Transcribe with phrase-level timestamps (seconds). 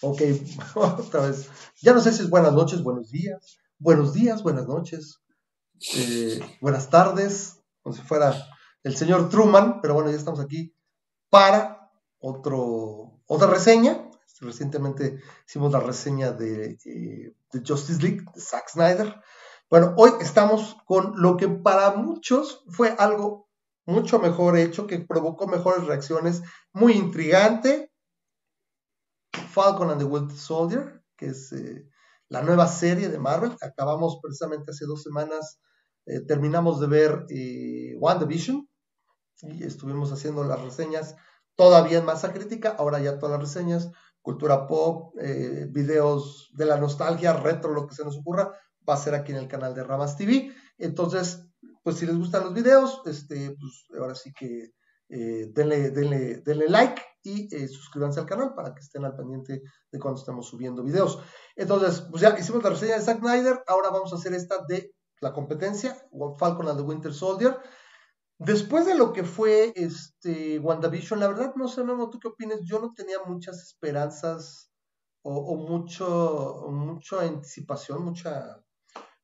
[0.00, 0.20] ok,
[0.74, 1.48] otra vez.
[1.80, 3.58] Ya no sé si es buenas noches, buenos días.
[3.78, 5.20] Buenos días, buenas noches.
[5.96, 8.34] Eh, buenas tardes, como si fuera
[8.84, 10.74] el señor Truman, pero bueno, ya estamos aquí
[11.30, 14.08] para otro, otra reseña.
[14.40, 19.20] Recientemente hicimos la reseña de, eh, de Justice League, de Zack Snyder.
[19.70, 23.48] Bueno, hoy estamos con lo que para muchos fue algo
[23.86, 26.42] mucho mejor hecho, que provocó mejores reacciones,
[26.72, 27.91] muy intrigante.
[29.52, 31.86] Falcon and the Winter Soldier, que es eh,
[32.32, 33.54] la nueva serie de Marvel.
[33.60, 35.60] Acabamos precisamente hace dos semanas,
[36.06, 38.66] eh, terminamos de ver eh, WandaVision
[39.42, 41.14] y estuvimos haciendo las reseñas
[41.56, 43.90] todavía en masa crítica, ahora ya todas las reseñas,
[44.22, 48.50] cultura pop, eh, videos de la nostalgia, retro, lo que se nos ocurra,
[48.88, 50.54] va a ser aquí en el canal de Ramas TV.
[50.78, 51.44] Entonces,
[51.82, 54.72] pues si les gustan los videos, este, pues ahora sí que
[55.08, 59.98] denle, denle, denle, like y eh, suscríbanse al canal para que estén al pendiente de
[59.98, 61.20] cuando estemos subiendo videos.
[61.56, 64.94] Entonces, pues ya hicimos la reseña de Zack Snyder, ahora vamos a hacer esta de
[65.20, 65.96] la competencia,
[66.38, 67.56] Falcon and the Winter Soldier.
[68.38, 72.60] Después de lo que fue este WandaVision, la verdad no sé, Memo, ¿tú qué opinas?
[72.64, 74.72] Yo no tenía muchas esperanzas
[75.22, 78.60] o, o mucho, mucha anticipación, mucha,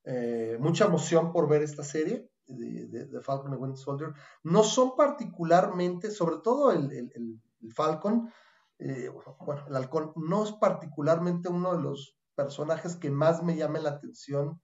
[0.05, 4.13] eh, mucha emoción por ver esta serie de, Falcon y Winter Soldier,
[4.43, 7.41] no son particularmente, sobre todo el,
[7.75, 8.33] Falcon,
[8.79, 9.11] eh,
[9.45, 13.91] bueno, el halcón, no es particularmente uno de los personajes que más me llame la
[13.91, 14.61] atención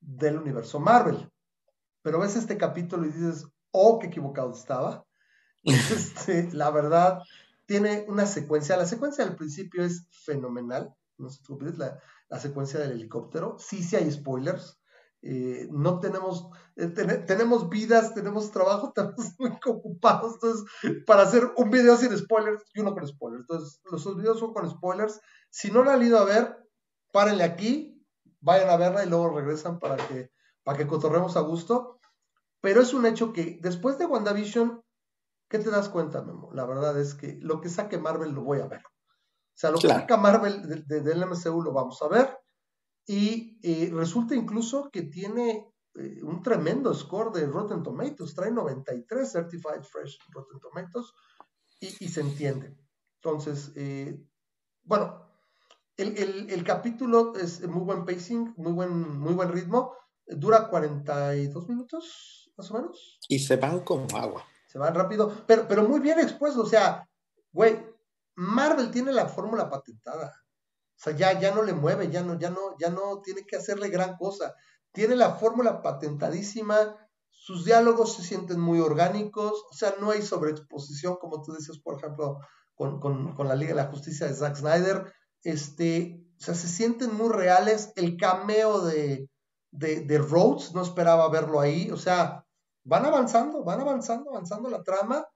[0.00, 1.30] del universo Marvel.
[2.02, 5.04] Pero ves este capítulo y dices, oh, qué equivocado estaba.
[5.64, 7.20] Este, la verdad,
[7.66, 8.76] tiene una secuencia.
[8.76, 10.94] La secuencia del principio es fenomenal.
[11.18, 13.56] No sé tú la, la secuencia del helicóptero.
[13.58, 14.78] Sí, sí hay spoilers.
[15.28, 20.64] Eh, no tenemos, eh, tenemos vidas, tenemos trabajo, estamos muy ocupados, entonces,
[21.04, 23.40] para hacer un video sin spoilers y uno con spoilers.
[23.40, 25.20] Entonces, los videos son con spoilers.
[25.50, 26.56] Si no la han ido a ver,
[27.12, 28.06] párenle aquí,
[28.40, 30.30] vayan a verla y luego regresan para que,
[30.62, 31.98] para que cotorremos a gusto.
[32.60, 34.80] Pero es un hecho que después de WandaVision,
[35.48, 36.50] ¿qué te das cuenta, Memo?
[36.52, 38.82] La verdad es que lo que saque Marvel lo voy a ver.
[38.84, 42.45] O sea, lo que saca Marvel del MCU lo vamos a ver
[43.06, 49.30] y eh, resulta incluso que tiene eh, un tremendo score de Rotten Tomatoes, trae 93
[49.30, 51.12] Certified Fresh Rotten Tomatoes
[51.80, 52.76] y, se entiende.
[53.22, 54.20] Entonces, eh,
[54.82, 55.24] bueno,
[55.96, 59.94] el, capítulo es muy buen pacing, muy buen, muy buen ritmo,
[60.26, 63.18] dura 42 minutos, más o menos.
[63.28, 64.44] Y se van como agua.
[64.66, 67.08] Se van rápido, pero, pero muy bien expuesto, o sea,
[67.52, 67.78] güey,
[68.34, 70.45] Marvel tiene la fórmula patentada.
[70.96, 73.56] O sea, ya, ya no le mueve, ya no, ya no, ya no tiene que
[73.56, 74.54] hacerle gran cosa.
[74.92, 76.96] Tiene la fórmula patentadísima,
[77.30, 81.98] sus diálogos se sienten muy orgánicos, o sea, no hay sobreexposición, como tú dices, por
[81.98, 82.38] ejemplo,
[82.76, 85.12] con, la Liga de la Justicia de Zack Snyder.
[85.42, 87.92] Este, o sea, se sienten muy reales.
[87.96, 89.28] El cameo de,
[89.70, 91.90] de, Rhodes, no esperaba verlo ahí.
[91.90, 92.44] O sea,
[92.84, 95.26] van avanzando, van avanzando, avanzando la trama.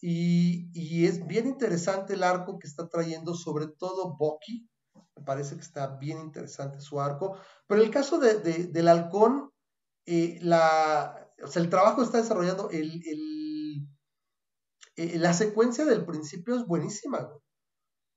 [0.00, 4.68] Y, y, es bien interesante el arco que está trayendo, sobre todo Bucky,
[5.16, 7.38] me parece que está bien interesante su arco.
[7.66, 9.50] Pero en el caso de, del halcón,
[10.04, 13.88] eh, la, o sea, el trabajo está desarrollando, el, el,
[14.96, 17.40] eh, la secuencia del principio es buenísima, güey.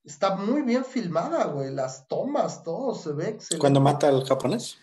[0.04, 1.72] Está muy bien filmada, güey.
[1.72, 3.60] Las tomas, todo se ve excelente.
[3.60, 4.78] ¿Cuando mata al japonés?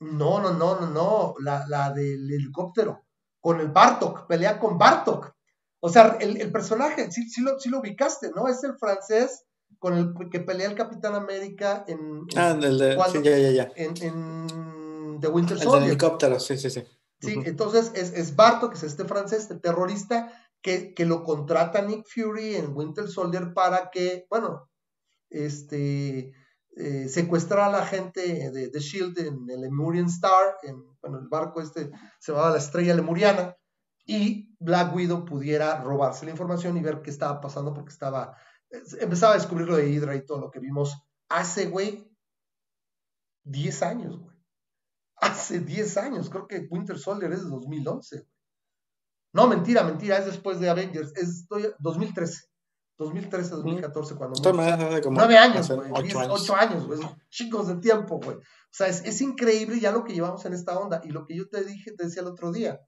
[0.00, 1.34] No, no, no, no, no.
[1.40, 3.04] La, la del helicóptero.
[3.38, 4.26] Con el Bartok.
[4.26, 5.34] Pelea con Bartok.
[5.80, 8.48] O sea, el, el personaje, sí, sí, lo, sí lo ubicaste, ¿no?
[8.48, 9.43] Es el francés
[9.78, 12.26] con el que pelea el Capitán América en.
[12.36, 12.98] ah, el de.
[13.10, 13.72] sí, ya, ya, ya.
[13.76, 15.82] En, en The Winter Soldier.
[15.82, 16.84] El helicóptero, sí, sí, sí.
[17.20, 20.30] Sí, entonces es, es Barto, que es este francés, este terrorista,
[20.60, 24.70] que, que, lo contrata Nick Fury en Winter Soldier para que, bueno,
[25.30, 26.32] este.
[26.76, 31.28] Eh, secuestrar a la gente de, The Shield en el Lemurian Star, en, bueno, el
[31.28, 33.56] barco este se llamaba la estrella lemuriana,
[34.06, 38.36] y Black Widow pudiera robarse la información y ver qué estaba pasando porque estaba
[39.00, 40.96] empezaba a descubrir lo de Hydra y todo lo que vimos
[41.28, 42.10] hace, güey,
[43.44, 44.34] 10 años, güey.
[45.16, 48.26] Hace 10 años, creo que Winter Soldier es de 2011.
[49.32, 51.46] No, mentira, mentira, es después de Avengers, es
[51.78, 52.42] 2013.
[52.96, 54.52] 2013, 2014, cuando...
[55.10, 55.90] Nueve años, güey.
[56.30, 57.00] Ocho años, güey.
[57.28, 58.36] Chicos de tiempo, güey.
[58.36, 61.00] O sea, es, es, increíble ya lo que llevamos en esta onda.
[61.04, 62.80] Y lo que yo te dije, te decía el otro día.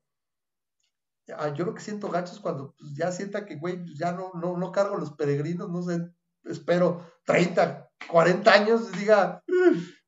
[1.37, 4.13] Ah, yo lo que siento gacho es cuando pues, ya sienta que, güey, pues, ya
[4.13, 5.99] no, no, no cargo los peregrinos, no sé,
[6.45, 9.43] espero 30, 40 años y diga,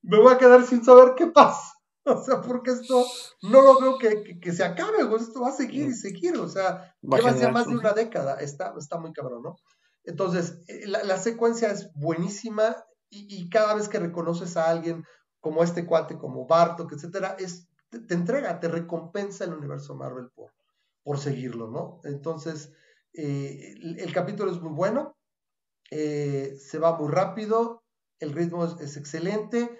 [0.02, 1.60] me voy a quedar sin saber qué pasa.
[2.04, 3.04] O sea, porque esto
[3.42, 6.48] no lo veo que, que, se acabe, güey, esto va a seguir y seguir, o
[6.48, 9.56] sea, lleva ya más de una década, está, está muy cabrón, ¿no?
[10.04, 15.04] Entonces, eh, la, secuencia es buenísima y, cada vez que reconoces a alguien
[15.40, 20.50] como este cuate, como Bartok, etcétera, es, te, entrega, te recompensa el universo Marvel por,
[21.08, 22.02] por seguirlo, ¿no?
[22.04, 22.70] Entonces,
[23.14, 25.16] eh, el, capítulo es muy bueno,
[25.90, 27.82] eh, se va muy rápido,
[28.20, 29.70] el ritmo es, excelente.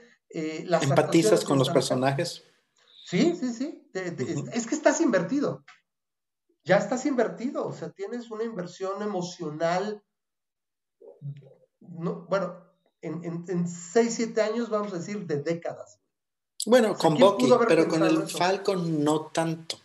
[0.65, 2.45] las ¿Empatizas con los personajes?
[3.05, 3.91] Sí, sí, sí.
[4.55, 5.67] Es que estás invertido.
[6.65, 7.67] Ya estás invertido.
[7.67, 10.03] O sea, tienes una inversión emocional.
[11.79, 12.57] bueno,
[13.03, 16.01] en, en, 6, 7 años, vamos a decir, de décadas.
[16.65, 19.77] Bueno, con Bucky, pero con el Falcon no tanto.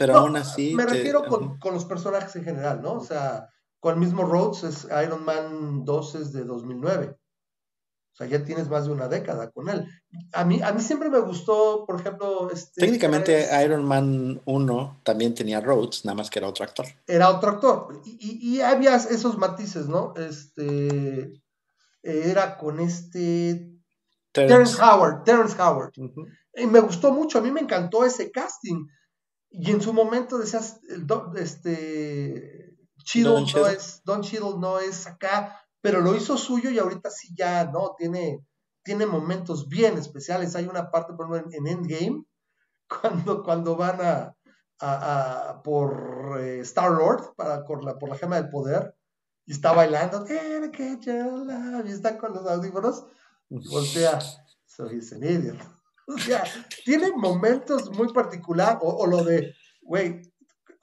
[0.00, 0.74] Pero aún así.
[0.74, 2.94] Me refiero con, con, los personajes en general, ¿no?
[2.94, 3.50] O sea,
[3.80, 7.18] con el mismo Rhodes, es Iron Man 2 es de 2009.
[8.12, 9.86] O sea, ya tienes más de una década con él.
[10.32, 12.50] A mí, a mí siempre me gustó, por ejemplo...
[12.50, 16.86] Este, Técnicamente Iron Man 1 también tenía Rhodes, nada más que era otro actor.
[17.06, 18.00] Era otro actor.
[18.06, 20.14] Y, y, había esos matices, ¿no?
[20.16, 21.42] Este...
[22.02, 23.70] Era con este...
[24.32, 25.24] Terrence, Howard.
[25.24, 25.92] Terrence Howard.
[26.54, 28.86] Y me gustó mucho, a mí me encantó ese casting.
[29.50, 30.80] Y en su momento decías,
[31.36, 32.76] este...
[33.02, 37.34] Cheadle no es, Don Cheadle no es acá, pero lo hizo suyo y ahorita sí
[37.36, 37.94] ya, ¿no?
[37.96, 38.44] Tiene,
[38.84, 40.54] tiene momentos bien especiales.
[40.54, 42.24] Hay una parte, por ejemplo, en, Endgame,
[43.00, 44.36] cuando, cuando van a,
[44.80, 48.94] a, por eh, Star Lord, para, por, la, por la gema del poder,
[49.46, 53.06] y está bailando, y está con los audífonos,
[53.48, 54.20] y voltea,
[54.66, 55.58] so he's an idiot.
[56.06, 56.44] O sea,
[56.84, 60.26] tiene momentos muy particulares, o, lo de, wait,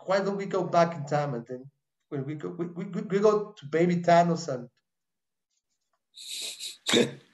[0.05, 1.63] why don't we go back in time and then
[2.09, 4.69] when we go, we, we, we go to baby Thanos and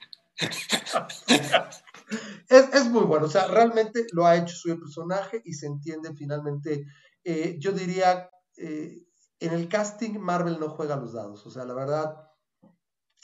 [2.48, 6.86] es, muy bueno, o sea, realmente lo ha hecho su personaje y se entiende finalmente.
[7.22, 9.02] Eh, yo diría, eh,
[9.40, 12.14] en el casting Marvel no juega los dados, o sea, la verdad,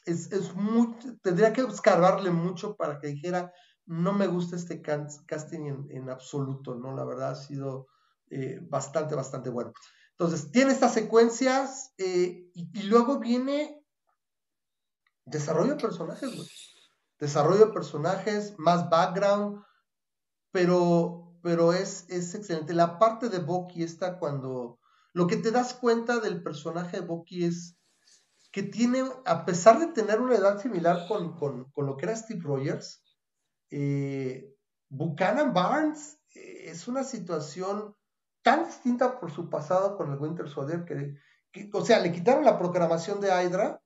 [0.06, 3.52] es, es muy, tendría que escarbarle mucho para que dijera,
[3.90, 6.94] no me gusta este casting en, absoluto, ¿no?
[6.94, 7.88] La verdad ha sido
[8.30, 9.72] eh, bastante, bastante bueno.
[10.12, 13.82] Entonces, tiene estas secuencias y, y luego viene
[15.24, 16.48] desarrollo de personajes, güey.
[17.18, 19.62] Desarrollo de personajes, más background,
[20.52, 22.74] pero, pero es, es excelente.
[22.74, 24.78] La parte de Bucky está cuando
[25.12, 27.76] lo que te das cuenta del personaje de Bucky es
[28.52, 31.36] que tiene, a pesar de tener una edad similar con,
[31.76, 33.02] lo que era Steve Rogers,
[33.70, 34.56] eh,
[34.88, 37.94] Buchanan Barnes eh, es una situación
[38.42, 41.16] tan distinta por su pasado con el Winter Soldier que,
[41.52, 43.80] que, o sea, le quitaron la programación de Hydra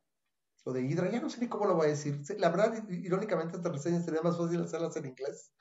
[0.64, 2.20] o de Hydra, ya no sé ni cómo lo voy a decir.
[2.38, 5.52] La verdad, irónicamente, esta reseña sería más fácil hacerlas en inglés.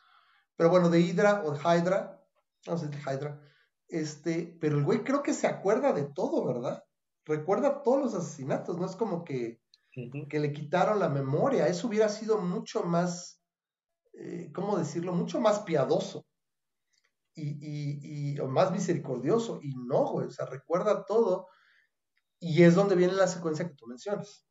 [0.55, 2.23] Pero bueno, de Hydra o de Hydra,
[2.67, 3.41] no sé, de Hydra.
[3.87, 6.83] Este, pero el güey creo que se acuerda de todo, ¿verdad?
[7.25, 9.61] Recuerda todos los asesinatos, no es como que,
[9.91, 11.67] que le quitaron la memoria.
[11.67, 13.42] Eso hubiera sido mucho más,
[14.13, 15.13] eh, ¿cómo decirlo?
[15.13, 16.25] Mucho más piadoso.
[17.36, 19.60] Y, y, y o más misericordioso.
[19.62, 21.48] Y no, güey, o sea, recuerda todo.
[22.39, 24.45] Y es donde viene la secuencia que tú mencionas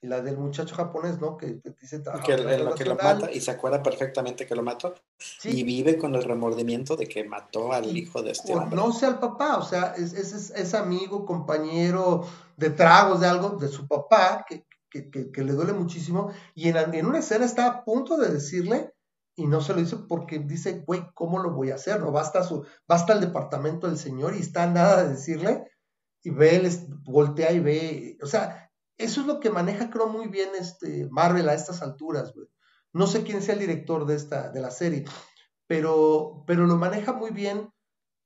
[0.00, 1.36] y la del muchacho japonés, ¿no?
[1.36, 4.94] Que, dice que, lo, que lo mata y se acuerda perfectamente que lo mató
[5.44, 8.76] y vive con el remordimiento de que mató al hijo de este hombre.
[8.76, 13.50] No sea al papá, o sea, es, es, es, amigo, compañero de tragos de algo
[13.50, 14.66] de su papá que,
[15.10, 18.92] que, que le duele muchísimo y en, en, una escena está a punto de decirle
[19.34, 22.00] y no se lo dice porque dice, güey, ¿cómo lo voy a hacer?
[22.00, 25.64] No basta su, basta el departamento del señor y está nada de decirle
[26.22, 30.28] y ve, les voltea y ve, o sea, eso es lo que maneja, creo, muy
[30.28, 32.48] bien este Marvel a estas alturas, güey.
[32.92, 35.04] No sé quién sea el director de, esta, de la serie,
[35.66, 37.70] pero, pero lo maneja muy bien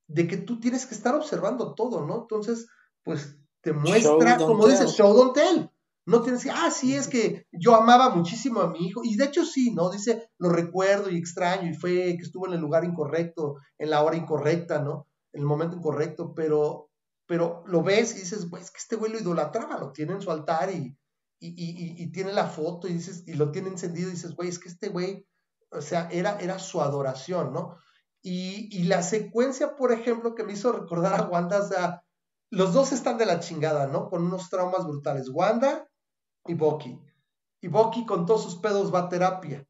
[0.07, 2.23] de que tú tienes que estar observando todo, ¿no?
[2.23, 2.69] Entonces,
[3.03, 5.71] pues te muestra, como dices, show don't tell.
[6.11, 9.27] No tienes que, ah, sí, es que yo amaba muchísimo a mi hijo, y de
[9.27, 9.91] hecho sí, ¿no?
[9.91, 14.03] Dice, lo recuerdo y extraño, y fue que estuvo en el lugar incorrecto, en la
[14.03, 15.07] hora incorrecta, ¿no?
[15.33, 16.89] En el momento incorrecto, pero
[17.27, 20.21] pero lo ves y dices, güey, es que este güey lo idolatraba, lo tiene en
[20.21, 20.99] su altar y,
[21.39, 24.69] y, tiene la foto y dices, y lo tiene encendido y dices, güey, es que
[24.69, 25.29] este güey,
[25.71, 27.77] o sea, era, era su adoración, ¿no?
[28.21, 32.03] Y, la secuencia, por ejemplo, que me hizo recordar a Wanda, o sea,
[32.51, 34.11] los dos están de la chingada, ¿no?
[34.11, 35.87] Con unos traumas brutales, Wanda
[36.47, 36.99] y Bucky.
[37.61, 39.67] Y Bucky con todos sus pedos va a terapia.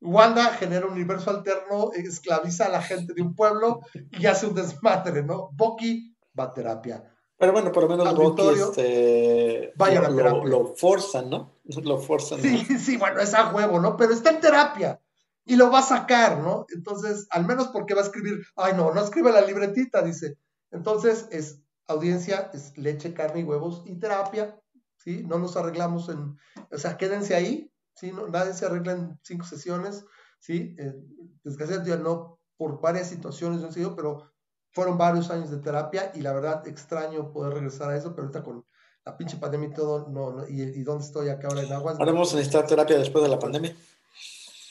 [0.00, 3.80] Wanda genera un universo alterno, esclaviza a la gente de un pueblo
[4.18, 5.50] y hace un desmadre, ¿no?
[5.52, 7.04] Bucky va terapia.
[7.36, 11.60] Pero bueno, por lo menos Bucky este, vaya lo, lo, forzan, ¿no?
[11.84, 12.40] Lo forzan.
[12.40, 13.96] Sí, sí, bueno, es a huevo, ¿no?
[13.96, 15.00] Pero está en terapia
[15.44, 16.66] y lo va a sacar, ¿no?
[16.68, 20.36] Entonces, al menos porque va a escribir, ay, no, no escribe la libretita, dice.
[20.70, 24.60] Entonces, es audiencia, es leche, carne y huevos y terapia,
[25.02, 25.24] ¿sí?
[25.26, 26.36] No nos arreglamos en,
[26.70, 28.12] o sea, quédense ahí, ¿sí?
[28.12, 30.04] No, nadie se arregla en cinco sesiones,
[30.38, 30.76] ¿sí?
[30.78, 30.94] Eh,
[31.42, 34.30] desgraciadamente no por varias situaciones, no sé pero
[34.72, 38.44] fueron varios años de terapia y la verdad extraño poder regresar a eso, pero ahorita
[38.44, 38.64] con
[39.04, 41.98] la pinche pandemia y todo, no, y, y, dónde estoy acá ahora en Aguas.
[41.98, 43.74] Ahora vamos a necesitar terapia después de la pandemia.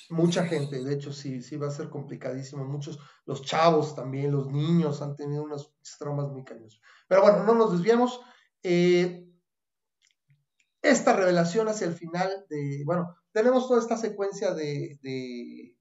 [0.09, 2.63] Mucha gente, de hecho, sí, sí va a ser complicadísimo.
[2.65, 6.81] Muchos, los chavos también, los niños han tenido unos traumas muy cañosos.
[7.07, 8.21] Pero bueno, no nos desviamos.
[8.63, 9.28] Eh,
[10.81, 15.75] esta revelación hacia el final de, bueno, tenemos toda esta secuencia de, de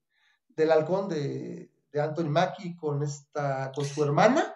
[0.49, 4.55] del halcón de, de Anthony Mackie con esta, con su hermana.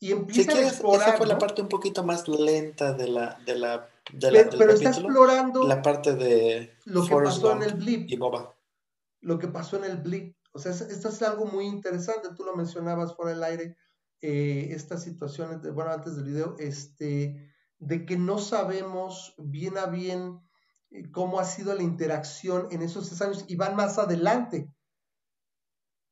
[0.00, 1.08] Y empieza a explorar.
[1.08, 4.72] Esa fue la parte un poquito más lenta de la, de la, de la pero,
[4.72, 8.08] está explorando la parte de lo que pasó en el blip.
[8.08, 8.54] Y Boba.
[9.20, 10.36] Lo que pasó en el blip.
[10.52, 12.28] O sea, esto es algo muy interesante.
[12.36, 13.76] Tú lo mencionabas fuera del aire.
[14.20, 19.86] Eh, estas situaciones, de, bueno, antes del video, este, de que no sabemos bien a
[19.86, 20.40] bien
[20.90, 24.72] eh, cómo ha sido la interacción en esos tres años y van más adelante.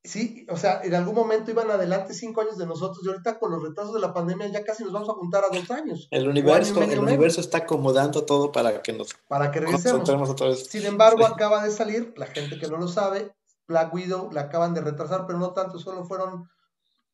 [0.03, 3.51] Sí, o sea, en algún momento iban adelante cinco años de nosotros y ahorita con
[3.51, 6.07] los retrasos de la pandemia ya casi nos vamos a juntar a dos años.
[6.11, 10.29] El universo, el universo está acomodando todo para que nos para que regresemos.
[10.29, 10.67] Otra vez.
[10.67, 13.35] Sin embargo, acaba de salir, la gente que no lo sabe,
[13.67, 16.49] Black Widow la acaban de retrasar, pero no tanto, solo fueron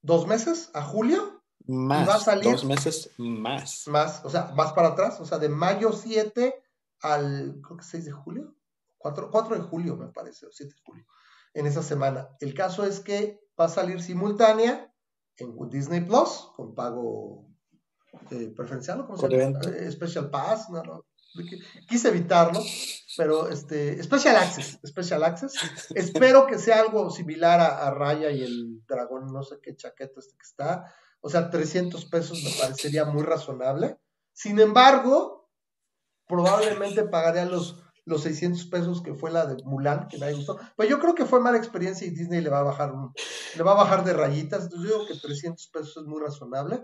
[0.01, 1.42] dos meses a julio.
[1.65, 3.87] Más, va a salir dos meses más.
[3.87, 6.53] Más, o sea, más para atrás, o sea, de mayo 7
[7.01, 8.55] al, creo que 6 de julio,
[8.97, 11.05] 4, 4 de julio me parece, o 7 de julio
[11.53, 12.29] en esa semana.
[12.39, 14.93] El caso es que va a salir simultánea
[15.37, 17.47] en Disney Plus con pago
[18.31, 19.59] eh, preferencial, ¿cómo se llama?
[19.65, 21.05] Eh, Special Pass, no, no.
[21.89, 22.59] Quise evitarlo,
[23.17, 25.53] pero este, Special Access, Special Access.
[25.95, 30.37] Espero que sea algo similar a, Raya y el dragón, no sé qué chaqueta este
[30.37, 30.93] que está.
[31.25, 33.97] O sea, 300 pesos me parecería muy razonable.
[34.33, 35.49] Sin embargo,
[36.27, 40.59] probablemente pagaría los los 600 pesos que fue la de Mulan, que nadie gustó.
[40.75, 42.93] Pues yo creo que fue mala experiencia y Disney le va a bajar,
[43.55, 44.63] le va a bajar de rayitas.
[44.63, 46.83] Entonces yo digo que 300 pesos es muy razonable.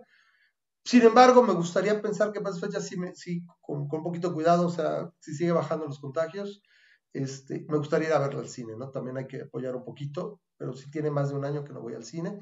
[0.85, 3.13] Sin embargo, me gustaría pensar que más fechas sí, me,
[3.59, 6.63] con, con, un poquito cuidado, o sea, si sigue bajando los contagios,
[7.11, 8.89] este, me gustaría ir a verla al cine, ¿no?
[8.89, 11.81] También hay que apoyar un poquito, pero si tiene más de un año que no
[11.81, 12.39] voy al cine.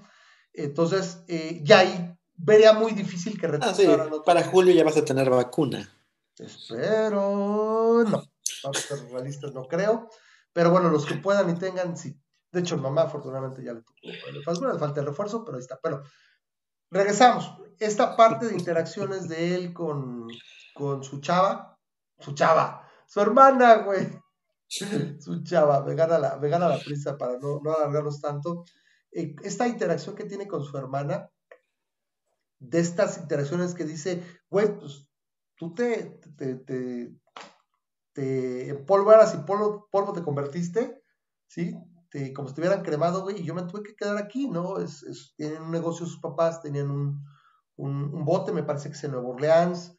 [0.58, 3.88] Entonces, eh, ya ahí vería muy difícil que ah, sí.
[4.26, 5.88] Para julio ya vas a tener vacuna.
[6.36, 8.24] Espero, no
[8.64, 10.10] vamos a ser realistas, no creo.
[10.54, 12.20] Pero bueno, los que puedan y tengan, sí.
[12.52, 14.00] De hecho, mamá afortunadamente ya le tocó.
[14.02, 14.44] Le
[14.80, 15.80] falta el refuerzo, pero ahí está.
[15.82, 16.02] Pero
[16.90, 17.54] regresamos.
[17.80, 20.28] Esta parte de interacciones de él con,
[20.74, 21.78] con su chava,
[22.18, 24.08] su chava, su hermana, güey.
[25.22, 28.66] Su chava, me gana la, me la prisa para no, no alargarnos tanto.
[29.12, 31.30] Eh, esta interacción que tiene con su hermana,
[32.60, 35.08] de estas interacciones que dice, güey, pues
[35.56, 37.14] tú te, te, te,
[38.16, 41.02] eras y polvo, polvo te convertiste,
[41.48, 41.76] ¿sí?
[42.10, 44.80] Te, como si te hubieran cremado, güey, y yo me tuve que quedar aquí, ¿no?
[44.80, 47.24] Es, tienen un negocio sus papás, tenían un,
[47.76, 49.97] un, bote, me parece que es en Nueva Orleans,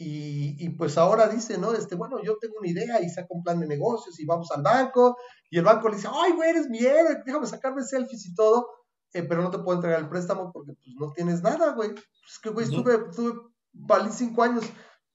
[0.00, 1.72] y, y, pues ahora dice, ¿no?
[1.72, 4.62] Este, bueno, yo tengo una idea y saco un plan de negocios y vamos al
[4.62, 5.16] banco,
[5.50, 8.68] y el banco le dice, ay, güey, eres mi héroe, déjame sacarme selfies y todo,
[9.12, 11.90] eh, pero no te puedo entregar el préstamo porque pues no tienes nada, güey.
[11.90, 13.40] Es que, güey, estuve, estuve,
[13.72, 14.64] valí cinco años,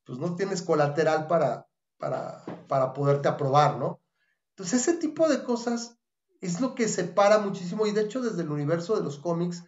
[0.06, 1.66] pues no tienes colateral para,
[1.98, 4.02] para, para poderte aprobar, ¿no?
[4.50, 5.98] Entonces ese tipo de cosas
[6.42, 9.64] es lo que separa muchísimo y de hecho desde el universo de los cómics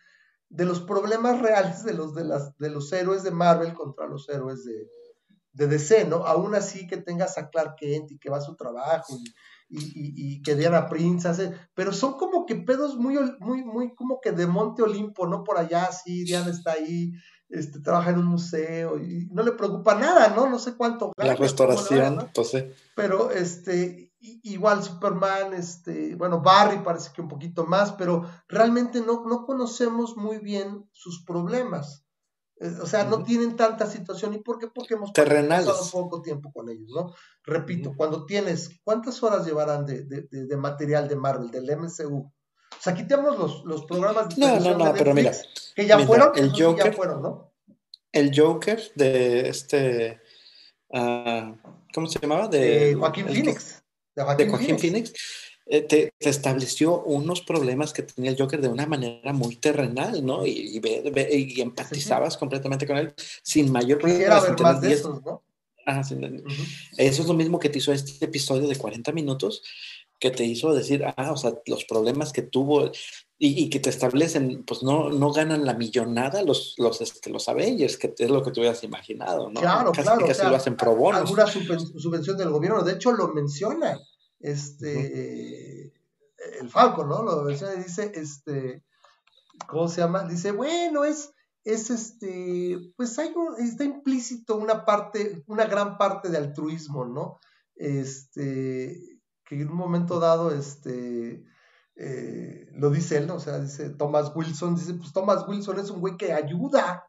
[0.49, 4.27] de los problemas reales de los, de las, de los héroes de Marvel contra los
[4.29, 4.87] héroes de,
[5.55, 6.17] de DC, ¿no?
[6.25, 9.17] Aún así que tengas a Clark Kent y que va a su trabajo
[9.69, 13.95] y, y, y, que Diana Prince hace, pero son como que pedos muy, muy, muy
[13.95, 15.43] como que de Monte Olimpo, ¿no?
[15.43, 17.13] Por allá, sí, Diana está ahí,
[17.49, 20.47] este, trabaja en un museo y no le preocupa nada, ¿no?
[20.49, 22.65] No sé cuánto La restauración, pues sí.
[22.95, 29.23] Pero, este, igual Superman, este, bueno, Barry parece que un poquito más, pero realmente no,
[29.25, 32.04] no conocemos muy bien sus problemas.
[32.57, 34.33] Eh, o sea, no tienen tanta situación.
[34.33, 34.67] ¿Y por qué?
[34.67, 37.13] Porque hemos pasado poco tiempo con ellos, ¿no?
[37.43, 42.17] Repito, cuando tienes, ¿cuántas horas llevarán de, de, de, material de Marvel, del MCU?
[42.17, 45.33] O sea, quitemos los, los programas de No, no, no, pero mira.
[45.75, 47.53] Que ya fueron, el Joker, ya fueron, ¿no?
[48.11, 50.21] El Joker de este.
[50.87, 51.55] Uh,
[51.93, 52.47] ¿Cómo se llamaba?
[52.47, 53.83] De, eh, Joaquín Phoenix.
[54.15, 55.13] De Joaquín, Phoenix.
[55.65, 60.45] Te, te, estableció unos problemas que tenía el Joker de una manera muy terrenal, ¿no?
[60.45, 64.41] Y, y, y empatizabas completamente con él sin mayor problema.
[64.59, 65.41] más de esos, ¿no?
[65.85, 66.17] Ah, sí,
[66.97, 69.61] Eso es lo mismo que te hizo este episodio de 40 minutos
[70.19, 72.89] que te hizo decir, ah, o sea, los problemas que tuvo,
[73.37, 77.97] y, que te establecen, pues no, no ganan la millonada los, los, este, los Avengers,
[77.97, 79.59] que es lo que tú hubieras imaginado, ¿no?
[79.59, 80.25] Claro, claro.
[80.25, 81.17] Casi lo hacen pro bono.
[81.17, 83.99] Alguna subvención del gobierno, de hecho lo menciona
[84.45, 85.93] este,
[86.59, 87.23] el Falco, ¿no?
[87.23, 88.83] Lo menciona y dice, este,
[89.67, 90.23] ¿cómo se llama?
[90.23, 91.33] Dice, bueno, es,
[91.63, 97.39] es este, pues hay está implícito una parte, una gran parte de altruismo, ¿no?
[97.75, 101.43] Este, que en un momento dado, este,
[101.95, 103.35] eh, lo dice él, ¿no?
[103.35, 107.07] o sea, dice Thomas Wilson, dice, pues Thomas Wilson es un güey que ayuda.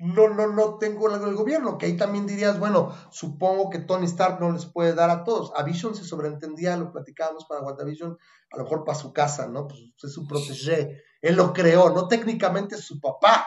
[0.00, 4.40] No, no, no tengo el gobierno, que ahí también dirías, bueno, supongo que Tony Stark
[4.40, 5.52] no les puede dar a todos.
[5.54, 8.16] A Vision se sobreentendía, lo platicábamos para WandaVision,
[8.50, 9.68] a lo mejor para su casa, ¿no?
[9.68, 13.46] Pues es su protégé, él lo creó, no técnicamente es su papá,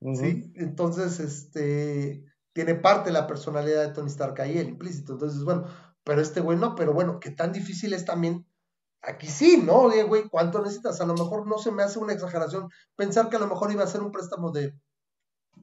[0.00, 0.52] ¿sí?
[0.56, 5.14] Entonces, este, tiene parte de la personalidad de Tony Stark ahí, el implícito.
[5.14, 5.64] Entonces, bueno,
[6.04, 8.46] pero este güey no, pero bueno, qué tan difícil es también
[9.04, 9.78] Aquí sí, ¿no?
[9.78, 11.00] Oye, güey, ¿cuánto necesitas?
[11.00, 13.82] A lo mejor no se me hace una exageración pensar que a lo mejor iba
[13.82, 14.78] a ser un préstamo de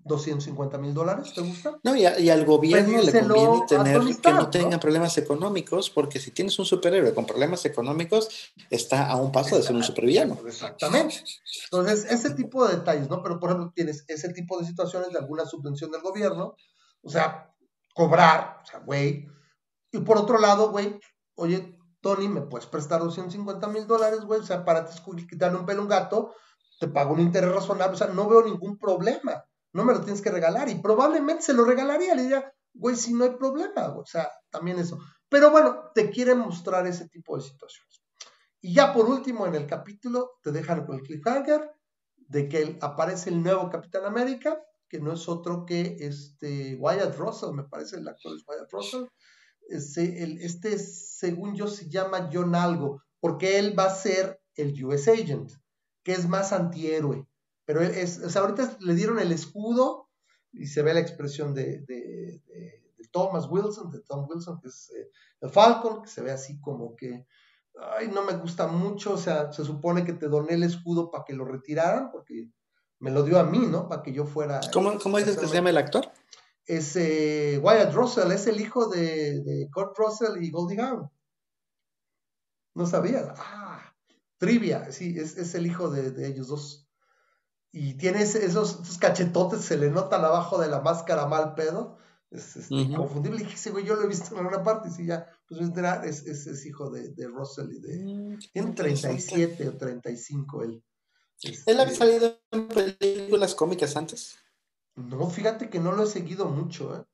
[0.04, 1.80] 250 mil dólares, ¿te gusta?
[1.84, 6.58] No, y, al gobierno le conviene tener que no tengan problemas económicos, porque si tienes
[6.60, 10.38] un superhéroe con problemas económicos, está a un paso de ser un supervillano.
[10.46, 11.24] Exactamente.
[11.66, 13.22] Entonces, ese tipo de detalles, ¿no?
[13.22, 16.56] Pero, por ejemplo, tienes ese tipo de situaciones de alguna subvención del gobierno,
[17.02, 17.54] o sea,
[17.94, 19.28] cobrar, o sea, güey.
[19.92, 21.00] Y por otro lado, güey,
[21.36, 24.40] oye, Tony, ¿me puedes prestar 250 mil dólares, güey?
[24.40, 24.88] O sea, para
[25.30, 26.34] quitarle un pelo a un gato,
[26.80, 30.22] te pago un interés razonable, o sea, no veo ningún problema, no me lo tienes
[30.22, 34.06] que regalar, y probablemente se lo regalaría, le diría, güey, si no hay problema, o
[34.06, 34.98] sea, también eso.
[35.28, 38.02] Pero bueno, te quieren mostrar ese tipo de situaciones.
[38.62, 41.72] Y ya por último, en el capítulo, te dejan con el cliffhanger
[42.16, 47.54] de que aparece el nuevo Capitán América, que no es otro que este Wyatt Russell,
[47.54, 49.06] me parece, el actor es Wyatt Russell,
[49.70, 55.52] este, según yo, se llama John Algo, porque él va a ser el US Agent,
[56.04, 57.28] que es más antihéroe.
[57.70, 60.10] Pero es, o sea, ahorita le dieron el escudo
[60.52, 62.42] y se ve la expresión de, de,
[63.12, 66.96] Thomas Wilson, de Tom Wilson, que es eh, el Falcon, que se ve así como
[66.96, 67.28] que,
[67.96, 71.26] ay, no me gusta mucho, o sea, se supone que te doné el escudo para
[71.26, 72.50] que lo retiraran, porque
[72.98, 73.88] me lo dio a mí, ¿no?
[73.88, 74.62] Para que yo fuera...
[74.74, 76.12] ¿Cómo, cómo dices que se llama el actor?
[76.66, 81.08] es Wyatt Russell, es el hijo de, Kurt Russell y Goldie Hawn.
[82.74, 83.28] No sabías.
[83.38, 83.94] Ah,
[84.40, 86.89] trivia, sí, es, el hijo de, ellos dos.
[87.72, 91.98] Y tiene esos, cachetotes, se le notan abajo de la máscara mal pedo.
[92.32, 93.42] Es, es inconfundible.
[93.42, 94.90] Y dije, güey, yo lo he visto en alguna parte.
[94.90, 95.62] Y sí, ya, pues
[96.06, 98.04] es, es, es hijo de, Russell y de.
[98.04, 100.84] Mm, tiene 37 o 35 él.
[101.42, 104.36] ¿Él había este salido en películas cómicas antes?
[104.96, 107.06] No, fíjate que no lo he seguido mucho, ¿eh?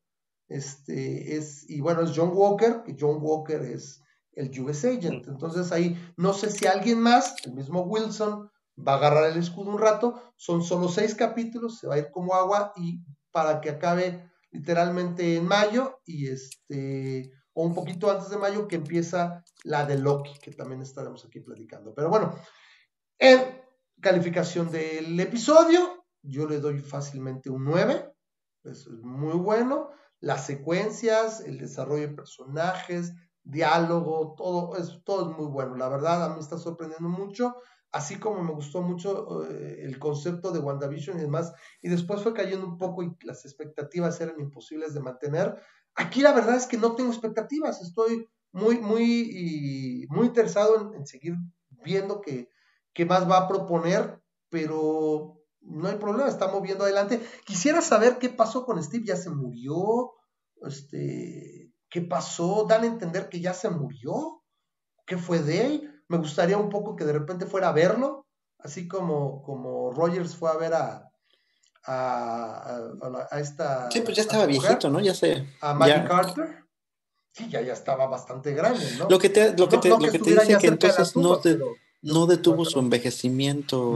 [0.47, 4.01] Este, es, y bueno, es John Walker, que John Walker es
[4.33, 5.27] el US Agent.
[5.27, 9.71] Entonces ahí, no sé si alguien más, el mismo Wilson, va a agarrar el escudo
[9.71, 10.21] un rato.
[10.35, 12.99] Son solo seis capítulos, se va a ir como agua y
[13.31, 18.77] para que acabe literalmente en mayo y este, o un poquito antes de mayo que
[18.77, 21.93] empieza la de Loki, que también estaremos aquí platicando.
[21.93, 22.35] Pero bueno,
[23.19, 23.61] en
[24.01, 28.13] calificación del episodio, yo le doy fácilmente un 9,
[28.63, 29.89] es muy bueno.
[30.19, 35.75] Las secuencias, el desarrollo de personajes, diálogo, todo es, todo es muy bueno.
[35.75, 37.55] La verdad, a mí está sorprendiendo mucho,
[37.95, 42.33] así como me gustó mucho eh, el concepto de WandaVision y demás, y después fue
[42.33, 45.55] cayendo un poco y las expectativas eran imposibles de mantener.
[45.95, 51.35] Aquí la verdad es que no tengo expectativas, estoy muy, muy, muy interesado en, seguir
[51.85, 52.49] viendo qué,
[53.05, 57.21] más va a proponer, pero no hay problema, está moviendo adelante.
[57.45, 60.11] Quisiera saber qué pasó con Steve, ya se murió,
[60.63, 64.43] este, qué pasó, dan a entender que ya se murió,
[65.05, 65.94] qué fue de él.
[66.07, 68.27] Me gustaría un poco que de repente fuera a verlo,
[68.59, 71.11] así como, como Rogers fue a ver a,
[71.85, 73.89] a, esta...
[73.91, 74.99] Sí, pues ya estaba viejito, ¿no?
[74.99, 75.47] Ya sé.
[75.61, 76.65] A Maggie Carter.
[77.31, 79.09] Sí, ya, ya estaba bastante grande, ¿no?
[79.09, 81.59] Lo que te, lo que te, lo que te dice que entonces no te
[82.05, 83.95] no detuvo su envejecimiento.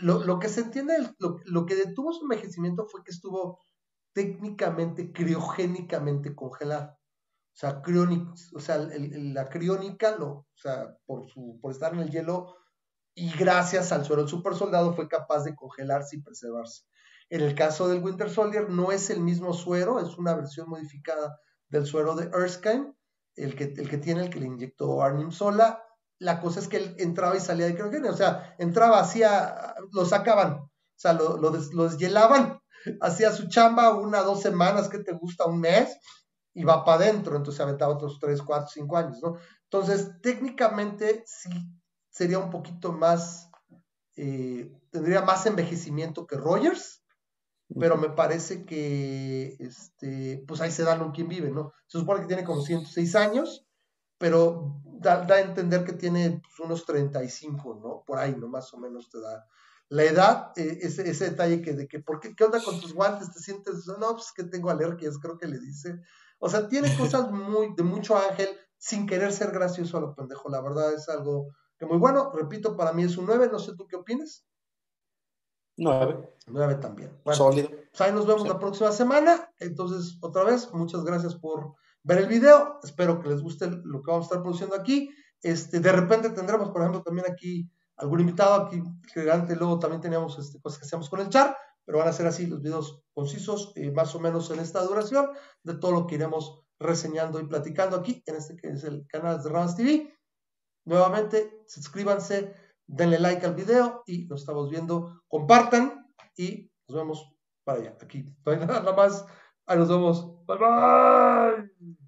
[0.00, 3.60] lo, que se entiende, lo, que detuvo su envejecimiento fue que estuvo
[4.14, 6.97] técnicamente, criogénicamente congelado.
[7.58, 7.82] O sea,
[8.54, 12.54] o sea la criónica, lo, o sea, por, su, por estar en el hielo
[13.14, 16.84] y gracias al suero del super soldado fue capaz de congelarse y preservarse.
[17.30, 21.36] En el caso del Winter Soldier no es el mismo suero, es una versión modificada
[21.68, 22.94] del suero de Erskine,
[23.34, 25.82] el que, el que tiene, el que le inyectó Arnim Sola,
[26.20, 30.04] la cosa es que él entraba y salía de criogenia, o sea, entraba, hacía, lo
[30.04, 32.60] sacaban, o sea, lo, lo, deshielaban,
[33.00, 35.98] hacía su chamba una, dos semanas, que te gusta, un mes,
[36.58, 39.36] y va para adentro, entonces aventaba otros tres, cuatro, cinco años, ¿no?
[39.64, 41.50] Entonces, técnicamente sí
[42.10, 43.48] sería un poquito más
[44.16, 47.04] eh, tendría más envejecimiento que Rogers,
[47.78, 51.72] pero me parece que este, pues ahí se da lo quien vive, ¿no?
[51.86, 53.68] Se supone que tiene como 106 años,
[54.18, 58.02] pero da, a entender que tiene pues, unos 35, ¿no?
[58.04, 58.48] Por ahí, ¿no?
[58.48, 59.46] Más o menos te da
[59.90, 62.92] la edad, eh, ese, ese, detalle que de que, ¿por qué, qué onda con tus
[62.92, 63.32] guantes?
[63.32, 63.86] ¿Te sientes?
[63.86, 66.00] No, pues que tengo alergias, creo que le dice.
[66.38, 70.48] O sea, tiene cosas muy, de mucho ángel, sin querer ser gracioso a lo pendejo.
[70.48, 72.32] La verdad es algo que muy bueno.
[72.32, 74.46] Repito, para mí es un 9, no sé tú qué opinas.
[75.76, 76.34] 9.
[76.46, 77.20] 9 también.
[77.32, 77.68] Sólido.
[77.68, 79.48] Pues ahí nos vemos la próxima semana.
[79.58, 82.78] Entonces, otra vez, muchas gracias por ver el video.
[82.82, 85.10] Espero que les guste lo que vamos a estar produciendo aquí.
[85.42, 89.56] Este, de repente tendremos, por ejemplo, también aquí algún invitado aquí gigante.
[89.56, 91.54] Luego también teníamos este, cosas que hacíamos con el chat,
[91.88, 95.30] pero van a ser así los videos concisos, eh, más o menos en esta duración,
[95.62, 99.42] de todo lo que iremos reseñando y platicando aquí en este que es el canal
[99.42, 100.14] de Rams TV.
[100.84, 102.54] Nuevamente, suscríbanse,
[102.86, 105.22] denle like al video y nos estamos viendo.
[105.28, 107.96] Compartan y nos vemos para allá.
[108.02, 109.24] Aquí no hay nada más.
[109.64, 110.44] Ahí nos vemos.
[110.44, 111.98] Bye bye.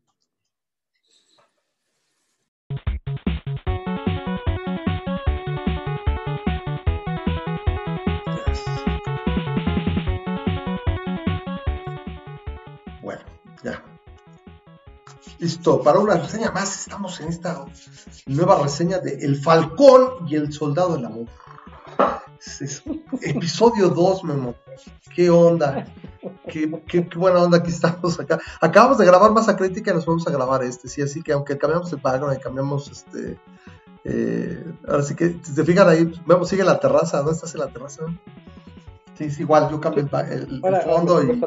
[13.62, 13.82] Ya.
[15.38, 17.64] Listo, para una reseña más, estamos en esta
[18.26, 21.26] nueva reseña de El Falcón y el Soldado del Amor.
[23.22, 24.54] episodio 2, Memo.
[25.14, 25.86] ¿Qué onda?
[26.48, 28.38] Qué, qué, buena onda aquí estamos acá.
[28.60, 31.56] Acabamos de grabar Masa Crítica y nos vamos a grabar este, sí, así que aunque
[31.56, 33.38] cambiamos el background y cambiamos este.
[34.04, 37.18] Eh, ahora sí que, si se fijan ahí, vemos, sigue la terraza.
[37.18, 38.04] ¿Dónde estás en la terraza?
[39.16, 41.40] Sí, sí, igual, yo cambio el, fondo y,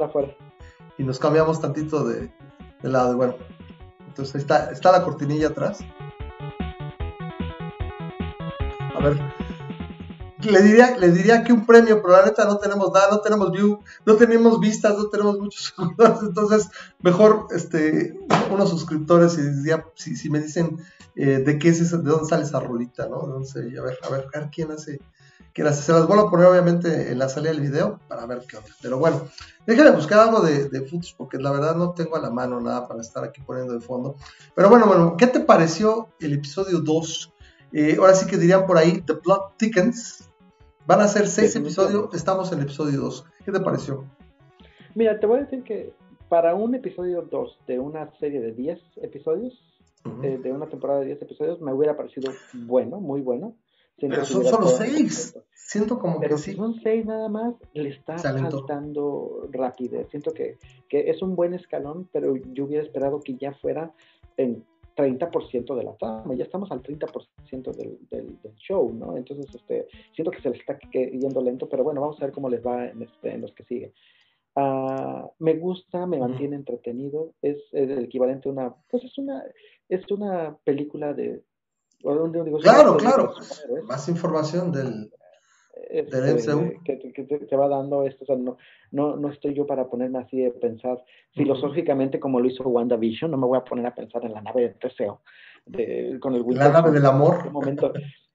[0.97, 2.31] y, nos cambiamos tantito de,
[2.81, 3.15] de lado.
[3.17, 3.35] Bueno,
[4.07, 5.79] entonces está, está la cortinilla atrás.
[8.95, 9.19] A ver.
[10.41, 13.51] Le diría, le diría que un premio, pero la neta no tenemos nada, no tenemos
[13.51, 18.13] view, no tenemos vistas, no tenemos muchos seguidores, entonces mejor este,
[18.51, 19.43] unos suscriptores y
[19.95, 20.79] si, si me dicen
[21.15, 23.21] eh, de qué es de dónde sale esa rolita, ¿no?
[23.21, 24.99] a ver, a ver, a ver quién hace,
[25.53, 25.83] quién hace.
[25.83, 28.69] Se las voy a poner obviamente en la salida del video para ver qué onda.
[28.81, 29.27] Pero bueno,
[29.65, 33.01] Déjame buscar algo de, de porque la verdad no tengo a la mano nada para
[33.01, 34.15] estar aquí poniendo de fondo.
[34.55, 37.33] Pero bueno, bueno, ¿qué te pareció el episodio 2?
[37.71, 40.29] Eh, ahora sí que dirían por ahí, The Plot Thickens.
[40.85, 43.25] Van a ser seis episodios, estamos en el episodio 2.
[43.45, 44.05] ¿Qué te pareció?
[44.95, 45.93] Mira, te voy a decir que
[46.27, 49.53] para un episodio 2 de una serie de 10 episodios,
[50.23, 53.55] eh, de una temporada de 10 episodios, me hubiera parecido bueno, muy bueno.
[53.97, 55.37] Pero son solo seis.
[55.53, 60.07] Siento como que si son seis nada más, le está faltando rapidez.
[60.09, 60.57] Siento que,
[60.89, 63.91] que, es un buen escalón, pero yo hubiera esperado que ya fuera
[64.37, 64.63] en
[64.95, 66.35] 30% de la trama.
[66.35, 69.17] Ya estamos al 30% del, del, del, show, ¿no?
[69.17, 72.49] Entonces, este, siento que se le está yendo lento, pero bueno, vamos a ver cómo
[72.49, 73.93] les va en, este, en los que siguen.
[74.55, 77.33] Uh, me gusta, me mantiene entretenido.
[77.41, 79.43] Es, es, el equivalente a una, pues es una,
[79.89, 81.41] es una película de
[82.61, 83.33] claro, claro.
[83.85, 85.11] Más información del,
[85.89, 88.23] este, del Que, te, va dando esto.
[88.23, 88.57] O sea, no,
[88.91, 93.31] no, no estoy yo para ponerme así a pensar filosóficamente como lo hizo WandaVision.
[93.31, 95.21] No me voy a poner a pensar en la nave de Teseo.
[95.65, 97.35] De, con el la nave del amor.
[97.37, 97.93] ¿En qué momento,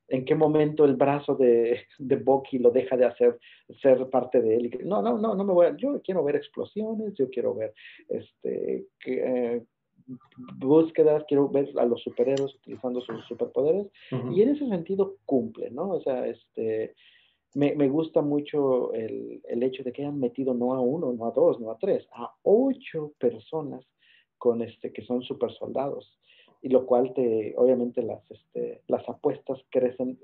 [0.08, 3.38] en qué momento el brazo de, de Bucky lo deja de hacer
[3.82, 4.78] ser parte de él?
[4.84, 7.74] no, no, no, no me voy a, yo quiero ver explosiones, yo quiero ver
[8.08, 9.62] este que, eh,
[10.58, 13.86] búsquedas, quiero ver a los superhéroes utilizando sus superpoderes,
[14.32, 15.90] y en ese sentido cumple, ¿no?
[15.90, 16.94] O sea, este,
[17.54, 21.26] me, me gusta mucho el, el, hecho de que hayan metido no a uno, no
[21.26, 23.84] a dos, no a tres, a ocho personas
[24.38, 26.18] con este, que son super soldados,
[26.62, 30.18] y lo cual te, obviamente las, este, las apuestas crecen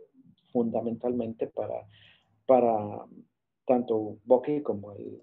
[0.53, 1.87] fundamentalmente para,
[2.47, 3.05] para
[3.67, 5.21] tanto Bucky como el...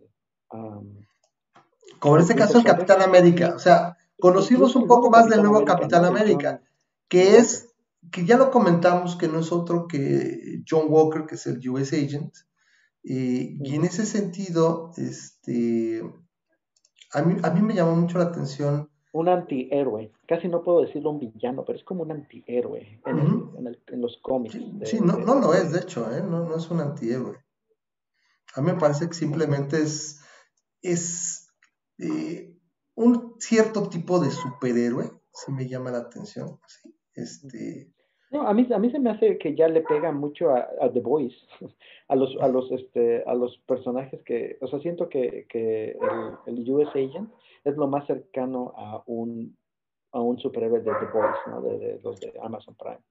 [2.00, 5.66] como en este caso el Capitán América, o sea, conocimos un poco más del nuevo
[5.66, 6.62] Capitán América,
[7.10, 7.74] que es,
[8.10, 11.92] que ya lo comentamos, que no es otro que John Walker, que es el US
[11.92, 12.34] Agent,
[13.04, 16.02] y en ese sentido, este,
[17.14, 18.90] a mí, a mí me llamó mucho la atención.
[19.14, 24.02] Un antihéroe, casi no puedo decirlo un villano, pero es como un antihéroe en, en,
[24.02, 24.58] los cómics.
[24.86, 26.24] sí, no, no lo es, de hecho, ¿eh?
[26.24, 27.38] no, no es un antihéroe.
[28.56, 30.22] A mí me parece que simplemente es,
[30.82, 31.50] es
[31.98, 32.51] eh,
[32.96, 36.60] un cierto tipo de superhéroe, si me llama la atención.
[37.14, 37.92] Este...
[38.32, 41.02] No, a mí, a mí se me hace que ya le pega mucho a, The
[41.02, 41.34] Boys,
[42.08, 46.58] a los, a los, este, a los personajes que, o sea, siento que, que el,
[46.58, 47.30] el, US Agent
[47.66, 49.58] es lo más cercano a un,
[50.14, 51.62] a un superhéroe de The Boys, ¿no?
[51.62, 53.02] De, los de Amazon Prime.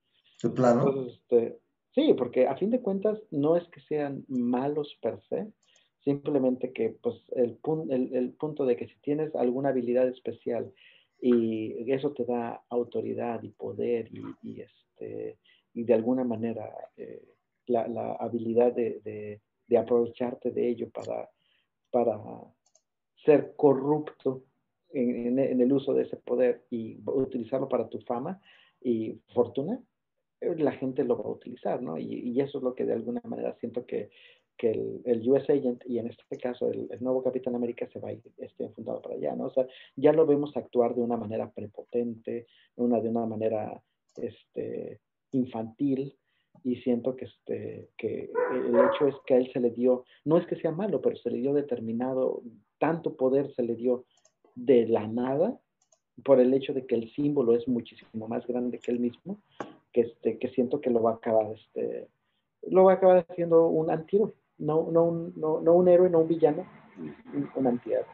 [0.42, 0.88] De plano.
[0.88, 1.60] Entonces, este,
[1.94, 5.52] Sí, porque a fin de cuentas no es que sean malos per se,
[6.04, 7.58] simplemente que pues el,
[7.90, 10.72] el, el punto de que si tienes alguna habilidad especial
[11.20, 14.08] y eso te da autoridad y poder
[14.42, 15.38] y, este,
[15.74, 17.22] y de alguna manera eh,
[17.66, 21.28] la, la, habilidad de, de, de, aprovecharte de ello para,
[21.90, 22.18] para
[23.24, 24.44] ser corrupto
[24.92, 28.40] en, en, el uso de ese poder y utilizarlo para tu fama
[28.80, 29.78] y fortuna,
[30.40, 31.98] eh, la gente lo va a utilizar, ¿no?
[31.98, 34.10] Y, y eso es lo que de alguna manera siento que,
[34.60, 38.10] que el, el, US Agent y en este caso el, nuevo Capitán América se va
[38.10, 39.46] a ir este, enfundado para allá, ¿no?
[39.46, 42.46] O sea, ya lo vemos actuar de una manera prepotente,
[42.76, 43.82] una, de una manera
[44.16, 45.00] este,
[45.32, 46.14] infantil,
[46.62, 50.36] y siento que, este, que el hecho es que a él se le dio, no
[50.36, 52.42] es que sea malo, pero se le dio determinado,
[52.78, 54.04] tanto poder se le dio
[54.56, 55.58] de la nada,
[56.22, 59.38] por el hecho de que el símbolo es muchísimo más grande que él mismo,
[59.90, 62.08] que, este, que siento que lo va a acabar, este,
[62.68, 66.20] lo va a acabar haciendo un antihéroe, no, no, un, no, no un héroe, no
[66.20, 66.66] un villano,
[66.98, 68.06] un, un antihéroe.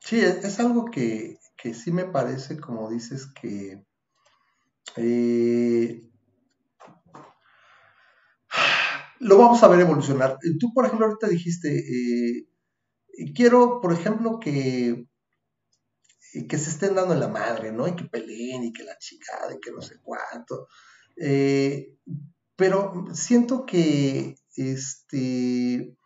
[0.00, 3.84] Sí, es algo que, que, sí me parece, como dices, que
[4.96, 6.08] eh,
[9.20, 10.38] lo vamos a ver evolucionar.
[10.58, 12.48] Tú, por ejemplo, ahorita dijiste, eh,
[13.34, 15.06] quiero, por ejemplo, que,
[16.48, 17.86] que se estén dando en la madre, ¿no?
[17.86, 20.68] Y que peleen y que la chica, y que no sé cuánto.
[21.16, 21.96] Eh,
[22.56, 25.96] pero siento que este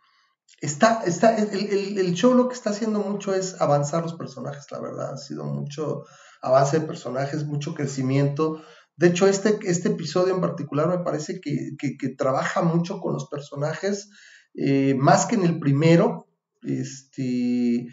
[0.61, 5.13] está, está el, show lo que está haciendo mucho es avanzar los personajes, la verdad,
[5.13, 6.03] ha sido mucho
[6.41, 8.61] avance de personajes, mucho crecimiento.
[8.95, 13.27] De hecho, este, este episodio en particular me parece que, que, trabaja mucho con los
[13.27, 14.09] personajes,
[14.53, 16.27] eh, más que en el primero.
[16.61, 17.87] Este,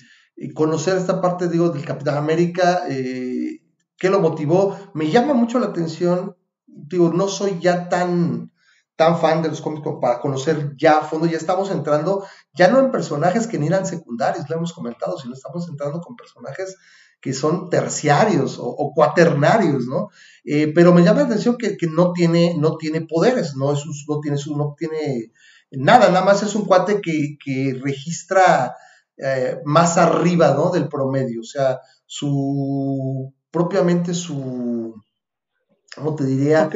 [0.54, 3.62] conocer esta parte, digo, del Capitán América, eh,
[3.98, 4.76] ¿qué lo motivó?
[4.94, 8.52] Me llama mucho la atención, digo, no soy ya tan,
[9.00, 12.78] tan fan de los cómics para conocer ya a fondo, ya estamos entrando, ya no
[12.80, 16.76] en personajes que ni eran secundarios, lo hemos comentado, sino estamos entrando con personajes
[17.18, 20.10] que son terciarios o, cuaternarios, ¿no?
[20.44, 23.86] Eh, pero me llama la atención que, que, no, tiene, no tiene poderes, no, es
[23.86, 25.32] un, no, tiene no tiene
[25.70, 28.76] nada, nada más es un cuate que, que registra
[29.16, 30.68] eh, más arriba, ¿no?
[30.72, 34.94] Del promedio, o sea, su, propiamente su,
[35.94, 36.68] ¿cómo te diría?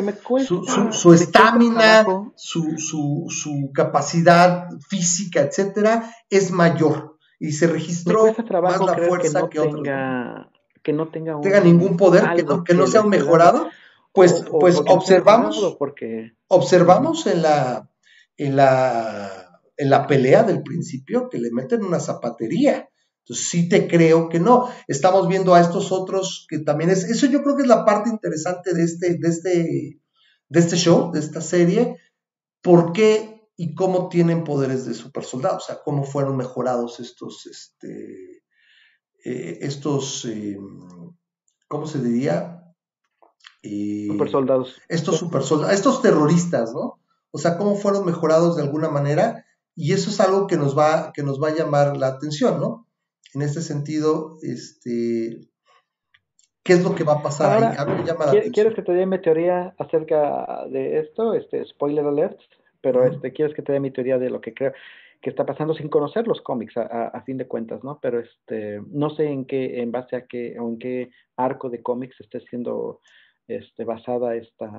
[0.90, 8.94] Su estamina, su, su, su, capacidad física, etcétera, es mayor y se registró más la
[8.94, 10.50] fuerza que, no que tenga,
[10.82, 13.68] Que no tenga, un, tenga ningún poder, que no, que no sea un mejorado.
[14.12, 16.36] Pues, o, pues observamos, porque...
[16.46, 17.90] observamos en la,
[18.36, 22.88] en la, en la pelea del principio que le meten una zapatería.
[23.24, 24.68] Entonces sí te creo que no.
[24.86, 28.10] Estamos viendo a estos otros que también es, eso yo creo que es la parte
[28.10, 30.00] interesante de este, de este,
[30.48, 31.96] de este show, de esta serie.
[32.60, 37.46] ¿Por qué y cómo tienen poderes de super soldados, o sea, cómo fueron mejorados estos,
[37.46, 38.42] este,
[39.24, 40.58] eh, estos, eh,
[41.68, 42.74] ¿cómo se diría?
[43.62, 44.80] Eh, super soldados.
[44.88, 47.00] Estos super soldados, estos terroristas, ¿no?
[47.30, 51.12] O sea, cómo fueron mejorados de alguna manera, y eso es algo que nos va,
[51.12, 52.88] que nos va a llamar la atención, ¿no?
[53.34, 55.48] En este sentido, este,
[56.62, 57.76] ¿qué es lo que va a pasar Ahora, ahí?
[57.78, 58.74] A mí me llama la ¿Quieres atención.
[58.74, 61.34] que te dé mi teoría acerca de esto?
[61.34, 62.38] Este, spoiler alert
[62.84, 64.72] pero este, quieres que te dé mi teoría de lo que creo
[65.22, 67.98] que está pasando sin conocer los cómics a, a, a, fin de cuentas, ¿no?
[68.02, 71.82] Pero este, no sé en qué, en base a qué, o en qué arco de
[71.82, 73.00] cómics esté siendo
[73.48, 74.70] este, basada esta,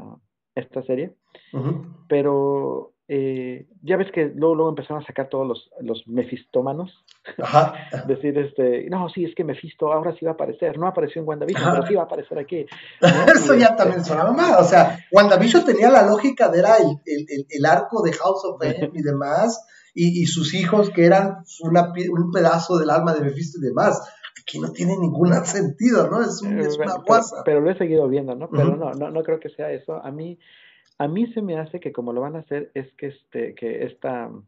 [0.54, 1.16] esta serie,
[1.52, 2.06] uh -huh.
[2.08, 7.04] pero eh, ya ves que luego, luego, empezaron a sacar todos los, los mefistómanos.
[7.42, 7.76] Ajá.
[8.08, 10.78] Decir, este, no, sí, es que Mefisto ahora sí va a aparecer.
[10.80, 11.74] No apareció en WandaVision, Ajá.
[11.76, 12.66] pero sí va a aparecer aquí.
[13.02, 13.08] ¿no?
[13.34, 14.56] Eso y ya también sonaba mal.
[14.60, 18.64] O sea, WandaVision tenía la lógica de era el, el, el arco de House of
[18.64, 23.22] M y demás, y, y, sus hijos que eran una, un pedazo del alma de
[23.22, 24.02] Mephisto y demás.
[24.42, 26.22] Aquí no tiene ningún sentido, ¿no?
[26.22, 27.44] Es, un, es una guasa.
[27.46, 28.50] Pero, pero, lo he seguido viendo, ¿no?
[28.50, 28.78] Pero uh -huh.
[28.78, 30.04] no, no, no creo que sea eso.
[30.04, 30.40] A mí
[30.98, 33.84] a mí se me hace que como lo van a hacer es que este que
[33.84, 34.44] esta uh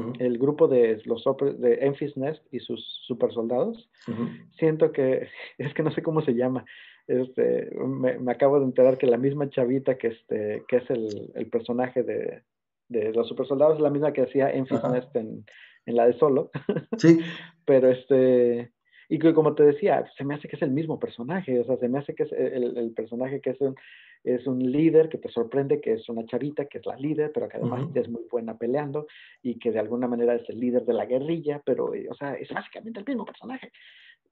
[0.00, 0.16] -huh.
[0.20, 1.24] el grupo de los
[1.58, 4.50] de Enfys Nest y sus super soldados uh -huh.
[4.58, 6.64] siento que es que no sé cómo se llama
[7.06, 11.32] este me, me, acabo de enterar que la misma chavita que este que es el,
[11.34, 12.42] el personaje de,
[12.88, 14.92] de los super soldados es la misma que hacía uh -huh.
[14.92, 15.44] Nest en,
[15.86, 16.50] en la de Solo
[16.96, 17.18] sí
[17.64, 18.72] pero este
[19.12, 21.76] y que como te decía, se me hace que es el mismo personaje, o sea,
[21.76, 23.76] se me hace que es el, el personaje que es un,
[24.24, 27.46] es un líder que te sorprende, que es una chavita, que es la líder, pero
[27.46, 28.00] que además uh -huh.
[28.00, 29.06] es muy buena peleando
[29.42, 32.36] y que de alguna manera es el líder de la guerrilla, pero, eh, o sea,
[32.36, 33.70] es básicamente el mismo personaje.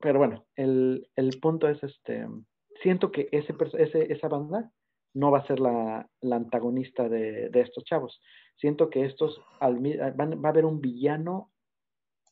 [0.00, 2.26] Pero bueno, el, el punto es este,
[2.82, 4.72] siento que ese, ese, esa banda
[5.12, 8.18] no va a ser la, antagonista de, estos chavos.
[8.56, 11.50] Siento que estos, va a haber un villano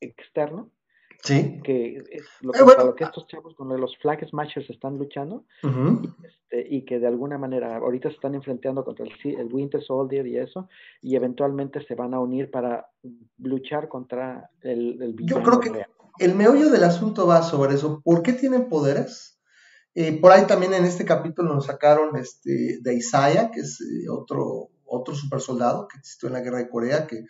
[0.00, 0.70] externo
[1.22, 1.60] Sí.
[1.64, 2.04] Que
[2.42, 7.08] lo eh, que, estos chavos con los Flag Smashers están luchando este, y, que de
[7.08, 10.68] alguna manera ahorita se están enfrentando contra el, Winter Soldier y eso,
[11.02, 12.86] y eventualmente se van a unir para
[13.38, 15.72] luchar contra el, el Yo creo que
[16.18, 18.00] el meollo del asunto va sobre eso.
[18.04, 19.38] ¿Por qué tienen poderes?
[19.94, 24.08] Eh, por ahí también en este capítulo nos sacaron este, de Isaiah, que es eh,
[24.08, 27.24] otro, otro super soldado que existió en la guerra de Corea, que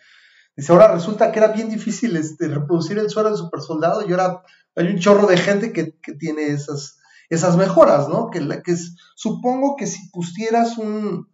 [0.58, 4.10] Dice, ahora resulta que era bien difícil este, reproducir el suero del super soldado y
[4.10, 4.42] ahora
[4.74, 6.98] hay un chorro de gente que, tiene esas,
[7.30, 8.28] esas mejoras, ¿no?
[8.28, 8.76] Que, que
[9.14, 11.28] supongo que si pusieras un,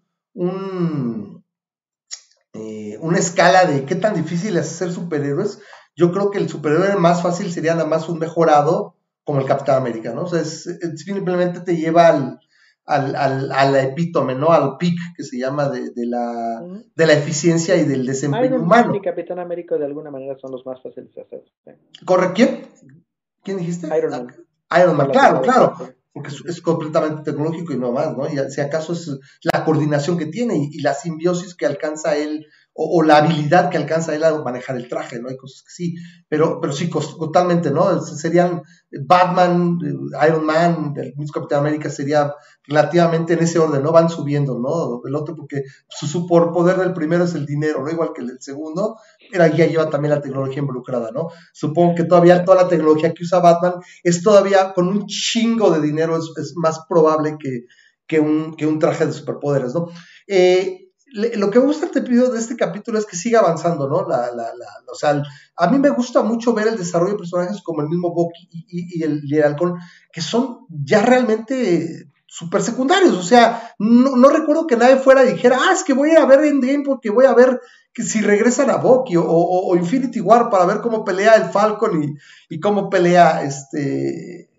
[2.52, 5.58] eh, una escala de qué tan difícil es ser superhéroes,
[5.96, 9.76] yo creo que el superhéroe más fácil sería nada más un mejorado como el Capitán
[9.76, 10.24] América, ¿no?
[10.24, 12.40] O sea, simplemente te lleva al,
[12.86, 14.48] al, al, al, epítome, ¿no?
[14.48, 16.62] Al pic que se llama de, de, la,
[16.94, 18.86] de la eficiencia y del desempeño Iron humano.
[18.88, 21.44] Man y Capitán América de alguna manera son los más fáciles de hacer.
[22.04, 22.66] ¿Corre quién?
[23.42, 23.86] ¿Quién dijiste?
[23.96, 24.34] Iron Man.
[24.68, 25.76] Ah, Iron Man, claro, claro.
[26.12, 28.28] Porque es, completamente tecnológico y no más, ¿no?
[28.28, 29.18] Y si acaso es
[29.52, 33.76] la coordinación que tiene y, y la simbiosis que alcanza él o, la habilidad que
[33.76, 35.28] alcanza él a manejar el traje, ¿no?
[35.28, 35.94] Hay cosas que sí,
[36.28, 38.00] pero, pero sí, totalmente, ¿no?
[38.02, 38.62] Serían
[39.06, 39.78] Batman,
[40.26, 42.34] Iron Man, el mismo Capitán América sería
[42.66, 43.92] relativamente en ese orden, ¿no?
[43.92, 45.00] Van subiendo, ¿no?
[45.06, 47.90] El otro, porque su superpoder del primero es el dinero, ¿no?
[47.90, 48.96] Igual que el del segundo,
[49.30, 51.28] pero ya lleva también la tecnología involucrada, ¿no?
[51.52, 55.80] Supongo que todavía toda la tecnología que usa Batman es todavía con un chingo de
[55.80, 57.66] dinero, es, más probable que,
[58.08, 59.88] que, un, que un traje de superpoderes, ¿no?
[60.26, 60.83] Eh,
[61.14, 64.06] lo que me gusta te pido de este capítulo es que siga avanzando, ¿no?
[64.08, 65.22] La, la, la, o sea,
[65.56, 69.02] a mí me gusta mucho ver el desarrollo de personajes como el mismo Bucky y,
[69.02, 69.76] el, y Halcón,
[70.12, 73.16] que son ya realmente súper secundarios.
[73.16, 76.40] O sea, no, recuerdo que nadie fuera y dijera, ah, es que voy a ver
[76.40, 77.60] Endgame porque voy a ver
[77.92, 82.16] que si regresan a Bucky o, Infinity War para ver cómo pelea el Falcon y,
[82.48, 84.50] y cómo pelea este,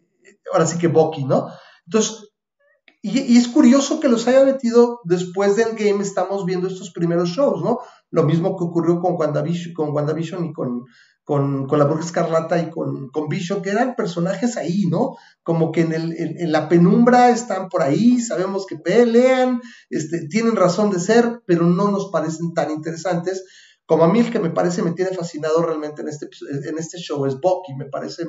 [0.53, 1.49] ahora sí que Bucky, ¿no?
[1.85, 2.24] Entonces,
[3.07, 7.63] y, es curioso que los haya metido después del game, estamos viendo estos primeros shows,
[7.63, 7.79] ¿no?
[8.09, 10.85] Lo mismo que ocurrió con WandaVision, con y con,
[11.23, 15.17] con, con la Bruja Escarlata y con, con, Vision, que eran personajes ahí, ¿no?
[15.43, 20.55] Como que en, el, en, la penumbra están por ahí, sabemos que pelean, este, tienen
[20.55, 23.45] razón de ser, pero no nos parecen tan interesantes.
[23.85, 26.27] Como a mí el que me parece me tiene fascinado realmente en este,
[26.67, 28.23] en este show es Bucky, me parece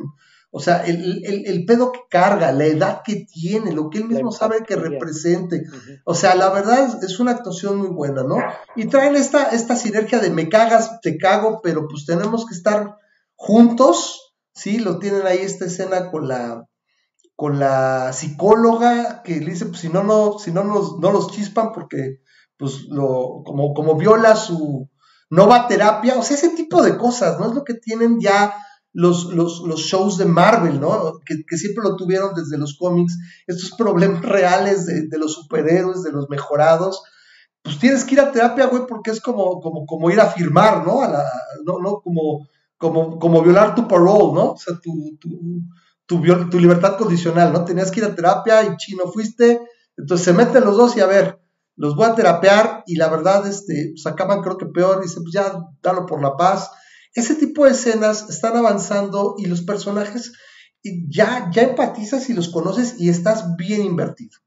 [0.51, 4.63] o sea, el, pedo que carga, la edad que tiene, lo que él mismo sabe
[4.67, 5.65] que represente.
[6.05, 8.39] O sea, la verdad es, una actuación muy buena, ¿no?
[8.75, 12.97] Y traen esta, esta sinergia de me cagas, te cago, pero pues tenemos que estar
[13.35, 14.79] juntos, ¿sí?
[14.79, 16.67] Lo tienen ahí esta escena con la
[17.35, 21.31] con la psicóloga que le dice, pues si no, no, si no nos, no los
[21.33, 22.21] chispan porque
[22.57, 24.89] pues lo, como, como viola su,
[25.29, 27.49] no va a terapia, o sea, ese tipo de cosas, ¿no?
[27.49, 28.55] Es lo que tienen ya
[28.97, 31.21] los, los, los shows de Marvel, ¿no?
[31.27, 36.31] Que, siempre lo tuvieron desde los cómics, estos problemas reales de, los superhéroes, de los
[36.31, 37.03] mejorados,
[37.63, 40.87] pues tienes que ir a terapia, güey, porque es como, como, como ir a firmar,
[40.87, 41.03] ¿no?
[41.03, 41.25] A la,
[41.67, 44.53] no, no como, como, como violar tu parole, ¿no?
[44.53, 45.61] O sea, tu, tu,
[46.07, 47.67] tu, tu libertad condicional, ¿no?
[47.67, 49.61] Tenías que ir a terapia y chino fuiste,
[49.99, 51.39] entonces se meten los dos y a ver,
[51.77, 55.35] los voy a terapear y la verdad, este, pues acaban creo que peor, dice, pues
[55.35, 56.71] ya, dalo por la paz,
[57.17, 60.33] ese tipo de escenas están avanzando y los personajes
[61.09, 64.39] ya, ya empatizas y los conoces y estás bien invertido.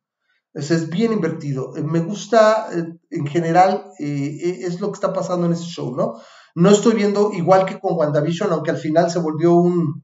[0.53, 1.75] Eso es bien invertido.
[1.75, 5.95] Eh, me gusta, eh, en general, eh, es lo que está pasando en ese show,
[5.95, 6.21] ¿no?
[6.53, 10.03] No estoy viendo igual que con WandaVision, aunque al final se volvió un,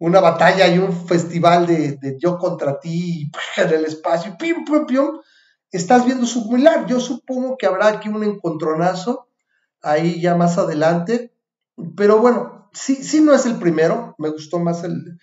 [0.00, 5.20] una batalla y un festival de, yo contra ti en el espacio, pim, pim, pim.
[5.70, 6.86] Estás viendo similar.
[6.86, 9.28] Yo supongo que habrá aquí un encontronazo
[9.80, 11.33] ahí ya más adelante
[11.96, 15.18] pero bueno, sí, sí no es el primero, me gustó más el,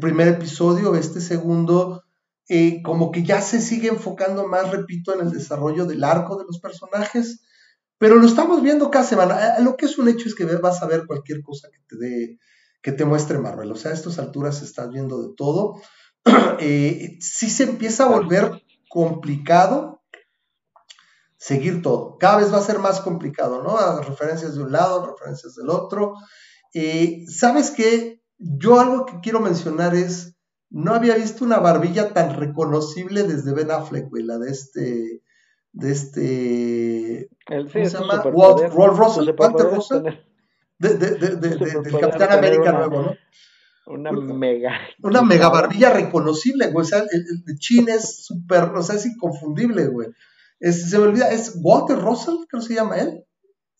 [0.00, 2.04] primer episodio, este segundo,
[2.48, 6.44] eh, como que ya se sigue enfocando más, repito, en el desarrollo del arco de
[6.44, 7.42] los personajes,
[7.96, 9.56] pero lo estamos viendo cada semana.
[9.56, 11.96] Eh, lo que es un hecho es que vas a ver cualquier cosa que te
[11.96, 12.38] dé,
[12.82, 15.80] que te muestre Marvel, o sea, a estas alturas estás viendo de todo.
[16.60, 19.97] eh, sí se empieza a volver complicado
[21.38, 22.18] seguir todo.
[22.18, 23.78] Cada vez va a ser más complicado, ¿no?
[24.02, 26.14] referencias de un lado, referencias del otro.
[26.74, 28.20] Eh, ¿Sabes qué?
[28.38, 30.36] Yo algo que quiero mencionar es,
[30.68, 35.22] no había visto una barbilla tan reconocible desde Ben Affleck, güey, la de este,
[35.72, 38.22] de este, ¿cómo se llama?
[38.32, 40.02] Walt, Russell, Walter Russell,
[40.78, 43.14] de, de, de, del Capitán América nuevo, ¿no?
[43.86, 44.72] Una mega.
[45.02, 46.84] Una mega barbilla reconocible, güey.
[46.84, 50.08] O sea, el, el chin es súper, o sea, es inconfundible, güey.
[50.60, 53.24] Se me olvida, es Walter Russell, creo que se llama él.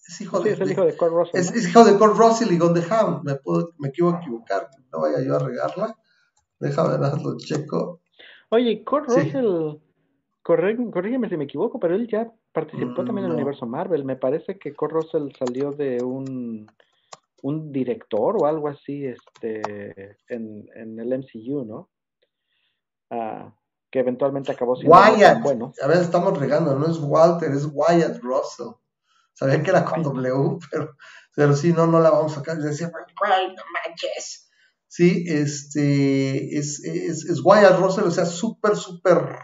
[0.07, 1.41] Es hijo de, es el hijo de Kurt Russell.
[1.41, 3.25] Es, hijo de Kurt Russell y Hound.
[3.25, 5.97] Me, puedo, me quiero equivocar, no vaya yo a regarla.
[6.59, 8.01] Déjame darlo checo.
[8.51, 9.79] Oye, Kurt Russell,
[10.43, 14.05] corrígeme si me equivoco, pero él ya participó también en el universo Marvel.
[14.05, 16.67] Me parece que Kurt Russell salió de un
[17.43, 21.89] un director o algo así este, en, en el MCU, ¿no?
[23.11, 23.55] Ah,
[23.91, 25.43] que eventualmente acabó siendo Wyatt.
[25.43, 25.73] bueno.
[25.83, 28.75] A ver, estamos regando, no es Walter, es Wyatt Russell.
[29.33, 30.97] Sabía que era con W, pero,
[31.35, 32.59] pero sí, no, no la vamos a sacar.
[32.59, 34.51] Decía, no manches.
[34.89, 39.39] Sí, este, es, es, es Wyatt Russell, o sea, súper, súper.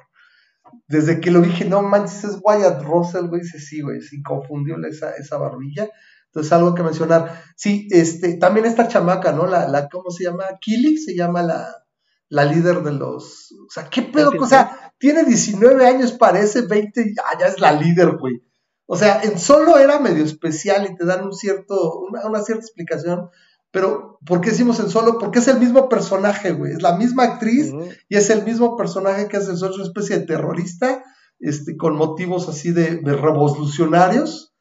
[0.88, 4.88] Desde que lo dije, no manches, es Wyatt Russell, güey, dice, sí, güey, es inconfundible
[4.88, 5.88] esa, esa barbilla.
[6.26, 7.42] Entonces, algo que mencionar.
[7.56, 9.46] Sí, este, también esta chamaca, ¿no?
[9.46, 10.44] La, la ¿cómo se llama?
[10.60, 11.83] Kili se llama la,
[12.28, 13.52] la líder de los.
[13.66, 14.32] O sea, ¿qué pedo?
[14.38, 18.42] O sea, tiene 19 años, parece 20, ah, ya es la líder, güey.
[18.86, 23.30] O sea, en solo era medio especial y te dan un cierto, una, cierta explicación,
[23.70, 25.18] pero ¿por qué decimos en solo?
[25.18, 26.72] Porque es el mismo personaje, güey.
[26.72, 27.72] Es la misma actriz
[28.08, 31.02] y es el mismo personaje que hace solo una especie de terrorista,
[31.40, 34.54] este, con motivos así de, de revolucionarios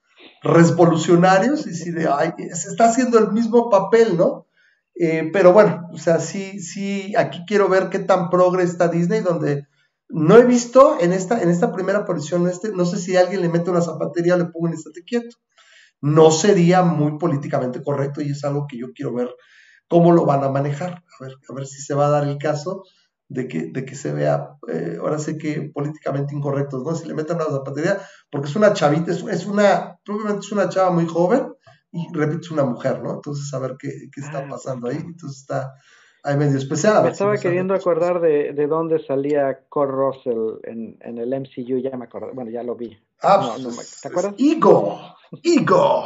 [0.43, 4.45] revolucionarios y si de, ay, se está haciendo el mismo papel, ¿no?
[4.95, 9.21] Eh, pero bueno, o sea, sí, sí, aquí quiero ver qué tan progre está Disney,
[9.21, 9.67] donde
[10.09, 13.49] no he visto en esta, en esta primera aparición, este, no sé si alguien le
[13.49, 15.37] mete una zapatería, le pongo en estate quieto.
[16.01, 19.29] No sería muy políticamente correcto y es algo que yo quiero ver
[19.87, 21.03] cómo lo van a manejar.
[21.19, 22.83] A ver, a ver si se va a dar el caso
[23.29, 26.93] de que, de que se vea, eh, ahora sé que políticamente incorrectos, ¿no?
[26.93, 30.91] Si le meten una zapatería, porque es una chavita, es, una, probablemente es una chava
[30.91, 31.47] muy joven
[31.93, 33.13] y repito, es una mujer, ¿no?
[33.13, 34.97] Entonces, a ver qué, qué está ah, pasando ahí.
[34.97, 35.75] Entonces, está
[36.23, 37.03] ahí medio especial.
[37.03, 41.95] Me estaba queriendo acordar de, de, dónde salía Cor Russell en, en, el MCU, ya
[41.95, 42.97] me acordé, bueno, ya lo vi.
[43.21, 44.33] Ah, pues, ¿Te acuerdas?
[44.37, 44.99] Igo,
[45.43, 46.05] Igo.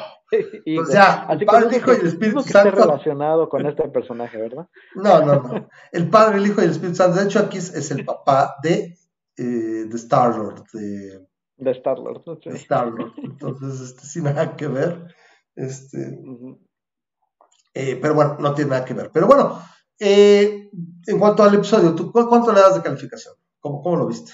[0.81, 2.71] o sea, el Padre, el Hijo y el Espíritu Santo.
[2.71, 4.67] relacionado con este personaje, ¿verdad?
[4.95, 5.69] No, no, no.
[5.93, 7.17] El Padre, el Hijo y el Espíritu Santo.
[7.17, 8.97] De hecho, aquí es, el papá de,
[9.37, 10.63] eh, de Star-Lord.
[10.73, 11.27] De,
[11.57, 12.23] de Star-Lord.
[12.43, 12.49] Sí.
[12.49, 13.13] Star-Lord.
[13.23, 15.15] Entonces, este, sin nada que ver.
[15.57, 16.19] Este,
[17.73, 19.09] eh, pero bueno, no tiene nada que ver.
[19.11, 19.59] Pero bueno,
[19.99, 20.69] eh,
[21.07, 23.33] en cuanto al episodio, ¿tú cuánto le das de calificación?
[23.59, 24.33] ¿Cómo, cómo lo viste?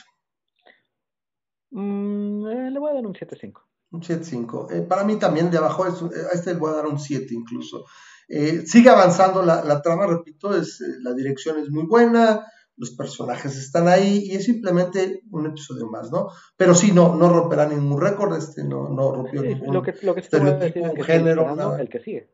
[1.71, 3.61] Mm, le voy a dar un 7.5.
[3.91, 4.71] Un 7.5.
[4.71, 6.99] Eh, para mí también de abajo, es, eh, a este le voy a dar un
[6.99, 7.85] 7 incluso.
[8.27, 12.45] Eh, sigue avanzando la, trama, repito, es, la dirección es muy buena,
[12.77, 16.29] los personajes están ahí y es simplemente un episodio más, ¿no?
[16.57, 20.15] Pero sí, no, no romperá ningún récord, este no, no rompió ningún lo que, lo
[20.15, 21.77] que género.
[21.77, 22.29] El que sigue.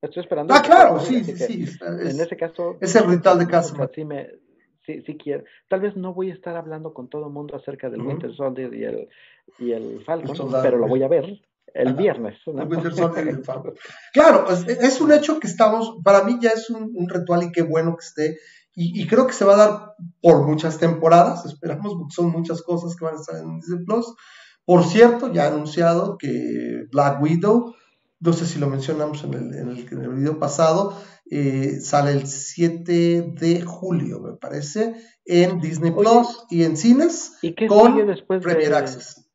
[0.00, 0.54] Estoy esperando.
[0.54, 1.78] Ah, claro, sí, sí, sí.
[1.80, 2.76] en ese caso.
[2.80, 3.90] Es el ritual de casa.
[3.94, 4.28] Sí, me,
[4.84, 5.44] sí, sí quiero.
[5.68, 8.72] Tal vez no voy a estar hablando con todo el mundo acerca del Winter Soldier
[8.74, 9.08] y el,
[9.58, 11.40] y el Falcon, pero lo voy a ver
[11.74, 12.38] el viernes.
[14.12, 17.96] claro, es, un hecho que estamos, para mí ya es un, ritual y qué bueno
[17.96, 18.38] que esté.
[18.78, 22.94] Y, creo que se va a dar por muchas temporadas, esperamos, porque son muchas cosas
[22.94, 24.14] que van a estar en Disney Plus.
[24.66, 27.74] Por cierto, ya ha anunciado que Black Widow,
[28.20, 30.94] no sé si lo mencionamos en el, en el, en el video pasado,
[31.30, 37.54] eh, sale el 7 de julio, me parece, en Disney Plus y en cines ¿y
[37.54, 38.76] qué con sigue después Premier de...
[38.76, 39.26] Access.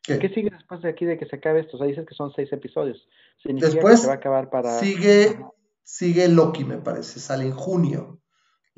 [0.00, 0.16] ¿Qué?
[0.32, 1.76] sigue después de aquí de que se acabe esto?
[1.76, 3.08] O sea, dices que son seis episodios.
[3.42, 4.78] Después se va a acabar para...
[4.78, 5.40] sigue,
[5.82, 8.19] sigue Loki, me parece, sale en junio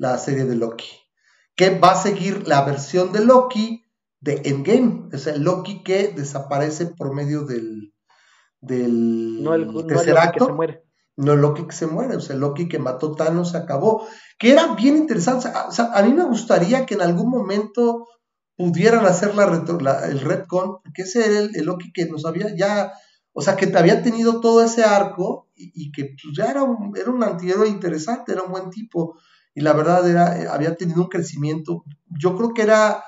[0.03, 0.91] la serie de Loki,
[1.55, 3.85] que va a seguir la versión de Loki
[4.19, 7.93] de Endgame, o sea, el Loki que desaparece por medio del,
[8.59, 10.45] del no el, no tercer acto.
[10.45, 10.83] Que se muere
[11.15, 14.07] no Loki que se muere, o sea, Loki que mató Thanos se acabó,
[14.39, 18.07] que era bien interesante, o sea, a mí me gustaría que en algún momento
[18.57, 19.45] pudieran hacer la,
[20.05, 22.93] el retcon, porque ese era el, Loki que nos había ya,
[23.31, 27.11] o sea, que había tenido todo ese arco y, que pues, ya era un, era
[27.11, 29.15] un antihéroe interesante, era un buen tipo,
[29.53, 33.03] y la verdad era, había tenido un crecimiento, yo creo que era,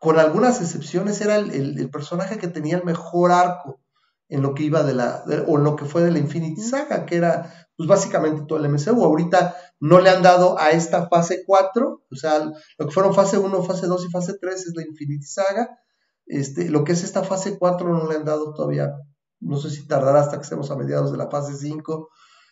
[0.00, 3.80] con algunas excepciones, era el personaje que tenía el mejor arco,
[4.28, 7.06] en lo que iba de la, o en lo que fue de la Infinity Saga,
[7.06, 9.04] que era pues básicamente todo el MCU.
[9.04, 13.38] Ahorita no le han dado a esta fase 4, o sea, lo que fueron fase
[13.38, 15.78] 1, fase 2 y fase 3 es la Infinity Saga.
[16.26, 18.92] Este, lo que es esta fase 4 no le han dado todavía,
[19.40, 22.08] no sé si tardará hasta que estemos a mediados de la fase 5,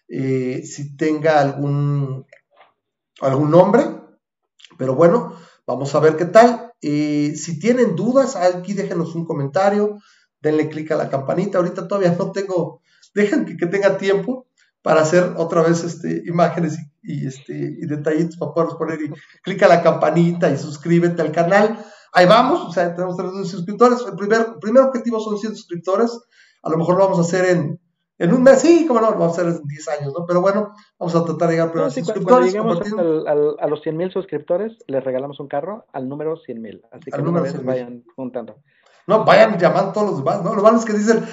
[0.09, 2.25] eh, si tenga algún,
[3.21, 3.85] algún nombre,
[4.79, 5.35] pero bueno,
[5.67, 6.73] vamos a ver qué tal.
[6.81, 9.99] Eh, si tienen dudas, aquí déjenos un comentario
[10.45, 11.59] denle clic a la campanita.
[11.59, 12.83] Ahorita todavía no tengo,
[13.15, 14.47] dejen que, tenga tiempo
[14.83, 19.11] para hacer otra vez este, imágenes y, este, y detallitos para poderlos poner y
[19.43, 21.85] clica la campanita y suscríbete al canal.
[22.13, 23.99] Ahí vamos, o sea, tenemos 300 suscriptores.
[24.07, 26.17] El primer, primer objetivo son 100 suscriptores.
[26.63, 27.81] A lo mejor lo vamos a hacer en,
[28.17, 30.25] en un mes, sí, como no, vamos a hacer en 10 años, ¿no?
[30.25, 32.55] Pero bueno, vamos a tratar de llegar primero a los suscriptores.
[32.55, 36.63] Cuando lleguemos al, a los 100 mil suscriptores, les regalamos un carro al número 100
[36.63, 36.83] mil.
[36.93, 38.57] Así que número vayan juntando.
[39.09, 40.55] No, vayan llamando todos los demás, ¿no?
[40.55, 41.25] Lo malo es que dicen,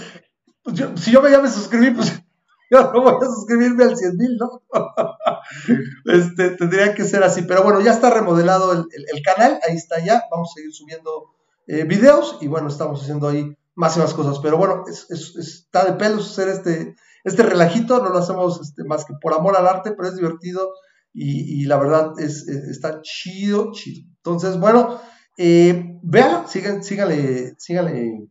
[0.64, 2.20] pues si yo me ya me suscribí, pues
[2.72, 4.64] yo no voy a suscribirme al 100 mil, ¿no?
[6.06, 7.44] este, tendría que ser así.
[7.44, 10.24] Pero bueno, ya está remodelado el, canal, ahí está ya.
[10.32, 11.36] Vamos a seguir subiendo
[11.68, 14.40] eh, videos y bueno, estamos haciendo ahí más y más cosas.
[14.40, 19.14] Pero bueno, está de pelos hacer este, este relajito, no lo hacemos este, más que
[19.22, 20.72] por amor al arte, pero es divertido
[21.14, 24.08] y, la verdad es, está chido, chido.
[24.18, 25.00] Entonces, bueno,
[25.38, 28.30] eh, vean, síganle, síganle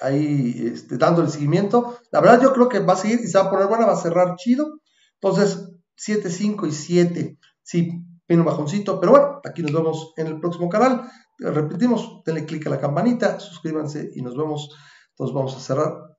[0.00, 1.98] ahí este, dándole seguimiento.
[2.10, 3.94] La verdad yo creo que va a seguir y se va a poner buena, va
[3.94, 4.80] a cerrar chido.
[5.20, 10.28] Entonces, 7, 5 y 7, sí, viene un bajoncito, pero bueno, aquí nos vemos en
[10.28, 11.10] el próximo canal.
[11.38, 14.76] Repetimos, denle click a la campanita, suscríbanse y nos vemos.
[15.10, 16.16] Entonces vamos a cerrar.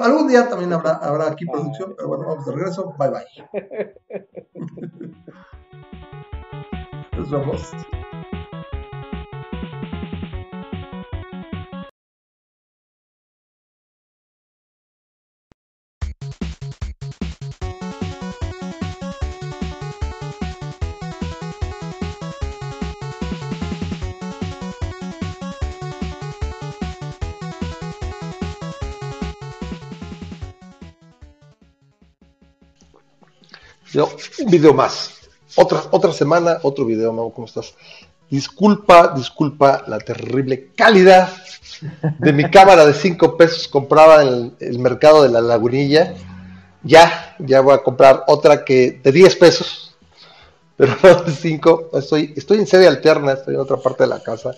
[0.00, 2.94] algún día también habrá, habrá aquí producción, pero bueno, vamos de regreso.
[2.98, 3.26] Bye bye.
[7.16, 7.72] nos vemos.
[34.06, 35.12] Un video más.
[35.56, 37.74] Otra, otra semana, otro video, Mau, ¿cómo estás?
[38.30, 41.28] Disculpa, disculpa la terrible calidad
[42.18, 46.14] de mi cámara de 5 pesos comprada en el, mercado de la lagunilla.
[46.82, 49.96] Ya, ya voy a comprar otra que de 10 pesos,
[50.76, 51.90] pero no de 5.
[51.94, 54.52] Estoy, estoy en sede alterna, estoy en otra parte de la casa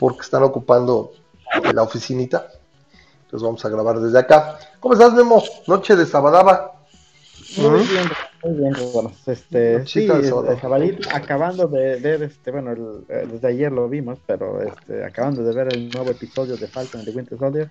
[0.00, 1.12] porque están ocupando
[1.72, 2.48] la oficinita.
[3.24, 4.58] Entonces vamos a grabar desde acá.
[4.80, 5.42] ¿Cómo estás, Memo?
[5.68, 6.72] Noche de Sabadaba.
[7.56, 8.10] Muy bien,
[8.44, 10.08] muy bien, bueno, este, sí,
[10.60, 12.72] Jabalí, acabando de ver, este, bueno,
[13.08, 17.04] eh, desde ayer lo vimos, pero este, acabando de ver el nuevo episodio de Falcon
[17.04, 17.70] de Winter Soldier,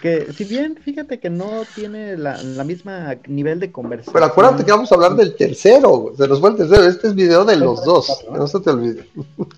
[0.00, 4.14] que si bien, fíjate que no tiene la, la misma nivel de conversación.
[4.14, 7.14] Pero acuérdate que vamos a hablar del tercero, se nos fue el tercero, este es
[7.14, 9.06] video de los dos, no se te olvide.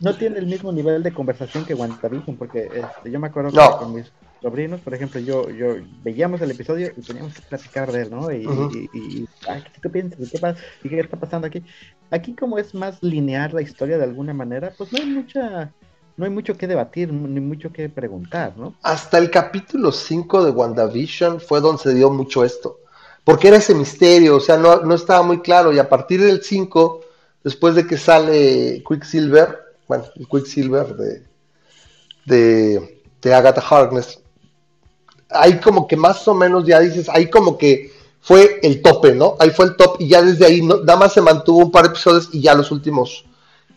[0.01, 3.78] No tiene el mismo nivel de conversación que WandaVision, porque este, yo me acuerdo que
[3.78, 4.11] con mis
[4.41, 8.30] sobrinos, por ejemplo, yo, yo veíamos el episodio y teníamos que platicar de él, ¿no?
[8.32, 8.47] Y,
[8.93, 9.28] y,
[9.82, 10.30] ¿qué piensas?
[10.30, 10.61] ¿Qué pasa?
[10.82, 11.62] ¿Y qué está pasando aquí?
[12.11, 15.72] Aquí como es más lineal la historia de alguna manera, pues no hay mucha,
[16.16, 18.74] no hay mucho que debatir, ni mucho que preguntar, ¿no?
[18.82, 22.78] Hasta el capítulo 5 de WandaVision fue donde se dio mucho esto,
[23.24, 26.43] porque era ese misterio, o sea, no, no estaba muy claro, y a partir del
[26.43, 27.01] 5,
[27.45, 31.22] después de que sale Quicksilver, bueno, el Quicksilver de,
[32.24, 34.20] de, de Agatha Harkness,
[35.31, 39.37] ahí como que más o menos ya dices, ahí como que fue el tope, ¿no?
[39.39, 41.91] Ahí fue el top y ya desde ahí nada más se mantuvo un par de
[41.91, 43.24] episodios y ya los últimos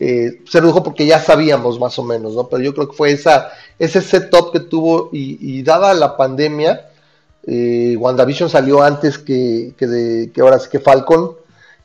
[0.00, 2.48] eh, se redujo porque ya sabíamos más o menos, ¿no?
[2.48, 6.88] Pero yo creo que fue esa, ese setup que tuvo y, dada la pandemia,
[7.46, 11.36] eh, WandaVision salió antes que, que, de, que ahora sí que Falcon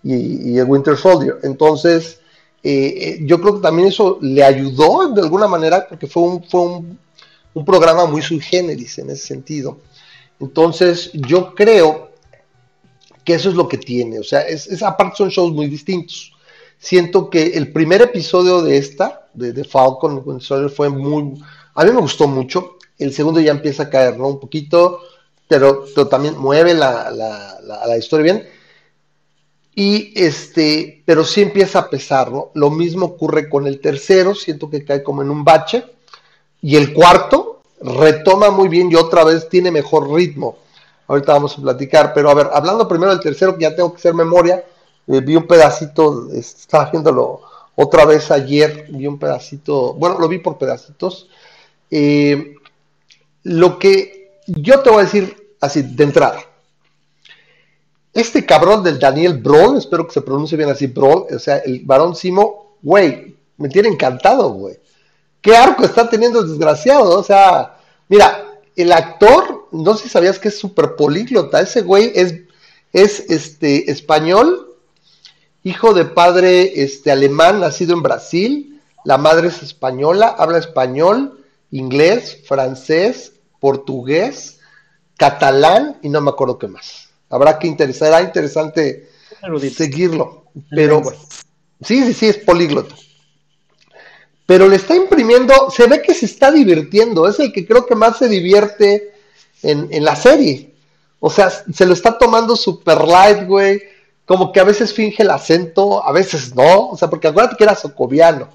[0.04, 1.38] y, el Winter Soldier.
[1.44, 2.20] Entonces,
[2.64, 6.62] eh, yo creo que también eso le ayudó de alguna manera porque fue un, fue
[6.62, 7.00] un
[7.54, 9.80] un programa muy sui generis en ese sentido.
[10.40, 12.12] Entonces, yo creo
[13.24, 14.20] que eso es lo que tiene.
[14.20, 16.34] O sea, es, aparte son shows muy distintos.
[16.78, 20.24] Siento que el primer episodio de esta, de, de Falcon,
[20.74, 21.42] fue muy.
[21.76, 22.78] A mí me gustó mucho.
[22.98, 24.28] El segundo ya empieza a caer, ¿no?
[24.28, 25.00] Un poquito,
[25.48, 28.50] pero, también mueve la, la, historia bien.
[29.76, 32.52] Y este, pero sí empieza a pesar, ¿no?
[32.54, 35.86] Lo mismo ocurre con el tercero, siento que cae como en un bache.
[36.62, 40.58] Y el cuarto retoma muy bien y otra vez tiene mejor ritmo.
[41.08, 43.98] Ahorita vamos a platicar, pero a ver, hablando primero del tercero, que ya tengo que
[43.98, 44.64] hacer memoria,
[45.08, 47.42] eh, vi un pedacito, estaba haciéndolo
[47.76, 51.30] otra vez ayer, vi un pedacito, bueno, lo vi por pedacitos.
[51.90, 52.56] Eh,
[53.44, 56.40] lo que yo te voy a decir así, de entrada,
[58.14, 61.82] este cabrón del Daniel Broll, espero que se pronuncie bien así, Broll, o sea, el
[61.86, 64.78] varón Simo, güey, me tiene encantado, güey
[65.42, 67.20] qué arco está teniendo el desgraciado.
[67.20, 67.78] O sea,
[68.08, 71.62] mira, el actor, no sé si sabías que es súper políglota.
[71.62, 72.36] Ese güey es,
[72.94, 74.76] es este, español,
[75.64, 78.82] hijo de padre este, alemán, nacido en Brasil.
[79.06, 84.60] La madre es española, habla español, inglés, francés, portugués,
[85.18, 87.10] catalán y no me acuerdo qué más.
[87.30, 89.10] Habrá que interesar, era interesante
[89.76, 90.46] seguirlo.
[90.70, 91.02] Pero
[91.82, 92.96] sí, sí, sí, es políglota.
[94.50, 97.94] Pero le está imprimiendo, se ve que se está divirtiendo, es el que creo que
[97.94, 99.14] más se divierte
[99.62, 100.74] en, en la serie.
[101.20, 103.80] O sea, se lo está tomando super light, güey.
[104.26, 106.88] Como que a veces finge el acento, a veces no.
[106.90, 108.50] O sea, porque acuérdate que era socoviano.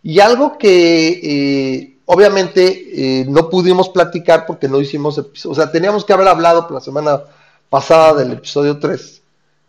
[0.00, 5.50] Y algo que eh, obviamente eh, no pudimos platicar porque no hicimos episodio.
[5.50, 7.20] O sea, teníamos que haber hablado la semana
[7.68, 9.22] pasada del episodio 3.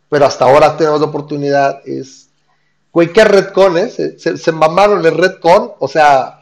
[0.08, 1.82] Pero hasta ahora tenemos la oportunidad.
[1.84, 2.28] Es,
[2.92, 3.96] güey, ¿qué redcon es?
[3.96, 5.74] Se, se, mamaron el redcon.
[5.80, 6.42] O sea,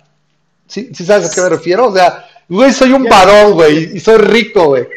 [0.67, 1.87] ¿sí, ¿sí sabes a qué me refiero?
[1.87, 4.87] O sea, güey, soy un varón, güey, y soy rico, güey.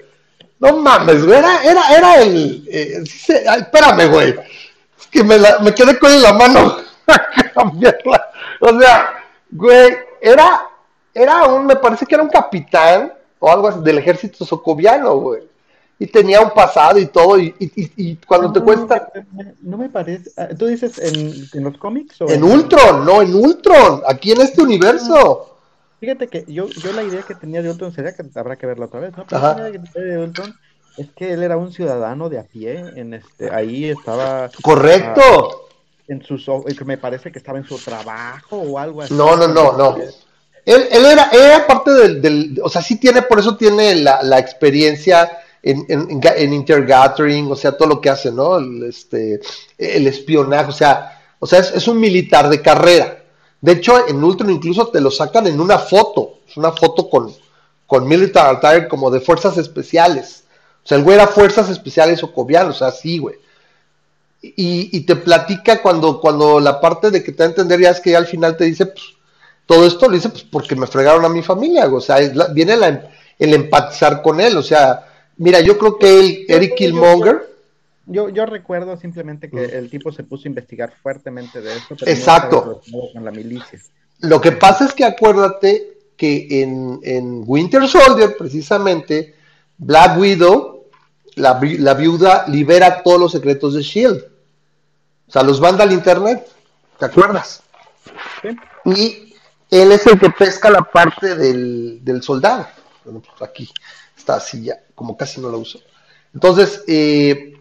[0.59, 2.69] No mames, güey, era, era, era el.
[2.71, 4.31] Eh, espérame, güey.
[4.99, 6.77] Es que me, la, me quedé con la mano
[7.55, 8.31] cambiarla.
[8.61, 10.69] O sea, güey, era,
[11.13, 15.43] era un, me parece que era un capitán o algo así del ejército socoviano, güey.
[16.03, 19.09] Y tenía un pasado y todo, y, y, y cuando no, te cuesta.
[19.61, 20.33] No me parece.
[20.37, 22.21] Ah, ¿Tú dices en, en los cómics?
[22.21, 25.59] O en Ultron, no, en Ultron, aquí en este universo.
[26.01, 28.87] Fíjate que yo, yo la idea que tenía de Ultron sería que habrá que verlo
[28.87, 29.25] otra vez, ¿no?
[29.29, 30.57] Pero la idea que tenía de Ultron
[30.99, 34.51] es que él era un ciudadano de a pie, en este, ahí estaba.
[34.61, 35.21] Correcto.
[35.21, 39.15] Uh, en su, que me parece que estaba en su trabajo o algo así.
[39.15, 39.97] No, no, no, no.
[39.97, 44.21] Él, él era, era parte del, del, o sea, sí tiene, por eso tiene la,
[44.25, 45.31] la experiencia
[45.63, 48.59] en, en, en, intergathering, o sea, todo lo que hace, ¿no?
[48.59, 49.41] El, este,
[49.79, 53.25] el espionaje, o sea, o sea, es, un militar de carrera.
[53.61, 56.39] De hecho, en Ultron incluso te lo sacan en una foto.
[56.49, 57.33] Es una foto con,
[57.87, 60.45] con Militar Attire como de fuerzas especiales.
[60.85, 63.37] O sea, el güey era fuerzas especiales socovianos, o sea, sí, güey.
[64.41, 67.91] Y, y, te platica cuando, cuando la parte de que te va a entender ya
[67.91, 69.05] es que ya al final te dice, pues,
[69.67, 72.19] todo esto lo dice pues porque me fregaron a mi familia, o sea,
[72.53, 75.07] viene la, el empatizar con él, o sea,
[75.43, 77.51] mira, yo creo que él, Eric Killmonger...
[78.07, 81.95] Yo, yo recuerdo simplemente que el tipo se puso a investigar fuertemente de esto.
[81.99, 82.81] Pero Exacto.
[82.91, 83.81] No con la milicia.
[84.21, 89.35] Lo que pasa es que acuérdate que en, en Winter Soldier, precisamente,
[89.79, 90.87] Black Widow,
[91.37, 94.25] la, la, viuda, libera todos los secretos de Shield.
[95.29, 96.47] O sea, los manda al internet.
[96.99, 97.63] ¿Te acuerdas?
[98.43, 98.57] Sí.
[98.85, 99.35] Y
[99.71, 102.67] él es el que pesca la parte del, del soldado.
[103.05, 103.69] Bueno, pues aquí
[104.17, 105.81] está así ya, como casi no lo uso.
[106.35, 107.55] Entonces, eh,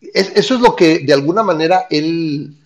[0.00, 2.56] es, eso es lo que de alguna manera él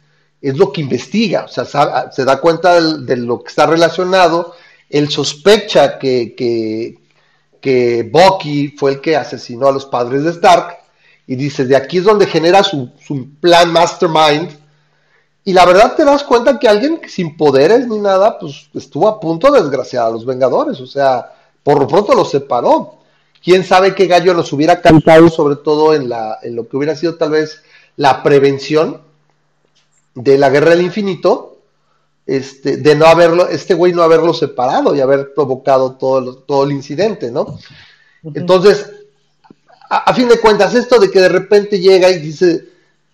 [0.40, 1.64] es lo que investiga, o sea,
[2.12, 4.54] se da cuenta de, de, lo que está relacionado,
[4.88, 6.98] él sospecha que, que,
[7.60, 10.76] que, Bucky fue el que asesinó a los padres de Stark,
[11.26, 14.50] y dice, de aquí es donde genera su, su plan mastermind,
[15.42, 19.18] y la verdad te das cuenta que alguien sin poderes ni nada, pues estuvo a
[19.18, 21.32] punto de desgraciar a los Vengadores, o sea,
[21.66, 22.94] por lo pronto los separó.
[23.42, 26.94] Quién sabe qué gallo nos hubiera cantado, sobre todo en, la, en lo que hubiera
[26.94, 27.60] sido tal vez
[27.96, 29.00] la prevención
[30.14, 31.58] de la guerra del infinito,
[32.24, 36.62] este, de no haberlo, este güey no haberlo separado y haber provocado todo, lo, todo
[36.62, 37.58] el incidente, ¿no?
[38.22, 38.88] Entonces,
[39.90, 42.64] a, a, fin de cuentas, esto de que de repente llega y dice,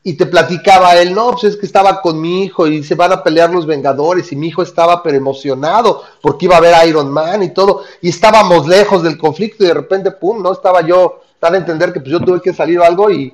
[0.05, 3.13] y te platicaba él, no, pues es que estaba con mi hijo y se van
[3.13, 6.85] a pelear los Vengadores y mi hijo estaba pero emocionado porque iba a ver a
[6.87, 10.81] Iron Man y todo, y estábamos lejos del conflicto y de repente, pum, no estaba
[10.83, 13.33] yo, dar a entender que pues yo tuve que salir o algo y,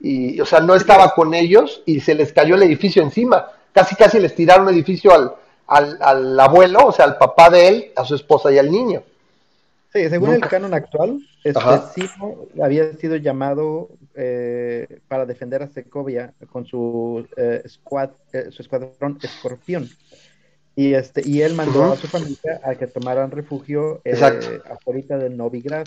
[0.00, 3.94] y, o sea, no estaba con ellos y se les cayó el edificio encima, casi
[3.94, 5.34] casi les tiraron el edificio al,
[5.66, 9.02] al, al abuelo, o sea, al papá de él, a su esposa y al niño.
[9.92, 10.46] Sí, según Nunca.
[10.46, 11.60] el canon actual, este
[11.94, 18.62] Simo había sido llamado eh, para defender a Secovia con su eh, squad, eh, su
[18.62, 19.88] escuadrón Escorpión.
[20.74, 21.92] Y este, y él mandó uh -huh.
[21.92, 24.12] a su familia a que tomaran refugio eh,
[24.70, 25.86] afuera de Novigrad,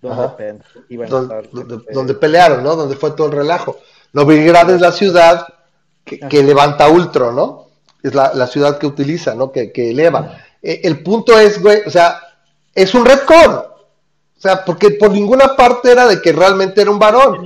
[0.00, 2.76] donde, iban a estar, donde, este, donde, pelearon, ¿no?
[2.76, 3.78] Donde fue todo el relajo.
[4.12, 5.46] Novigrad es la ciudad
[6.04, 7.68] que, que levanta Ultron, ¿no?
[8.02, 9.50] Es la, la, ciudad que utiliza, ¿no?
[9.50, 10.38] Que, que eleva.
[10.62, 12.20] el punto es, güey, o sea,
[12.74, 13.67] es un redcon.
[14.38, 17.44] O sea, porque por ninguna parte era de que realmente era un varón.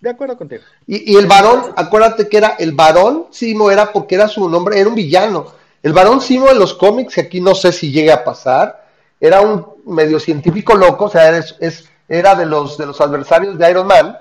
[0.00, 0.62] De acuerdo contigo.
[0.86, 4.78] Y, y el varón, acuérdate que era el varón Simo, era porque era su nombre,
[4.78, 5.46] era un villano.
[5.82, 8.86] El varón Simo en los cómics, que aquí no sé si llegue a pasar,
[9.20, 13.58] era un medio científico loco, o sea, es, es, era de los, de los adversarios
[13.58, 14.16] de Iron Man.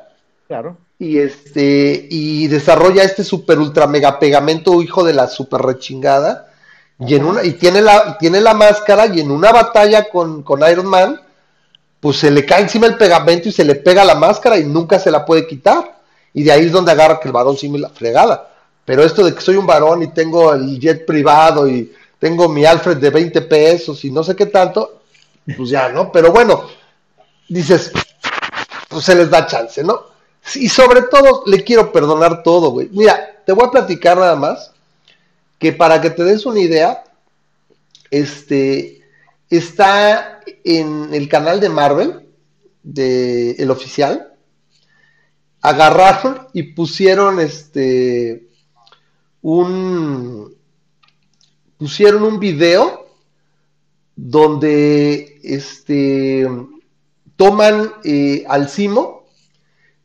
[0.48, 0.78] Claro.
[0.98, 6.50] Y este, y desarrolla este super ultra mega pegamento, hijo de la super rechingada.
[7.00, 10.68] Y, en una, y tiene, la, tiene la máscara y en una batalla con, con
[10.70, 11.20] Iron Man,
[12.04, 15.00] pues se le cae encima el pegamento y se le pega la máscara y nunca
[15.00, 16.02] se la puede quitar.
[16.34, 18.54] Y de ahí es donde agarra que el varón sí me la fregada.
[18.84, 22.66] Pero esto de que soy un varón y tengo el jet privado y tengo mi
[22.66, 25.00] Alfred de 20 pesos y no sé qué tanto,
[25.56, 26.12] pues ya, ¿no?
[26.12, 26.68] Pero bueno,
[27.48, 27.94] dices,
[28.90, 30.08] pues se les da chance, ¿no?
[30.56, 32.90] Y sobre todo, le quiero perdonar todo, güey.
[32.92, 34.74] Mira, te voy a platicar nada más
[35.58, 37.06] que para que te des una idea,
[38.12, 39.03] este
[39.58, 42.30] está en el canal de Marvel,
[42.82, 44.34] de el oficial,
[45.62, 48.50] agarraron y pusieron este
[49.42, 50.54] un
[51.78, 53.08] pusieron un video
[54.16, 56.48] donde este
[57.36, 59.26] toman eh, al Simo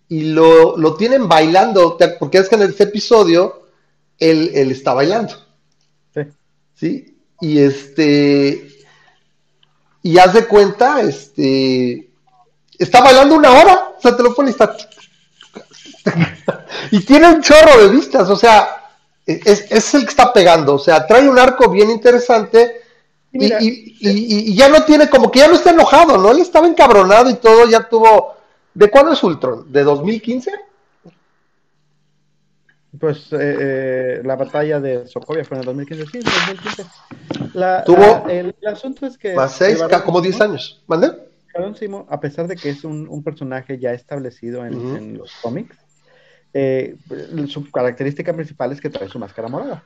[0.09, 3.67] y lo, lo, tienen bailando, porque es que en este episodio
[4.19, 5.35] él, él está bailando.
[6.15, 6.21] Sí.
[6.75, 7.19] ¿sí?
[7.43, 8.68] Y este,
[10.09, 12.09] y haz de cuenta, este,
[12.79, 14.75] está bailando una hora, o sea, te lo pone y está,
[16.91, 18.87] y tiene un chorro de vistas, o sea,
[19.27, 22.81] es, es, el que está pegando, o sea, trae un arco bien interesante
[23.33, 26.31] y, y, y, ya no tiene, como que ya no está enojado, ¿no?
[26.31, 28.35] Él estaba encabronado y todo, ya tuvo,
[28.73, 29.71] ¿de cuándo es Ultron?
[29.71, 30.51] ¿De 2015?
[32.99, 36.85] Pues eh, eh, la batalla de Sokovia fue en el 2015, sí, 2015.
[37.53, 39.35] La, Tuvo el, asunto es que...
[39.35, 41.13] Más seis, como 10 años, ¿mande?
[41.75, 44.97] Simo, a pesar de que es un, un personaje ya establecido en, uh -huh.
[44.97, 45.77] en los cómics,
[46.55, 46.97] eh,
[47.49, 49.85] su característica principal es que trae su máscara morada.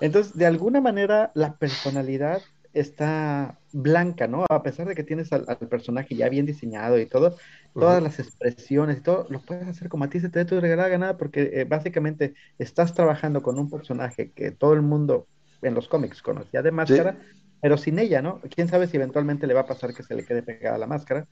[0.00, 4.46] Entonces, de alguna manera, la personalidad está blanca, ¿no?
[4.48, 7.36] A pesar de que tienes al, al personaje ya bien diseñado y todo,
[7.74, 8.04] todas uh -huh.
[8.04, 10.88] las expresiones y todo, lo puedes hacer como a ti se te dé tu regalada
[10.88, 15.26] ganada, porque eh, básicamente estás trabajando con un personaje que todo el mundo
[15.62, 17.40] en los cómics conocía de máscara, sí.
[17.60, 18.40] pero sin ella, ¿no?
[18.54, 21.26] Quién sabe si eventualmente le va a pasar que se le quede pegada la máscara,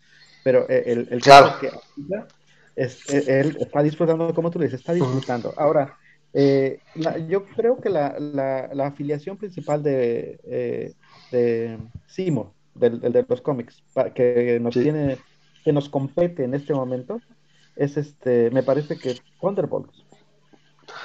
[0.44, 1.58] pero eh, el, el claro.
[1.60, 1.70] que
[2.76, 5.48] es, eh, él está disfrutando, como tú le dices, está disfrutando.
[5.48, 5.62] Uh -huh.
[5.62, 5.96] Ahora,
[6.32, 10.92] eh, la, yo creo que la, la, la afiliación principal de, eh,
[11.32, 13.82] de Simo, del, del, de los cómics,
[14.14, 14.82] que nos sí.
[14.82, 15.16] tiene,
[15.68, 17.20] que nos compete en este momento,
[17.76, 20.02] es este, me parece que Thunderbolts.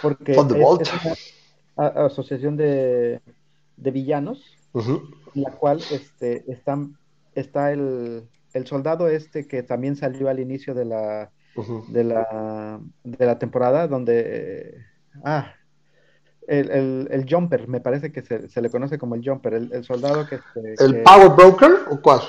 [0.02, 0.84] Porque Thunderbolt.
[0.84, 1.34] es, es
[1.76, 3.20] una asociación de,
[3.76, 4.42] de villanos,
[4.72, 5.02] uh -huh.
[5.36, 6.98] en la cual este, están,
[7.36, 11.88] está el, el soldado este que también salió al inicio de la, uh -huh.
[11.90, 14.78] de la, de la temporada, donde
[15.26, 15.56] Ah,
[16.48, 19.74] el, el, el, Jumper, me parece que se, se, le conoce como el Jumper, el,
[19.74, 20.40] el soldado que,
[20.80, 21.00] ¿El que...
[21.02, 22.22] Power Broker o cuál?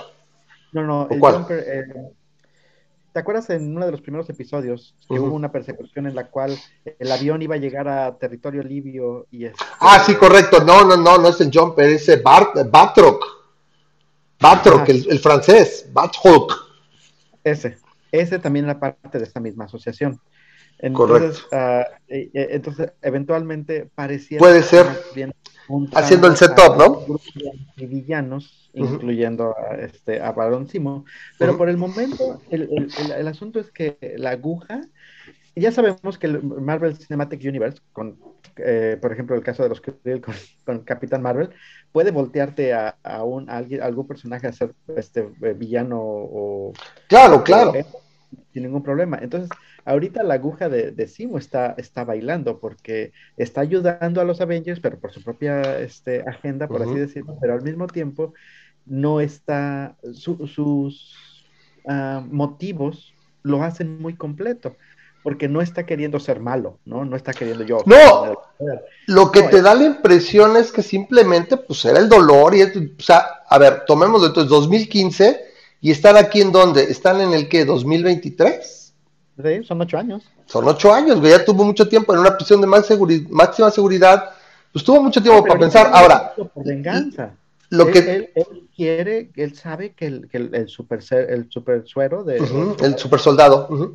[0.73, 1.35] No, no, el cuál?
[1.37, 1.59] Jumper.
[1.61, 1.85] Eh,
[3.15, 5.29] ¿Te acuerdas en uno de los primeros episodios que uh -huh.
[5.29, 6.59] hubo una persecución en la cual
[6.99, 9.65] el avión iba a llegar a territorio libio y este...
[9.79, 10.65] Ah, sí, correcto.
[10.65, 13.25] No, no, no, no es el Jumper, es Bart, Batroc.
[14.41, 16.55] Batroc, el, el, francés, Batroc.
[17.45, 17.79] Ese,
[18.11, 20.21] ese también era parte de esta misma asociación.
[20.81, 24.87] Entonces, uh, entonces eventualmente parecía puede ser
[25.95, 27.03] haciendo el setup, ¿no?
[27.77, 28.95] De villanos, uh -huh.
[28.95, 31.05] incluyendo a, este, a Baron Simo,
[31.39, 31.59] pero uh -huh.
[31.59, 34.83] por el momento el, el, el, el, asunto es que la aguja,
[35.57, 38.19] ya sabemos que el Marvel Cinematic Universe, con,
[38.57, 40.35] eh, por ejemplo, el caso de los con,
[40.65, 41.51] con Capitán Marvel,
[41.93, 45.23] puede voltearte a, a, un, a, alguien, algún personaje a ser este,
[45.55, 46.73] villano o...
[47.09, 47.75] Claro, claro.
[47.75, 47.87] Eh,
[48.53, 49.19] sin ningún problema.
[49.21, 49.49] Entonces,
[49.85, 54.81] ahorita la aguja de, de Simo está, está bailando porque está ayudando a los Avengers,
[54.81, 56.91] pero por su propia este, agenda, por uh -huh.
[56.91, 58.33] así decirlo, pero al mismo tiempo
[58.87, 61.45] no está, su, sus
[61.85, 64.77] uh, motivos lo hacen muy completo,
[65.23, 67.05] porque no está queriendo ser malo, ¿no?
[67.05, 67.79] No está queriendo yo.
[67.87, 68.37] No,
[69.07, 69.63] lo que no, te es...
[69.63, 72.69] da la impresión es que simplemente, pues era el dolor y, o
[72.99, 75.41] sea, a ver, tomemos entonces 2015
[75.81, 78.84] y están aquí en dónde, están en el que, 2023.
[79.43, 80.23] Sí, son ocho años.
[80.47, 83.71] Son ocho años, güey, ya tuvo mucho tiempo en una prisión de más seguri máxima
[83.71, 84.31] seguridad,
[84.73, 85.91] pues tuvo mucho tiempo no, para pensar.
[85.93, 87.35] Ahora, por venganza.
[87.71, 87.99] Lo él, que...
[87.99, 92.41] Él, él, quiere, él sabe que el, que el, el super, el super suero de...
[92.41, 93.67] Uh -huh, el super soldado.
[93.71, 93.95] Uh -huh.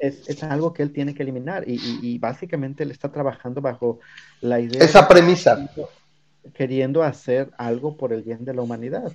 [0.00, 3.60] es, es, algo que él tiene que eliminar y, y, y, básicamente él está trabajando
[3.60, 3.98] bajo
[4.40, 4.82] la idea...
[4.82, 5.70] Esa premisa.
[6.54, 9.12] Queriendo hacer algo por el bien de la humanidad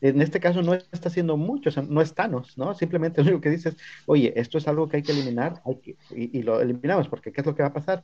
[0.00, 2.74] en este caso no está haciendo mucho, o sea, no es Thanos, ¿no?
[2.74, 3.76] Simplemente lo único que dices,
[4.06, 7.32] oye, esto es algo que hay que eliminar hay que, y, y, lo eliminamos, porque
[7.32, 8.02] ¿qué es lo que va a pasar?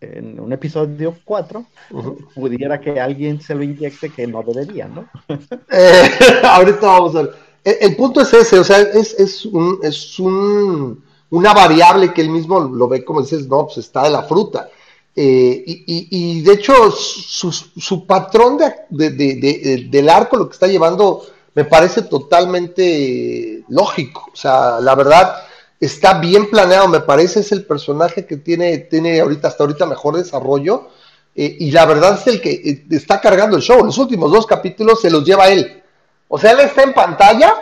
[0.00, 2.34] En un episodio 4, uh -huh.
[2.34, 5.08] pudiera que alguien se lo inyecte que no debería, ¿no?
[5.70, 6.10] eh,
[6.42, 7.34] ahorita vamos a ver.
[7.62, 12.20] El, el, punto es ese, o sea, es, es, un, es un, una variable que
[12.20, 14.68] él mismo lo ve como dices, no, pues está de la fruta.
[15.14, 20.48] Eh, y, y, y, de hecho, su, su patrón de, de, de, del arco, lo
[20.48, 24.30] que está llevando, me parece totalmente lógico.
[24.32, 25.36] O sea, la verdad,
[25.80, 30.16] está bien planeado, me parece, es el personaje que tiene, tiene ahorita, hasta ahorita mejor
[30.16, 30.88] desarrollo.
[31.34, 33.84] Eh, y la verdad es el que eh, está cargando el show.
[33.84, 35.82] Los últimos dos capítulos se los lleva él.
[36.28, 37.54] O sea, él está en pantalla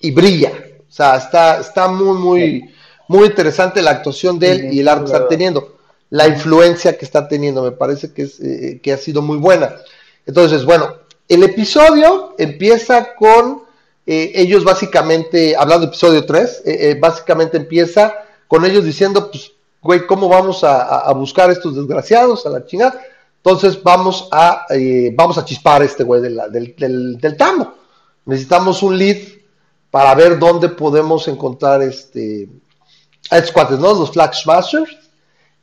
[0.00, 0.52] y brilla.
[0.88, 2.74] O sea, está, está muy, muy,
[3.08, 5.76] muy interesante la actuación de él y el arco que está teniendo,
[6.10, 9.76] la influencia que está teniendo, me parece que, es, eh, que ha sido muy buena.
[10.26, 10.94] Entonces, bueno,
[11.28, 13.62] el episodio empieza con
[14.06, 18.12] eh, ellos básicamente, hablando de episodio 3, eh, básicamente empieza
[18.48, 23.00] con ellos diciendo, pues, güey, ¿cómo vamos a, buscar a estos desgraciados, a la chingada?
[23.36, 24.66] Entonces vamos a,
[25.14, 27.72] vamos a chispar a este güey del, del, del, tamo.
[28.26, 29.16] Necesitamos un lead
[29.90, 32.48] para ver dónde podemos encontrar este,
[33.30, 33.94] a estos cuates, ¿no?
[33.94, 35.09] Los Flag Smashers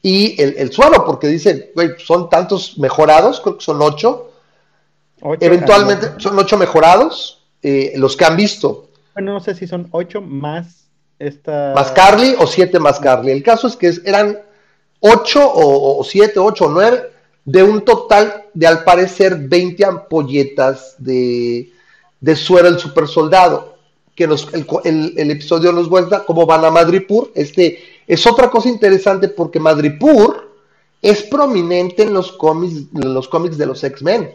[0.07, 4.31] y el, suelo, porque dice, güey, son tantos mejorados, creo que son ocho.
[5.41, 8.87] Eventualmente son ocho mejorados, eh, los que han visto.
[9.15, 10.87] Bueno, no sé si son ocho más
[11.19, 11.73] esta...
[11.75, 13.31] Más Carly o siete más Carly.
[13.31, 14.39] El caso es que eran
[15.01, 17.11] ocho o, siete, ocho o nueve,
[17.43, 21.69] de un total de al parecer 20 ampolletas de,
[22.21, 23.75] de suero el super soldado
[24.15, 27.31] que el, episodio nos muestra cómo van a Madripur.
[27.35, 30.55] Este es otra cosa interesante porque Madripur
[31.01, 34.33] es prominente en los cómics, en los cómics de los X-Men.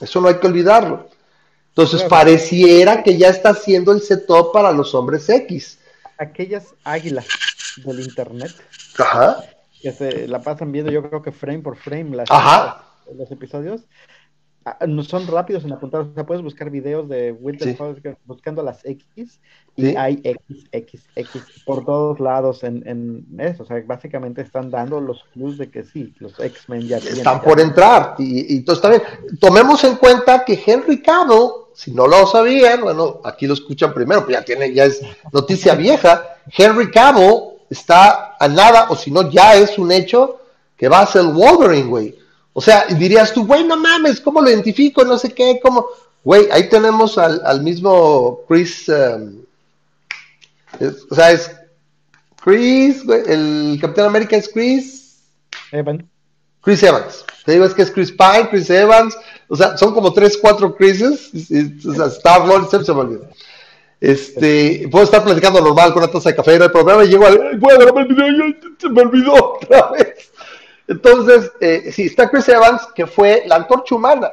[0.00, 1.08] Eso no hay que olvidarlo.
[1.68, 5.78] Entonces pareciera que ya está haciendo el setup para los hombres X.
[6.18, 7.26] Aquellas águilas
[7.84, 8.52] del internet.
[8.98, 9.42] Ajá.
[9.80, 12.28] Que se la pasan viendo, yo creo que frame por frame las,
[13.14, 13.82] los episodios
[14.66, 17.76] Ah, no son rápidos en apuntar, o sea, puedes buscar videos de Winter
[18.24, 19.40] buscando las X
[19.76, 24.70] y hay X, X, X por todos lados en, en, eso, o sea, básicamente están
[24.70, 28.82] dando los clues de que sí, los X-Men ya están por entrar y, y entonces
[28.82, 29.02] también
[29.38, 34.24] tomemos en cuenta que Henry Cavill, si no lo sabían, bueno, aquí lo escuchan primero,
[34.24, 35.02] pues ya tiene, ya es
[35.32, 40.40] noticia vieja, Henry Cavill está a nada, o si no, ya es un hecho
[40.76, 42.18] que va a ser Wolverine, güey.
[42.52, 45.04] O sea, dirías tú, güey, no mames, ¿cómo lo identifico?
[45.04, 45.86] No sé qué, ¿cómo?
[46.24, 49.42] Güey, ahí tenemos al, mismo Chris, um,
[51.10, 51.50] o sea, es
[52.42, 55.20] Chris, güey, el Capitán América es Chris.
[55.72, 56.04] Evans.
[56.62, 57.24] Chris Evans.
[57.44, 59.16] Te digo, es que es Chris Pine, Chris Evans,
[59.48, 61.30] o sea, son como tres, cuatro Chrises,
[61.86, 63.28] o sea, Star Lord, se me olvidó.
[64.00, 67.08] Este, puedo estar platicando normal con una taza de café y no hay problema, y
[67.08, 70.30] llego al, el video y se me olvidó otra vez.
[70.88, 74.32] Entonces, eh, sí, está Chris Evans, que fue la antorcha humana.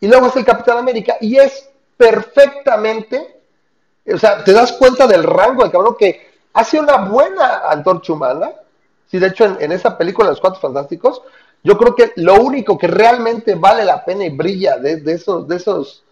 [0.00, 1.16] Y luego es el Capitán América.
[1.20, 3.35] Y es perfectamente,
[4.12, 8.52] o sea, te das cuenta del rango del cabrón que hace una buena antorcha humana.
[9.10, 11.22] Sí, de hecho, en, esa película, Los Cuatro Fantásticos,
[11.62, 15.56] yo creo que lo único que realmente vale la pena y brilla de, esos, de
[15.56, 16.02] esos,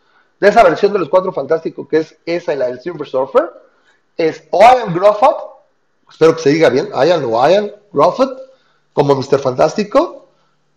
[0.40, 3.51] de esa versión de Los Cuatro Fantásticos, que es esa y la del Silver Surfer,
[4.16, 5.36] es Ian Grufford,
[6.11, 8.38] espero que se diga bien, Ian o Ian Grufford,
[8.92, 9.40] como Mr.
[9.40, 10.28] Fantástico,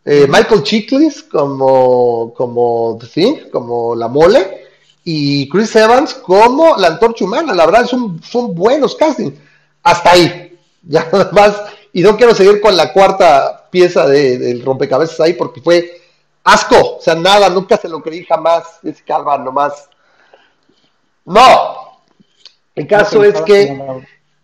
[0.06, 4.67] eh, Michael Chiklis como, como The como La Mole,
[5.10, 7.54] y Chris Evans como La Antorcha Humana.
[7.54, 9.40] La verdad, son, son buenos castings.
[9.84, 10.44] Hasta ahí.
[10.90, 11.64] Ya más.
[11.92, 16.02] Y no quiero seguir con la cuarta pieza del rompecabezas ahí porque fue
[16.46, 16.98] asco.
[16.98, 18.80] O sea, nada, nunca se lo creí jamás.
[18.84, 19.90] Es calma nomás.
[21.26, 22.00] No.
[22.74, 23.78] El caso es que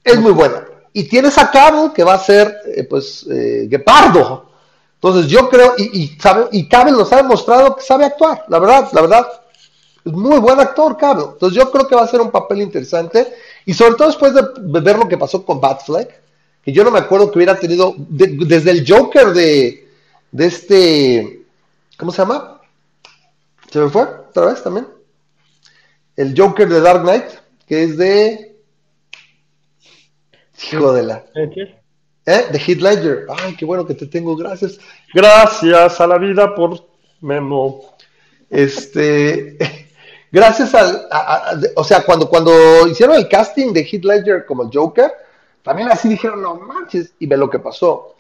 [0.04, 4.50] es muy bueno y tienes a Cabo que va a ser, eh, pues, eh, Guepardo.
[4.96, 8.90] Entonces yo creo, y, y, sabe, y nos ha demostrado que sabe actuar, la verdad,
[8.94, 9.28] la verdad.
[10.06, 11.32] Es muy buen actor, Cabo.
[11.34, 13.34] Entonces yo creo que va a ser un papel interesante.
[13.66, 14.42] Y sobre todo después de
[14.82, 16.22] ver lo que pasó con Batfleck,
[16.64, 19.88] que yo no me acuerdo que hubiera tenido, desde el Joker de,
[20.32, 21.46] de este,
[21.98, 22.62] ¿cómo se llama?
[23.72, 24.88] ¿Se me fue otra vez también?
[26.16, 27.26] El Joker de Dark Knight,
[27.68, 28.54] que es de
[30.72, 31.26] Hijo de la.
[31.36, 32.46] ¿Eh?
[32.52, 33.26] De Heath Ledger.
[33.30, 34.36] Ay, qué bueno que te tengo.
[34.36, 34.80] Gracias.
[35.14, 36.88] Gracias a la vida por
[37.22, 37.82] Memo.
[38.50, 39.58] Este.
[40.34, 41.08] Gracias al.
[41.76, 45.14] o sea, cuando, cuando hicieron el casting de Heath Ledger como Joker,
[45.62, 47.14] también así dijeron, no manches.
[47.20, 48.16] Y ve lo que pasó.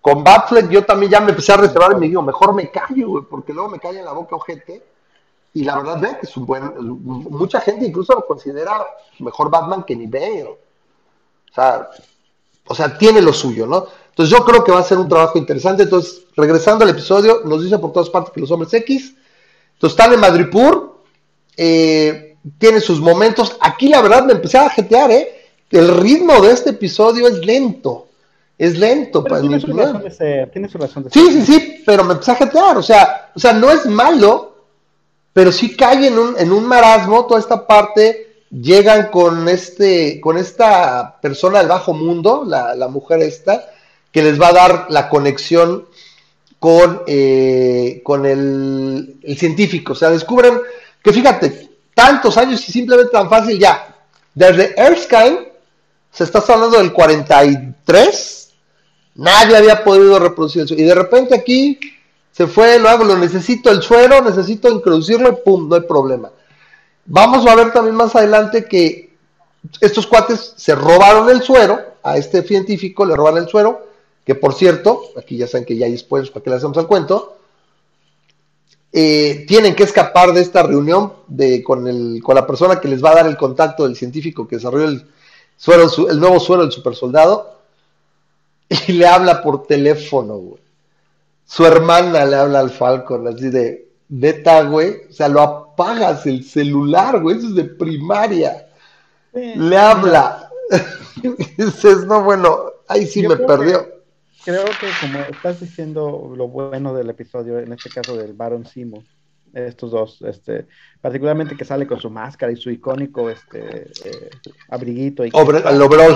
[0.00, 3.08] Con Batfleck yo también ya me empecé a reservar y me digo, mejor me callo,
[3.08, 4.84] güey, porque luego me cae en la boca ojete.
[5.52, 6.62] Y la verdad, ve que es un buen.
[6.78, 8.80] Mucha gente incluso lo considera
[9.18, 10.44] mejor Batman que ni Bale.
[10.44, 11.90] O sea,
[12.66, 13.84] o sea, tiene lo suyo, ¿no?
[14.10, 15.82] Entonces yo creo que va a ser un trabajo interesante.
[15.82, 19.16] Entonces, regresando al episodio, nos dice por todas partes que los hombres X.
[19.72, 20.97] Entonces están en Madripur,
[21.58, 23.56] eh, tiene sus momentos.
[23.60, 25.28] Aquí la verdad me empecé a jetear, ¿eh?
[25.70, 28.06] El ritmo de este episodio es lento.
[28.56, 31.82] Es lento para tiene, su razón de ser, tiene su razón de Sí, sí, sí,
[31.84, 32.78] pero me empecé a jetear.
[32.78, 34.64] O sea, o sea, no es malo,
[35.32, 40.36] pero sí cae en un, en un marasmo toda esta parte llegan con este, con
[40.38, 43.70] esta persona del bajo mundo, la, mujer esta,
[44.10, 45.86] que les va a dar la conexión
[46.58, 49.92] con, eh, con el, científico.
[49.92, 50.58] O sea, descubren
[51.08, 53.96] que fíjate, tantos años y simplemente tan fácil ya.
[54.34, 55.52] Desde Erskine
[56.10, 58.50] Se está hablando del 43.
[59.14, 60.74] Nadie había podido reproducir eso.
[60.74, 61.78] Y de repente aquí
[62.32, 66.30] se fue, lo hago, lo necesito el suero, necesito introducirlo pum, no hay problema.
[67.06, 69.16] Vamos a ver también más adelante que
[69.80, 73.88] estos cuates se robaron el suero, a este científico le robaron el suero,
[74.24, 76.86] que por cierto, aquí ya saben que ya hay spoilers para que le hacemos al
[76.86, 77.37] cuento,
[79.00, 83.04] eh, tienen que escapar de esta reunión de, con, el, con la persona que les
[83.04, 85.06] va a dar el contacto del científico que desarrolló el,
[85.56, 87.60] suero, el nuevo suero del supersoldado
[88.88, 90.60] y le habla por teléfono, güey.
[91.46, 96.42] Su hermana le habla al Falcon, así de, neta, güey, o sea, lo apagas el
[96.42, 98.66] celular, güey, eso es de primaria.
[99.32, 100.50] le habla.
[101.56, 103.97] Dices, no, bueno, ahí sí me perdió
[104.48, 109.04] creo que como estás diciendo lo bueno del episodio, en este caso del Baron Simo,
[109.52, 110.66] estos dos, este,
[111.02, 114.30] particularmente que sale con su máscara y su icónico este, eh,
[114.70, 115.26] abriguito.
[115.26, 116.14] Y Obre, el overall.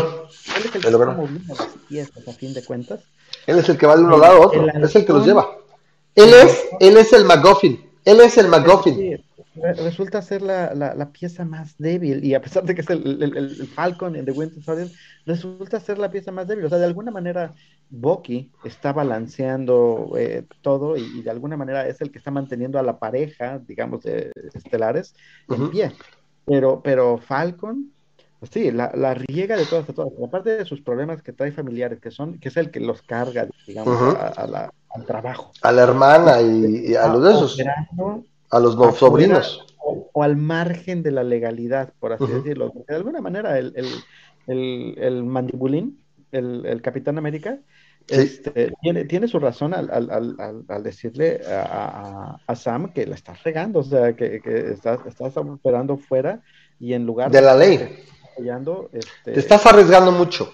[0.57, 3.01] Él es el que el está moviendo las piezas, a fin de cuentas.
[3.47, 5.51] Él es el que va de uno lado a otro, es el que los lleva.
[6.15, 9.22] Él es, él es el McGuffin, él es el McGuffin
[9.55, 13.37] resulta ser la, la, pieza más débil, y a pesar de que es el, el,
[13.37, 14.91] el Falcon en The Winter Soldier,
[15.27, 16.65] resulta ser la pieza más débil.
[16.65, 17.55] O sea, de alguna manera,
[17.91, 22.83] Bucky está balanceando eh, todo y, de alguna manera es el que está manteniendo a
[22.83, 25.15] la pareja, digamos, de estelares
[25.49, 25.93] en pie.
[26.47, 27.93] Pero, pero Falcon,
[28.41, 30.13] pues sí, la, la, riega de todas a todas.
[30.27, 33.47] Aparte de sus problemas que trae familiares, que son, que es el que los carga,
[33.67, 35.53] digamos, a, la, al trabajo.
[35.61, 37.59] A la hermana y, a los de esos
[38.53, 39.67] a los sobrinos.
[39.79, 42.73] O, al margen de la legalidad, por así decirlo.
[42.87, 43.75] de alguna manera el,
[44.47, 45.99] el, el, mandibulín,
[46.31, 47.59] el, Capitán América,
[48.09, 53.43] este, tiene, tiene su razón al, al, al, decirle a, a, Sam que la estás
[53.43, 56.43] regando, o sea, que, que estás, estás, operando fuera
[56.79, 58.05] y en lugar de la ley.
[58.93, 59.33] este...
[59.33, 60.53] Te estás arriesgando mucho.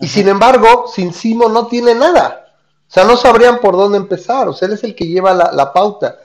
[0.00, 2.46] Y sin embargo, sin Simo no tiene nada.
[2.88, 4.48] O sea, no sabrían por dónde empezar.
[4.48, 6.18] O sea, él es el que lleva la, la pauta.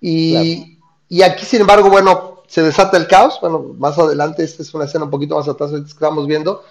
[0.00, 0.78] Y,
[1.08, 3.38] y, aquí, sin embargo, bueno, se desata el caos.
[3.40, 6.62] Bueno, más adelante, esta es una escena un poquito más atrás que estamos viendo.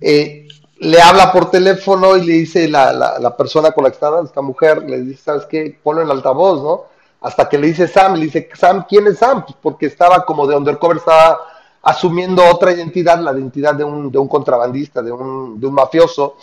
[0.00, 0.46] Eh,
[0.80, 4.42] le habla por teléfono y le dice la, la, persona con la que está, esta
[4.42, 5.76] mujer, le dice, ¿sabes qué?
[5.82, 6.84] Ponlo en altavoz, ¿no?
[7.20, 9.44] Hasta que le dice Sam, le dice, Sam, ¿quién es Sam?
[9.44, 11.40] Pues porque estaba como de undercover, estaba
[11.82, 16.36] asumiendo otra identidad, la identidad de un, de un contrabandista, de un, de un mafioso.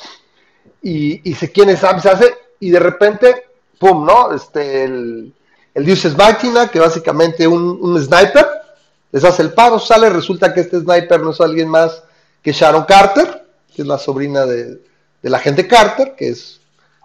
[0.82, 2.02] Y, y dice, ¿quién es Sam?
[2.02, 3.44] Se hace, y de repente,
[3.80, 4.06] ¡pum!
[4.06, 4.34] ¿no?
[4.34, 5.34] Este, el,
[5.76, 8.48] el Dios es máquina, que básicamente un, un sniper
[9.12, 12.04] les hace el paro, sale, resulta que este sniper no es alguien más
[12.42, 14.82] que Sharon Carter, que es la sobrina de,
[15.22, 16.60] de la gente Carter, que es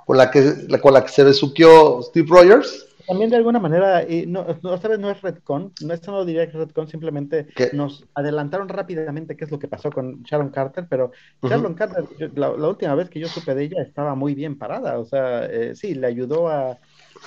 [0.05, 2.87] con la que, con la que se besuqueó Steve Rogers.
[3.07, 6.25] También de alguna manera, y no, no, esta vez no es Redcon, no, esto no
[6.25, 10.51] diría que es Redcon, simplemente nos adelantaron rápidamente qué es lo que pasó con Sharon
[10.51, 11.12] Carter, pero
[11.43, 15.05] Sharon Carter, la, última vez que yo supe de ella estaba muy bien parada, o
[15.05, 16.79] sea, eh, sí, le ayudó a,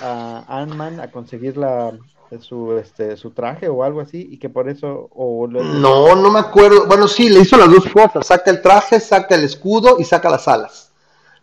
[0.02, 1.94] a Ant-Man a conseguir la,
[2.41, 5.10] su, este, su traje o algo así y que por eso...
[5.16, 6.86] O No, no me acuerdo.
[6.88, 8.28] Bueno, sí, le hizo las dos cosas.
[8.28, 10.91] Saca el traje, saca el escudo y saca las alas.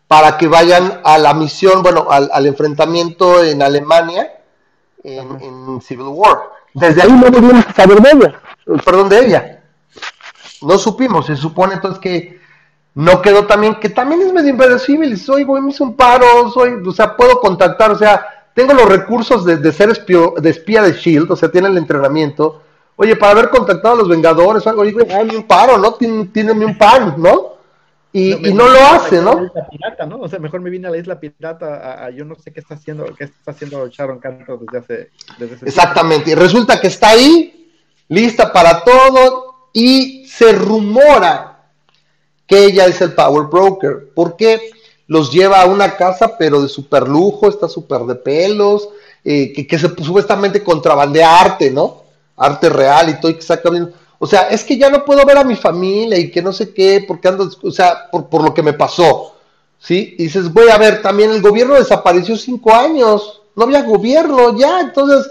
[0.09, 4.33] Para que vayan a la misión, bueno, al, enfrentamiento en Alemania
[5.05, 6.39] en, Civil War.
[6.75, 8.41] Desde ahí no pudimos saber de ella.
[8.85, 9.63] Perdón, de ella.
[10.63, 11.27] No supimos.
[11.27, 12.41] Se supone entonces que
[12.95, 15.17] no quedó también, que también es medio inverosímil.
[15.17, 18.89] Soy, voy, me hizo un paro, soy, o sea, puedo contactar, o sea, tengo los
[18.89, 22.63] recursos de, ser de espía de Shield, o sea, tiene el entrenamiento.
[22.97, 25.95] Oye, para haber contactado a los Vengadores, algo, digo, dame un paro, ¿no?
[25.95, 27.55] Tiene, un pan, ¿no?
[28.13, 29.51] Y no, y no lo hace, ¿no?
[29.71, 30.19] Pirata, ¿no?
[30.21, 32.75] O sea, mejor me vine a la isla pirata, a, yo no sé qué está
[32.75, 37.73] haciendo, qué está haciendo Sharon Carter desde hace, desde Exactamente, y resulta que está ahí,
[38.09, 41.51] lista para todo, y se rumora
[42.47, 44.11] que ella es el Power Broker.
[44.13, 44.71] ¿Por qué?
[45.11, 48.89] Los lleva a una casa, pero de super lujo, está súper de pelos,
[49.25, 52.05] eh, que, se supuestamente contrabandea arte, ¿no?
[52.37, 53.93] Arte real y todo, y que saca bien.
[54.21, 56.73] O sea, es que ya no puedo ver a mi familia y que no sé
[56.73, 59.35] qué, porque ando, o sea, por, por lo que me pasó,
[59.81, 60.15] ¿sí?
[60.17, 64.79] Y dices, voy a ver, también el gobierno desapareció cinco años, no había gobierno ya,
[64.79, 65.29] entonces,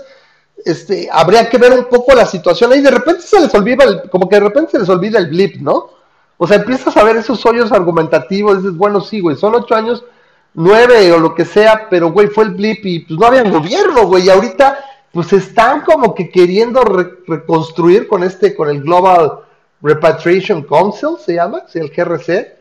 [0.66, 4.10] este, habría que ver un poco la situación ahí, de repente se les olvida, el,
[4.10, 5.99] como que de repente se les olvida el blip, ¿no?
[6.42, 10.06] O sea, empiezas a ver esos hoyos argumentativos, dices, bueno, sí, güey, son ocho años,
[10.54, 14.08] nueve o lo que sea, pero, güey, fue el blip y pues no había gobierno,
[14.08, 14.80] güey, y ahorita,
[15.12, 16.82] pues están como que queriendo
[17.28, 19.40] reconstruir con este, con el Global
[19.82, 22.56] Repatriation Council, se llama, sí, el GRC,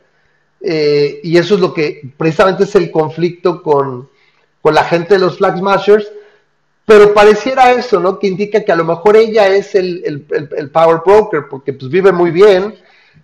[0.61, 4.09] eh, y eso es lo que precisamente es el conflicto con,
[4.61, 6.11] con la gente de los Flag Smashers,
[6.85, 8.19] pero pareciera eso, ¿no?
[8.19, 11.75] Que indica que a lo mejor ella es el, el, el, el power broker, porque
[11.75, 12.75] pues vive muy bien,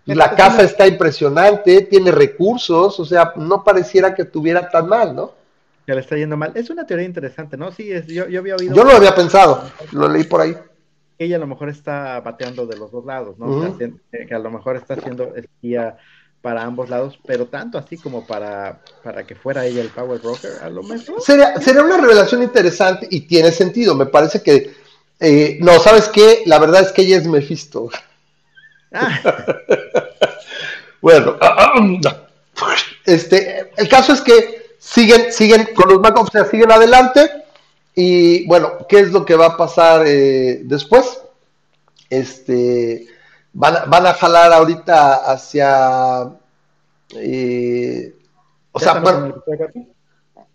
[0.07, 5.33] la casa está impresionante, tiene recursos, o sea, no pareciera que tuviera tan mal, ¿no?
[5.87, 6.53] Que le está yendo mal.
[6.55, 7.71] Es una teoría interesante, ¿no?
[7.73, 8.75] Sí, es, yo, yo había oído.
[8.75, 10.57] Yo lo había pensado, lo leí por ahí.
[11.19, 13.47] Ella a lo mejor está bateando de los dos lados, ¿no?
[13.47, 13.89] o sea,
[14.27, 15.97] que a lo mejor está haciendo espía
[16.45, 20.51] para ambos lados, pero tanto así como para, para que fuera ella el Power Broker,
[20.63, 21.23] a lo mejor.
[21.23, 23.95] Sería, sería una revelación interesante y tiene sentido.
[23.95, 24.73] Me parece que.
[25.21, 26.43] Eh, no, ¿sabes qué?
[26.45, 27.89] La verdad es que ella es Mephisto.
[28.95, 29.21] Ah.
[31.01, 31.37] bueno,
[33.05, 37.31] este, el caso es que siguen, siguen con los Mac, o sea, siguen adelante.
[37.95, 41.21] Y bueno, ¿qué es lo que va a pasar eh, después?
[42.09, 43.07] Este
[43.55, 46.31] van, van a jalar ahorita hacia...
[47.15, 48.15] Eh,
[48.73, 49.43] o sea, bueno...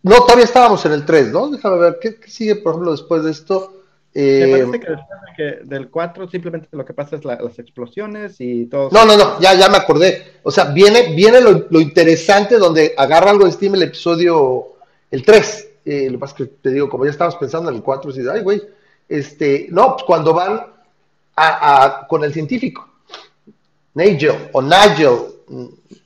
[0.01, 1.49] No, todavía estábamos en el 3, ¿no?
[1.49, 3.78] Déjame ver, ¿qué, sigue, por ejemplo, después de esto?
[4.19, 7.59] Me eh, parece que después de que del 4 simplemente lo que pasa es las
[7.59, 8.89] explosiones y todo.
[8.91, 10.39] No, no, no, ya, ya me acordé.
[10.43, 14.73] O sea, viene, viene lo, interesante donde agarra algo de Steam el episodio,
[15.11, 15.67] el 3.
[15.85, 18.11] Eh, lo que pasa es que te digo, como ya estábamos pensando en el 4,
[18.11, 18.61] y ay, güey,
[19.07, 20.65] este, no, pues cuando van
[21.35, 22.87] a, con el científico.
[23.93, 25.17] Nigel o Nigel.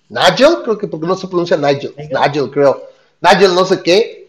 [0.09, 1.93] Nigel, creo que porque no se pronuncia Nigel.
[1.97, 2.84] Nigel, creo.
[3.22, 4.22] Nigel, no sé qué.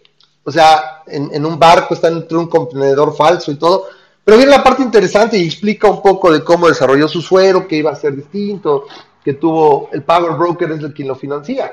[0.45, 3.87] O sea, en, un barco está entre un contenedor falso y todo.
[4.23, 7.77] Pero viene la parte interesante y explica un poco de cómo desarrolló su suero, que
[7.77, 8.87] iba a ser distinto,
[9.23, 11.73] que tuvo el Power Broker es el quien lo financia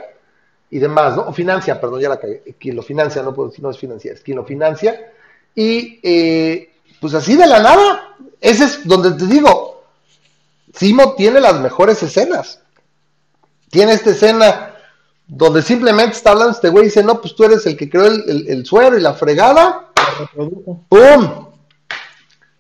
[0.70, 1.24] y demás, ¿no?
[1.24, 2.56] O financia, perdón, ya la cagué.
[2.60, 5.12] Quien lo financia, no puedo decir, no es financiar, es quien lo financia.
[5.54, 9.84] Y eh, pues así de la nada, ese es donde te digo,
[10.74, 12.62] Simo tiene las mejores escenas.
[13.70, 14.71] Tiene esta escena
[15.34, 18.06] donde simplemente está hablando este güey y dice, no, pues tú eres el que creó
[18.06, 19.88] el, suero y la fregada.
[20.90, 21.48] ¡Pum!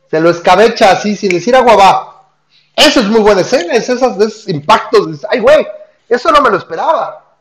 [0.09, 2.31] Se lo escabecha así sin decir agua va.
[2.73, 5.25] Eso es muy buena escena, es esos, impactos.
[5.29, 5.67] Ay, güey,
[6.07, 7.35] eso no me lo esperaba.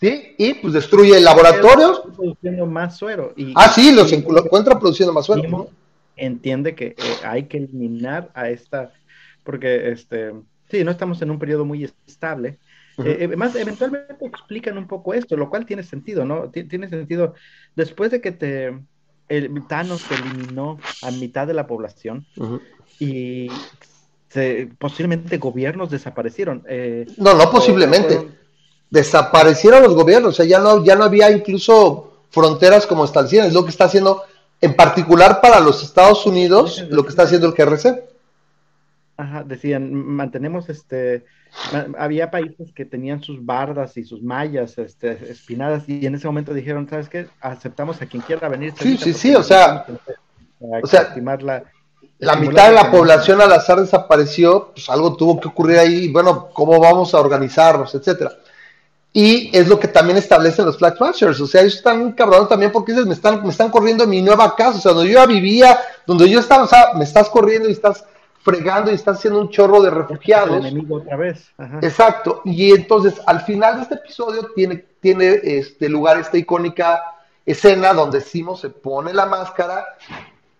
[0.00, 0.34] ¿Sí?
[0.36, 2.02] Y pues destruye el laboratorio.
[2.16, 3.34] Produciendo más suero.
[3.54, 5.70] ah, sí, los encuentra produciendo más suero.
[6.16, 8.90] Entiende que eh, hay que eliminar a esta
[9.44, 10.34] porque este,
[10.68, 12.58] sí, no estamos en un periodo muy estable.
[13.04, 16.50] Eh, eh, más, eventualmente explican un poco esto, lo cual tiene sentido, ¿no?
[16.50, 17.34] tiene sentido.
[17.74, 18.78] Después de que te,
[19.28, 22.26] el Thanos eliminó a mitad de la población
[22.98, 23.48] y
[24.78, 26.62] posiblemente gobiernos desaparecieron.
[26.68, 28.28] Eh, no, no posiblemente.
[28.90, 33.52] Desaparecieron los gobiernos, o sea, ya no, ya no había incluso fronteras como establecían, es
[33.52, 34.22] lo que está haciendo,
[34.60, 38.15] en particular para los Estados Unidos, lo que está haciendo el GRC.
[39.18, 41.24] Ajá, decían, mantenemos este,
[41.98, 46.52] había países que tenían sus bardas y sus mallas este, espinadas y en ese momento
[46.52, 47.28] dijeron, ¿sabes qué?
[47.40, 48.74] Aceptamos a quien quiera venir.
[48.78, 49.86] Sí, sí, sí, o sea,
[50.60, 51.64] o sea la,
[52.18, 56.50] la mitad de la población al azar desapareció, pues algo tuvo que ocurrir ahí, bueno,
[56.52, 58.32] ¿cómo vamos a organizarnos, etcétera?
[59.14, 62.70] Y es lo que también establecen los Flag Smashers, o sea, ellos están cabrones también
[62.70, 65.20] porque dices, me están, me están corriendo en mi nueva casa, o sea, donde yo
[65.20, 68.04] ya vivía, donde yo estaba, o sea, me estás corriendo y estás
[68.46, 70.58] fregando y está haciendo un chorro de refugiados.
[70.58, 71.50] enemigo otra vez.
[71.82, 72.42] Exacto.
[72.44, 77.02] Y entonces, al final de este episodio, tiene, tiene este lugar esta icónica
[77.44, 79.84] escena donde Simo se pone la máscara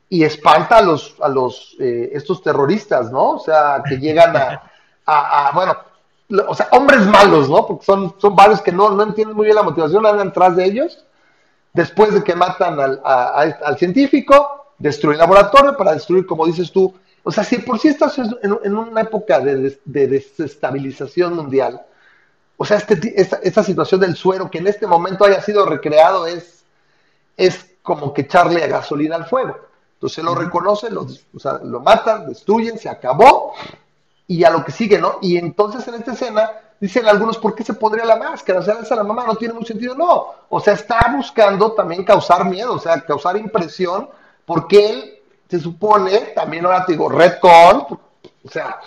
[0.09, 3.35] y espanta a los, a los eh, estos terroristas, ¿no?
[3.35, 4.35] O sea, que llegan
[5.07, 5.77] a, bueno,
[6.49, 7.69] o sea, hombres malos, ¿no?
[7.69, 10.65] Porque son, son varios que no, no entienden muy bien la motivación, andan atrás de
[10.65, 11.05] ellos.
[11.73, 16.93] Después de que matan al, al científico, destruyen el laboratorio para destruir, como dices tú,
[17.29, 21.85] o sea, si por sí estás en, una época de, desestabilización mundial,
[22.57, 26.63] o sea, este, esta, situación del suero que en este momento haya sido recreado es,
[27.37, 29.59] es como que echarle gasolina al fuego.
[29.95, 31.05] Entonces lo reconoce, lo,
[31.35, 33.55] o sea, lo matan, destruyen, se acabó
[34.29, 35.19] y a lo que sigue, ¿no?
[35.21, 36.49] Y entonces en esta escena
[36.79, 38.61] dicen algunos, ¿por qué se pondría la máscara?
[38.61, 39.97] O sea, esa la mamá no tiene mucho sentido.
[39.97, 44.09] No, o sea, está buscando también causar miedo, o sea, causar impresión,
[44.45, 45.16] porque él
[45.49, 47.87] se supone, también ahora te digo, Redcon,
[48.45, 48.81] o sea,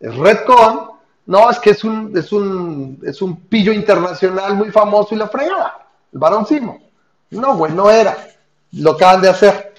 [0.00, 0.90] es Redcon,
[1.26, 5.28] no, es que es un, es un, es un pillo internacional muy famoso y la
[5.28, 6.80] fregada, el varón Simo.
[7.30, 8.16] No, güey, no era.
[8.72, 9.74] Lo acaban de hacer.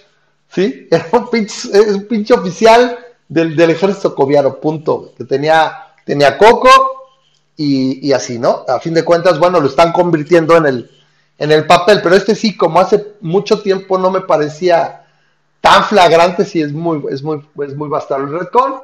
[0.50, 0.88] ¿Sí?
[0.92, 2.98] Era un pinche, un pinche oficial
[3.28, 5.14] del, ejército coviano, punto.
[5.18, 6.70] Que tenía, tenía coco
[7.56, 8.66] y, y, así, ¿no?
[8.68, 10.92] A fin de cuentas, bueno, lo están convirtiendo en el,
[11.38, 14.97] en el papel, pero este sí, como hace mucho tiempo no me parecía
[15.68, 18.82] tan flagrante, sí es muy, es muy, es muy bastardo el Redcon.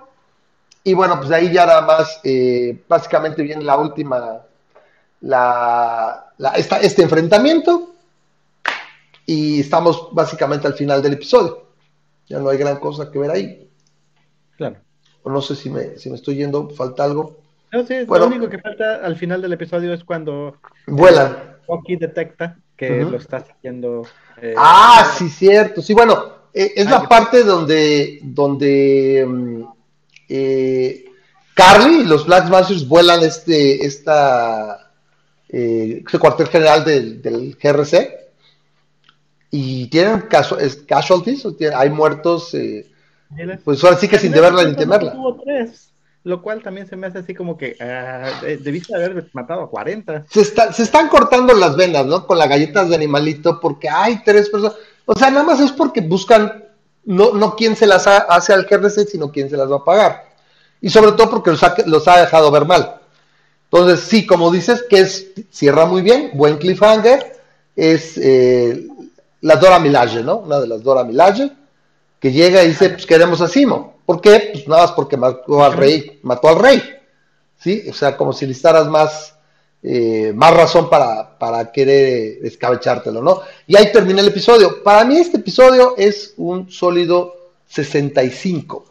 [0.83, 4.39] Y bueno, pues ahí ya nada más, eh, básicamente viene la última,
[5.21, 6.25] la,
[6.81, 7.89] este enfrentamiento.
[9.25, 11.67] Y estamos básicamente al final del episodio.
[12.27, 13.69] Ya no hay gran cosa que ver ahí.
[14.57, 14.75] Claro.
[15.23, 17.37] No sé si me, si me estoy yendo, falta algo.
[17.71, 18.25] No, sí, Bueno.
[18.25, 20.57] lo único que falta al final del episodio es cuando
[20.87, 21.55] Vuelan.
[21.65, 23.11] Bucky detecta que Ujú.
[23.11, 24.01] lo está siguiendo.
[24.41, 25.81] eh, Ah, sí, cierto.
[25.81, 29.63] Sí, bueno, eh, es la parte donde, donde mm,
[30.29, 31.05] eh,
[31.55, 34.91] Carly y los Black Masters vuelan este, esta,
[35.49, 38.09] eh, este cuartel general del, del GRC
[39.51, 40.23] y tienen
[40.59, 42.87] es- casualties, o tienen- hay muertos, eh,
[43.63, 45.11] pues ahora sí que sin deberla ni temerla.
[45.13, 45.91] Tuvo tres,
[46.23, 49.69] lo cual también se me hace así como que ah, de- debiste haber matado a
[49.69, 50.25] 40.
[50.29, 52.25] Se, está- se están cortando las venas, ¿no?
[52.25, 54.75] Con las galletas de animalito, porque hay tres personas.
[55.05, 56.63] O sea, nada más es porque buscan,
[57.05, 59.83] no, no quién se las ha- hace al GRC, sino quién se las va a
[59.83, 60.23] pagar.
[60.81, 62.95] Y sobre todo porque los ha, los ha dejado ver mal.
[63.71, 67.41] Entonces, sí, como dices, que es, cierra muy bien, buen cliffhanger,
[67.75, 68.87] es eh,
[69.41, 70.37] la Dora Milaje, ¿no?
[70.37, 71.51] Una de las Dora Milaje,
[72.19, 73.95] que llega y dice, pues queremos a Simo.
[74.05, 74.49] ¿Por qué?
[74.53, 76.81] Pues nada más porque mató al rey, mató al rey.
[77.59, 77.85] ¿Sí?
[77.89, 79.35] O sea, como si necesitaras más,
[79.83, 83.41] eh, más razón para, para querer eh, escabechártelo, ¿no?
[83.67, 84.81] Y ahí termina el episodio.
[84.83, 87.33] Para mí este episodio es un sólido
[87.67, 88.85] 65.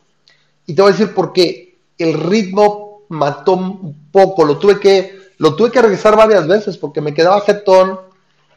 [0.66, 1.78] Y te voy a decir por qué.
[1.98, 7.00] El ritmo mató un poco, lo tuve que, lo tuve que regresar varias veces porque
[7.00, 7.98] me quedaba jetón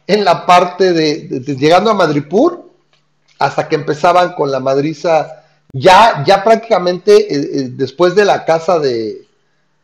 [0.06, 2.70] en la parte de, de- llegando a Madripur
[3.38, 5.42] hasta que empezaban con la madriza
[5.72, 9.25] ya, ya prácticamente eh, después de la casa de,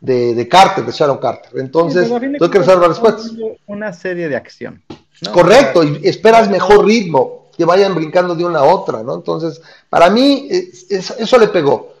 [0.03, 1.59] de, de Carter, de Sharon Carter.
[1.61, 3.33] Entonces, Sí, tuve que veces.
[3.37, 4.83] viendo Una serie de acción.
[5.21, 5.31] ¿no?
[5.31, 9.15] Correcto, y esperas mejor ritmo, que vayan brincando de una a otra, ¿no?
[9.15, 11.93] Entonces, para mí, es- es- eso le pegó.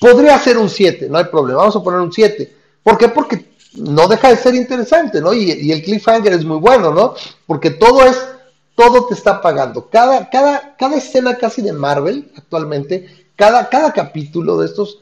[0.00, 2.52] Podría ser un 7, no hay problema, vamos a poner un 7.
[2.82, 3.08] ¿Por qué?
[3.08, 5.32] Porque no deja de ser interesante, ¿no?
[5.32, 7.14] Y, y el cliffhanger es muy bueno, ¿no?
[7.46, 8.18] Porque todo es,
[8.74, 9.88] todo te está pagando.
[9.88, 14.98] Cada, cada, cada escena casi de Marvel actualmente, cada, cada capítulo de estos,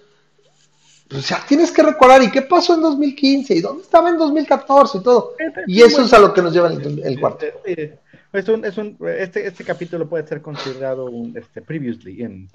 [1.15, 3.55] pues ya tienes que recordar, ¿y qué pasó en 2015?
[3.55, 4.99] ¿Y dónde estaba en 2014?
[4.99, 5.35] Y todo.
[5.67, 7.47] Y eso es a lo que nos lleva el, el cuarto.
[7.65, 7.75] Sí,
[8.33, 12.49] Es un, es un, este, este capítulo puede ser considerado un este, previously, en,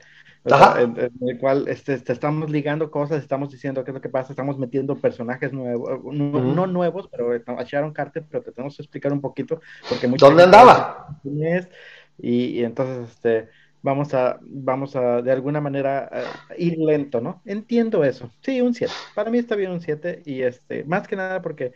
[0.43, 3.95] o sea, en- en el cual este, te estamos ligando cosas, estamos diciendo qué es
[3.95, 6.39] lo que pasa, estamos metiendo personajes nuevos, no, Ujú.
[6.53, 10.07] no nuevos, pero eh, a Sharon Carter, pero te tenemos que explicar un poquito, porque
[10.07, 11.17] mucha ¿Dónde andaba?
[11.41, 11.69] es,
[12.17, 13.49] y, y entonces este,
[13.81, 16.09] vamos a, vamos a de alguna manera
[16.57, 17.41] ir lento, ¿no?
[17.45, 18.31] Entiendo eso.
[18.41, 18.93] Sí, un 7.
[19.15, 21.73] Para mí está bien un 7, y este, más que nada porque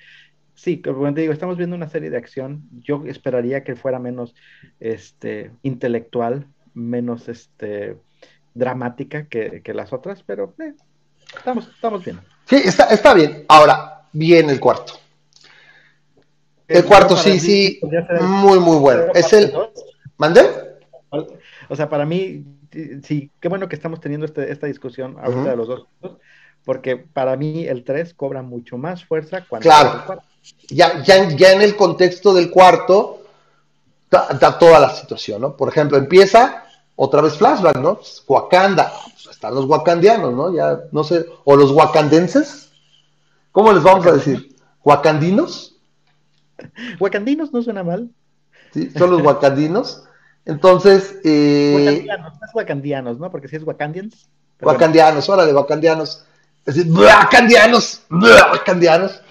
[0.56, 2.64] Sí, como te digo, estamos viendo una serie de acción.
[2.84, 4.36] Yo esperaría que fuera menos
[4.80, 7.98] este, intelectual, menos este,
[8.54, 10.74] dramática que, que las otras, pero eh,
[11.36, 12.20] estamos, estamos bien.
[12.46, 13.46] Sí, está, está bien.
[13.48, 14.94] Ahora, bien el cuarto.
[16.68, 17.80] El cuarto, sí, mí sí,
[18.22, 19.12] muy, muy bueno.
[19.14, 19.54] Es el.
[20.18, 20.42] ¿Mandé?
[21.70, 22.44] O sea, para mí,
[23.04, 25.88] sí, qué bueno que estamos teniendo este- esta discusión ahorita de los dos,
[26.66, 30.22] porque para mí el 3 cobra mucho más fuerza cuando Claro.
[30.68, 33.22] Ya, ya, ya en el contexto del cuarto,
[34.12, 35.56] da, da toda la situación, ¿no?
[35.56, 36.64] Por ejemplo, empieza
[36.96, 38.00] otra vez flashback, ¿no?
[38.28, 40.54] Wakanda, pues están los wakandianos, ¿no?
[40.54, 42.72] Ya, no sé, o los wakandenses,
[43.52, 44.56] ¿cómo les vamos a decir?
[44.84, 45.76] ¿Wakandinos?
[47.00, 48.10] Wakandinos no suena mal.
[48.74, 48.92] ¿Sí?
[48.98, 50.04] Son los wakandinos.
[50.46, 53.32] Entonces, eh, Wakandianos, no es wakandianos, ¿no?
[53.32, 54.28] Porque si es wakandians.
[54.60, 54.74] bueno.
[54.78, 56.24] Wakandianos, órale, wakandianos.
[56.66, 59.22] Es decir, wakandianos, wakandianos.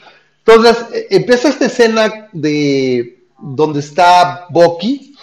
[0.45, 5.15] Entonces, eh, empieza esta escena de donde está Bucky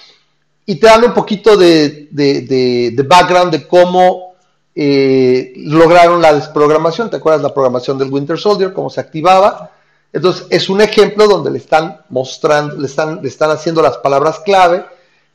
[0.66, 4.34] y te dan un poquito de, de, de- de background de cómo
[4.76, 7.10] eh, lograron la desprogramación.
[7.10, 8.74] ¿Te acuerdas la programación del Winter Soldier?
[8.74, 9.72] Cómo se activaba.
[10.14, 14.40] Entonces, es un ejemplo donde le están mostrando, le están, le están haciendo las palabras
[14.40, 14.86] clave.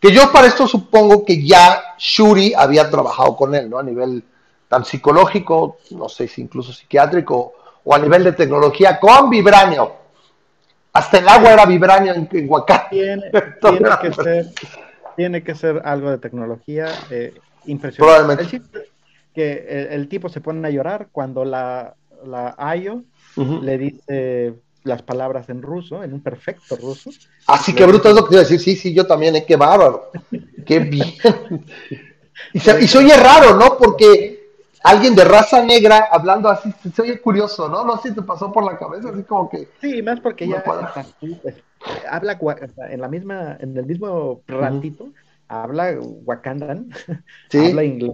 [0.05, 3.79] Que yo para esto supongo que ya Shuri había trabajado con él, ¿no?
[3.79, 4.23] A nivel
[4.69, 9.95] tan psicológico, no sé si incluso psiquiátrico, o a nivel de tecnología con vibranio.
[10.93, 12.91] Hasta el agua era vibranio en, en Wakanda.
[12.91, 13.31] Tiene,
[13.63, 14.47] tiene que ser,
[15.17, 17.33] tiene que ser algo de tecnología eh,
[17.65, 18.27] impresionante.
[18.27, 18.83] Probablemente.
[19.35, 21.95] Que el, el tipo se pone a llorar cuando la,
[22.27, 23.05] la Ayo
[23.37, 24.53] le dice
[24.85, 27.11] las palabras en ruso, en un perfecto ruso.
[27.47, 28.61] Así que bruto es lo que te iba a decir.
[28.65, 29.45] Sí, sí, yo también, ¿eh?
[29.45, 30.11] qué bárbaro.
[30.65, 31.15] Qué bien.
[32.53, 33.77] Y se, y se oye raro, ¿no?
[33.79, 34.51] Porque
[34.83, 37.85] alguien de raza negra hablando así, se, oye curioso, ¿no?
[37.85, 39.69] No sé si te pasó por la cabeza, así como que.
[39.81, 41.07] Sí, más porque está-
[41.43, 41.57] pues,
[42.09, 42.39] habla
[42.91, 45.09] en la misma, en el mismo ratito,
[45.49, 46.91] habla Wakandan,
[47.51, 48.13] Sí, habla inglés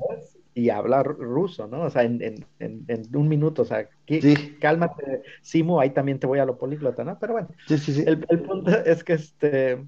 [0.60, 1.82] y habla ru- ruso, ¿no?
[1.82, 4.58] O sea, en, en, en, un minuto, o sea, ¿qué- Sí.
[4.60, 7.18] cálmate, Simo, ahí también te voy a lo políglota, ¿no?
[7.18, 7.94] Pero bueno, sí, sí.
[7.94, 8.04] sí.
[8.06, 9.84] el, el punto es que este,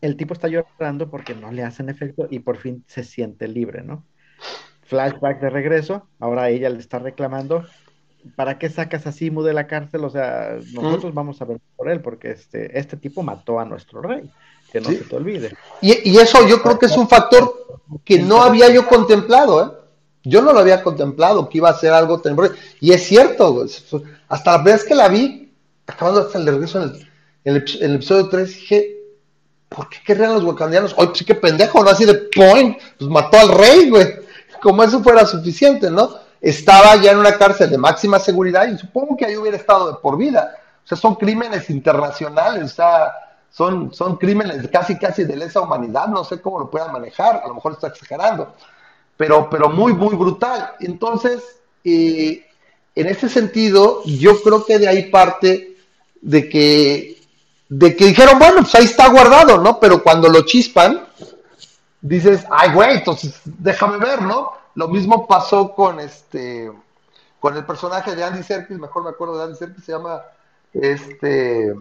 [0.00, 3.82] el tipo está llorando porque no le hacen efecto y por fin se siente libre,
[3.82, 4.06] ¿no?
[4.82, 7.70] Flashback de regreso, ahora ella le está reclamando
[8.36, 10.04] ¿para qué sacas a Simu de la cárcel?
[10.04, 14.02] O sea, nosotros vamos a ver por él, porque este, este tipo mató a nuestro
[14.02, 14.30] rey,
[14.74, 15.56] que no se te olvide.
[15.80, 19.70] Y, eso yo creo que es un factor que no había yo contemplado, ¿eh?
[20.24, 22.54] Yo no lo había contemplado, que iba a ser algo tenebroso.
[22.80, 23.64] Y es cierto,
[24.28, 25.52] hasta la vez que la vi,
[25.86, 26.90] acabando hasta el regreso en
[27.44, 28.96] el, en el, episodio 3, dije,
[29.68, 30.92] ¿por qué querrían los wakandianos?
[30.96, 31.90] Oye, pues sí que pendejo, ¿no?
[31.90, 34.08] Así de point, pues mató al rey, güey.
[34.60, 36.24] Como eso fuera suficiente, ¿no?
[36.40, 39.98] estaba ya en una cárcel de máxima seguridad y supongo que ahí hubiera estado de
[40.02, 40.54] por vida.
[40.84, 43.14] O sea, son crímenes internacionales, o sea,
[43.54, 47.46] son, son crímenes casi, casi de lesa humanidad, no sé cómo lo puedan manejar, a
[47.46, 48.52] lo mejor está exagerando,
[49.16, 50.72] pero, pero muy, muy brutal.
[50.80, 51.40] Entonces,
[51.84, 52.44] eh,
[52.96, 55.76] en ese sentido, yo creo que de ahí parte
[56.20, 57.22] de que,
[57.68, 59.78] de que dijeron, bueno, pues ahí está guardado, ¿no?
[59.78, 61.06] Pero cuando lo chispan,
[62.00, 64.50] dices, ay, güey, entonces déjame ver, ¿no?
[64.74, 66.72] Lo mismo pasó con este
[67.38, 70.22] con el personaje de Andy Serkis, mejor me acuerdo de Andy Serkis, se llama
[70.72, 71.74] este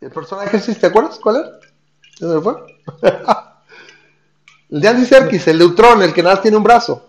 [0.00, 0.74] el personaje, ¿sí?
[0.74, 1.50] ¿te acuerdas cuál era?
[2.20, 2.54] ¿Dónde fue?
[4.70, 7.08] el de Andy Serkis, el de Ultron, el que nada tiene un brazo.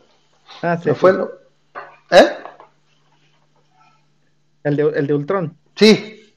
[0.62, 0.92] Ah, sí.
[0.92, 1.32] fue lo...
[2.10, 2.38] ¿Eh?
[4.64, 5.58] El de, el de Ultron.
[5.76, 6.34] Sí.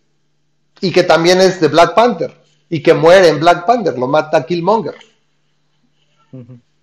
[0.80, 2.40] Y que también es de Black Panther.
[2.68, 4.94] Y que muere en Black Panther, lo mata Killmonger.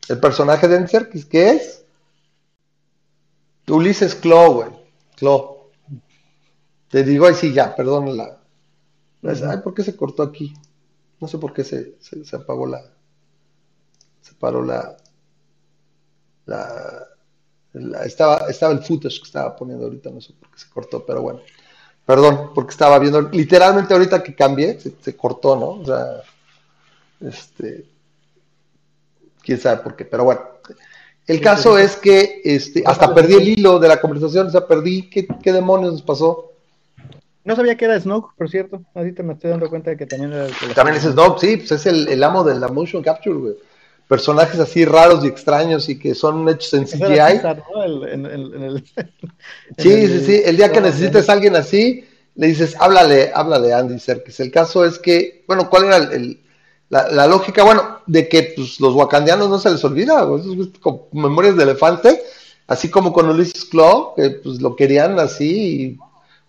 [0.08, 1.86] El personaje de Encerquis, ¿qué es?
[3.68, 4.70] Ulises Clo, güey.
[5.16, 5.70] Clo.
[6.90, 8.39] Te digo, ahí sí, ya, perdón la.
[9.24, 10.54] Ay, ¿por qué se cortó aquí?
[11.20, 12.82] No sé por qué se, se, apagó la.
[14.22, 14.96] Se paró la,
[16.46, 17.08] la,
[18.06, 21.22] estaba, estaba el footage que estaba poniendo ahorita, no sé por qué se cortó, pero
[21.22, 21.42] bueno.
[22.06, 23.22] Perdón, porque estaba viendo.
[23.22, 25.70] Literalmente ahorita que cambié, se, cortó, ¿no?
[25.82, 26.24] O sea,
[27.22, 27.86] este
[29.44, 30.42] quién sabe por qué, pero bueno.
[31.28, 35.10] El caso es que este, hasta perdí el hilo de la conversación, o sea, perdí.
[35.10, 36.54] ¿Qué, demonios nos pasó?
[37.44, 38.82] No sabía que era Snoke, por cierto.
[38.94, 40.48] Ahorita me estoy dando cuenta de que también era.
[40.76, 43.54] También es Snoke, sí, pues es el, amo de la motion capture, güey.
[44.08, 47.42] Personajes así raros y extraños y que son hechos en CGI.
[49.78, 50.42] sí, sí, sí.
[50.44, 52.06] El día que necesites a alguien así,
[52.36, 54.40] le dices, háblale, háblale, Andy Serkis.
[54.40, 56.40] El caso es que, bueno, ¿cuál era el
[56.90, 60.28] la, lógica, bueno, de que pues, los wakandianos no se les olvida,
[60.82, 62.22] como memorias de elefante,
[62.68, 66.00] así como con Ulises Claw, que pues lo querían así, y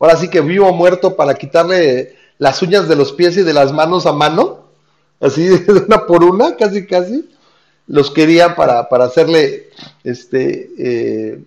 [0.01, 3.53] ahora sí que vivo o muerto para quitarle las uñas de los pies y de
[3.53, 4.65] las manos a mano,
[5.21, 7.31] así de una por una, casi casi,
[7.87, 9.71] los querían para, para hacerle,
[10.03, 11.45] este, eh,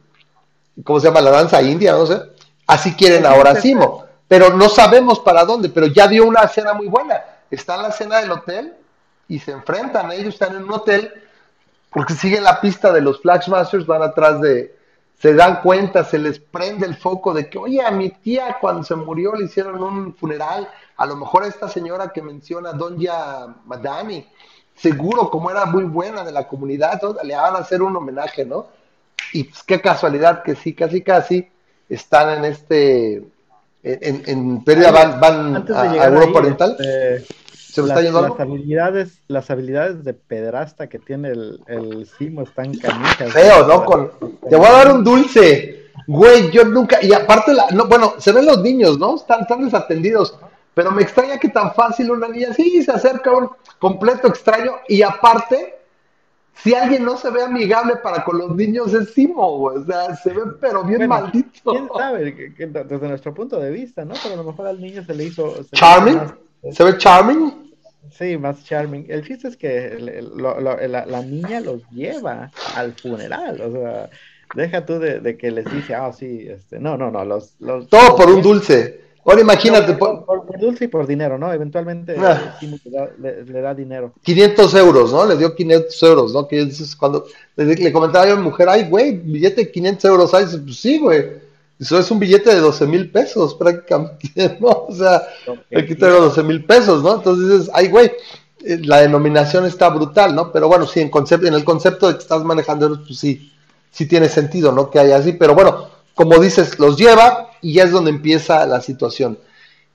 [0.84, 1.22] ¿cómo se llama?
[1.22, 2.22] La danza india, no sé.
[2.68, 6.88] Así quieren ahora Simo, pero no sabemos para dónde, pero ya dio una escena muy
[6.88, 7.22] buena.
[7.50, 8.74] Está en la escena del hotel
[9.28, 11.12] y se enfrentan, ellos están en un hotel
[11.92, 14.76] porque siguen la pista de los Flashmasters, van atrás de,
[15.20, 18.84] se dan cuenta, se les prende el foco de que, oye, a mi tía cuando
[18.84, 23.48] se murió le hicieron un funeral, a lo mejor a esta señora que menciona, Doña
[23.66, 24.28] Madami,
[24.76, 28.68] seguro como era muy buena de la comunidad, le van a hacer un homenaje, ¿no?
[29.32, 31.48] Y pues qué casualidad que sí, casi casi
[31.90, 33.16] están en este,
[33.84, 36.78] en, en pérdida, van, van a, Europa Oriental.
[36.80, 37.43] Este,
[37.78, 43.32] las, habilidades, las habilidades de pedrasta que tiene el, el Simo están canijas.
[43.32, 43.86] Feo, ¿no?
[43.86, 44.12] Con,
[44.50, 45.90] te voy a dar un dulce.
[46.08, 49.16] Güey, yo nunca, y aparte, la, no, bueno, se ven los niños, ¿no?
[49.16, 50.38] Están, están desatendidos,
[50.74, 55.02] pero me extraña que tan fácil una niña, sí, se acerca un completo extraño, y
[55.02, 55.76] aparte,
[56.56, 59.78] si alguien no se ve amigable para con los niños es Simo, güey.
[59.78, 61.72] O sea, se ve pero bien maldito.
[61.72, 62.54] ¿Quién sabe?
[62.58, 64.14] desde nuestro punto de vista, ¿no?
[64.22, 65.56] Pero a lo mejor al niño se le hizo...
[65.72, 66.20] ¿Charming?
[66.72, 67.63] ¿Se ve charming?
[68.12, 69.06] Sí, más charming.
[69.10, 73.62] El chiste es que la, niña los lleva al funeral.
[73.62, 74.10] O sea,
[74.56, 77.56] deja tú de, que les dice, ah, sí, este, no, no, no, los.
[77.60, 79.02] los Todo por un dulce.
[79.26, 79.94] Ahora imagínate.
[79.94, 80.26] por,
[80.60, 81.52] dulce y por dinero, ¿no?
[81.52, 82.58] Eventualmente ah.
[83.20, 84.14] le, da dinero.
[84.22, 85.26] 500 euros, ¿no?
[85.26, 86.48] Le dio 500 euros, ¿no?
[86.48, 86.70] Que
[87.00, 87.26] cuando
[87.56, 91.44] le, comentaba a mi mujer, ay, güey, billete de 500 euros, ay, pues sí, güey.
[91.84, 94.86] Eso es un billete de 12 mil pesos prácticamente, ¿no?
[94.88, 95.22] O sea,
[95.76, 97.16] aquí tengo 12 mil pesos, ¿no?
[97.16, 98.12] Entonces dices, ay, güey,
[98.66, 100.52] eh, la denominación está brutal, ¿no?
[100.52, 103.52] Pero bueno, sí, en, concepto, en el concepto de que estás manejando, pues sí,
[103.92, 104.90] sí tiene sentido, ¿no?
[104.90, 108.80] Que haya así, pero bueno, como dices, los lleva y ya es donde empieza la
[108.80, 109.38] situación.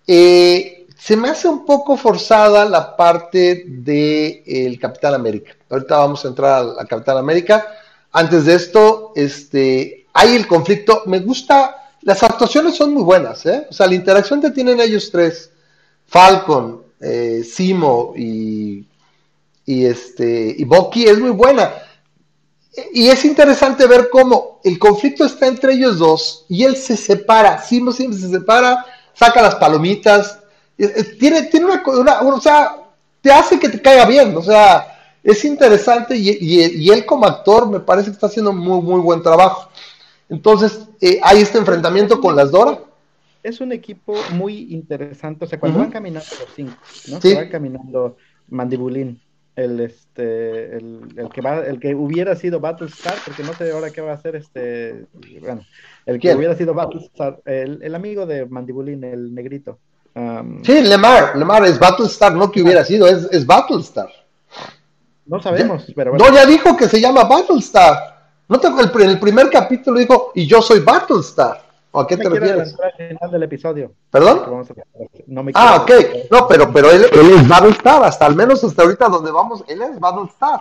[0.06, 5.52] Eh, se me hace un poco forzada la parte del de, Capitán América.
[5.70, 7.66] Ahorita vamos a entrar a, a Capitán América.
[8.12, 11.02] Antes de esto, este, hay el conflicto.
[11.06, 13.66] Me gusta, las actuaciones son muy buenas, ¿eh?
[13.70, 15.50] O sea, la interacción que tienen ellos tres,
[16.06, 18.86] Falcon, eh, Simo y,
[19.66, 21.72] y, este, y Bucky es muy buena.
[22.92, 27.60] y es interesante ver cómo el conflicto está entre ellos dos y él se separa,
[27.62, 28.84] siempre, siempre se separa,
[29.14, 30.38] saca las palomitas,
[30.78, 32.76] eh, eh, tiene, tiene una, o sea,
[33.20, 37.80] te hace que te caiga bien, o sea, es interesante y, él como actor me
[37.80, 39.68] parece que está haciendo muy, muy buen trabajo.
[40.28, 42.80] Entonces, eh, hay este enfrentamiento con las Dora.
[43.42, 46.74] Es un equipo muy interesante, o sea, cuando van caminando los cinco,
[47.08, 47.20] ¿no?
[47.20, 48.16] Se van caminando
[48.48, 49.20] Mandibulín,
[49.58, 53.90] el este el, el, que va el que hubiera sido Battlestar porque no sé ahora
[53.90, 55.06] qué va a hacer este
[55.40, 55.62] bueno
[56.06, 59.80] el que hubiera sido Battlestar el, el, amigo de Mandibulín el negrito
[60.14, 64.08] um, sí Lemar Lemar es Battlestar no que hubiera sido es, es Battlestar
[65.26, 66.24] no sabemos pero bueno.
[66.24, 68.17] no ya dijo que se llama Battlestar
[68.48, 72.76] no tengo el, el primer capítulo dijo y yo soy Battlestar ¿A qué te refieres?
[72.80, 73.92] Al final del episodio.
[74.10, 74.66] ¿Perdón?
[75.54, 75.90] ah, ok.
[76.30, 79.80] No, pero, pero él, él es Battlestar, hasta al menos hasta ahorita donde vamos, él
[79.82, 80.60] es Battlestar.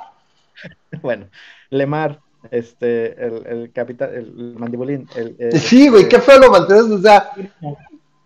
[1.01, 1.27] bueno,
[1.69, 2.19] Lemar,
[2.49, 5.07] este, el, el capitán, el mandibulín.
[5.15, 7.31] El, sí, güey, qué feo lo mantienes, o sea,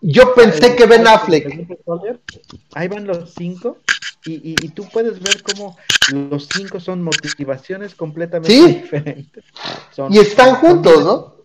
[0.02, 1.78] yo pensé que Ben Affleck.
[2.74, 3.78] Ahí van los cinco,
[4.26, 5.78] y, y, tú puedes ver cómo
[6.14, 9.44] los cinco son motivaciones completamente diferentes.
[10.10, 11.42] y están juntos, ¿no?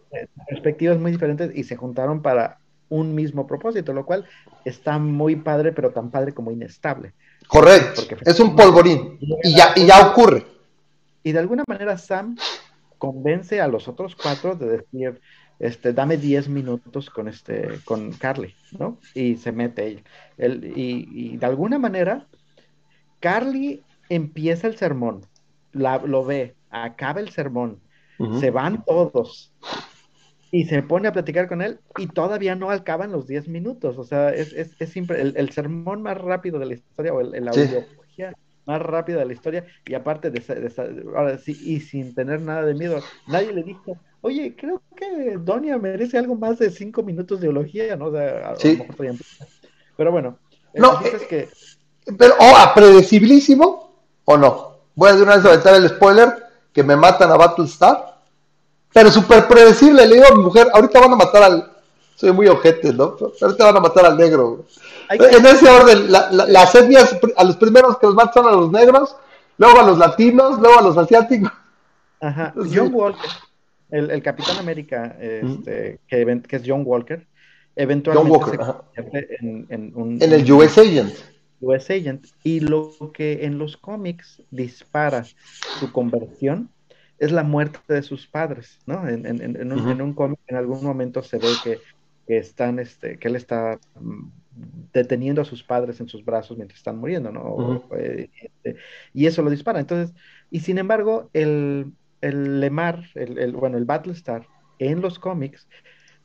[0.49, 2.59] perspectivas muy diferentes y se juntaron para
[2.89, 4.27] un mismo propósito, lo cual
[4.65, 7.15] está muy padre, pero tan padre como inestable.
[7.49, 10.47] Correcto, es un polvorín y ya, y ya ocurre.
[11.23, 12.37] Y de alguna manera Sam
[12.99, 15.21] convence a los otros cuatro de decir,
[15.59, 18.99] este, dame 10 minutos con, este, con Carly, ¿no?
[19.15, 20.03] Y se mete
[20.37, 20.73] él.
[20.77, 22.27] y, y, de alguna manera,
[23.21, 25.23] Carly empieza el sermón,
[25.73, 27.81] la, lo ve, acaba el sermón,
[28.41, 29.53] se van todos,
[30.51, 33.99] y se pone a platicar con él y todavía no acaban los 10 minutos.
[33.99, 37.21] O sea, es, es, es siempre el, el, sermón más rápido de la historia o
[37.21, 37.45] el, el
[38.67, 40.43] más rápido de la historia y aparte de,
[41.17, 45.79] ahora sí, y sin tener nada de miedo, nadie le dijo, oye, creo que Donia
[45.79, 48.07] merece algo más de 5 minutos de eología, ¿no?
[48.07, 48.83] O sea, a, sí.
[49.97, 50.39] Pero bueno,
[50.75, 51.49] no, es eh, que...
[52.17, 53.93] Pero, o oh, a predecibilísimo
[54.25, 54.77] o no.
[54.95, 56.35] Voy a de una vez aventar el spoiler
[56.73, 58.17] que me matan a Battlestar
[58.97, 60.07] pero súper predecible.
[60.07, 61.71] Le digo a mi mujer, ahorita van a matar al.
[62.15, 63.15] Soy muy ojete, ¿no?
[63.43, 64.65] Ahorita van a matar al negro.
[65.11, 69.15] En ese orden, las etnias, a los primeros que los matan son a los negros,
[69.59, 71.53] luego a los latinos, luego a los asiáticos.
[72.23, 72.55] Ajá.
[72.75, 73.31] John Walker,
[73.91, 77.27] el, Capitán América, este, que, que, es John Walker,
[77.77, 81.15] eventualmente se convierte en, un, en el US Agent.
[81.61, 82.27] US Agent.
[82.43, 85.25] Y lo que en los cómics dispara
[85.79, 86.71] su conversión
[87.19, 89.09] es la muerte de sus padres, ¿no?
[89.09, 91.79] En, un, cómic en algún momento se ve que,
[92.27, 94.29] están, este, que él está mm,
[94.93, 97.85] deteniendo a sus padres en sus brazos mientras están muriendo, ¿no?
[97.97, 98.77] Eh, este,
[99.15, 99.81] y eso lo dispara.
[99.81, 100.15] Entonces,
[100.51, 101.93] y sin embargo, el,
[102.27, 104.47] el Lemar, el, bueno, el Battlestar,
[104.79, 105.67] en los cómics,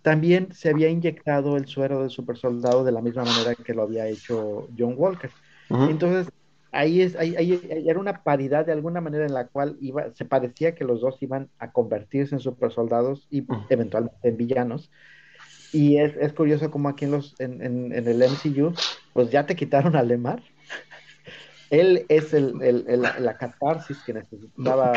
[0.02, 3.84] también se había inyectado el suero de super soldado de la misma manera que lo
[3.84, 5.30] había hecho John Walker.
[5.70, 6.32] Entonces,
[6.72, 10.26] ahí, es, ahí, ahí, era una paridad de alguna manera en la cual iba, se
[10.26, 14.92] parecía que los dos iban a convertirse en super soldados y eventualmente en villanos.
[15.72, 18.74] Y es, es, curioso como aquí en, los, en, en, el MCU,
[19.14, 20.44] pues ya te quitaron a Lemar.
[21.72, 24.94] Él es el, el, la catarsis que necesitaba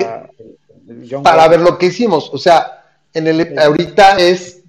[1.23, 2.29] Para ver lo que hicimos.
[2.35, 2.85] O sea,
[3.15, 4.61] en el, ahorita es,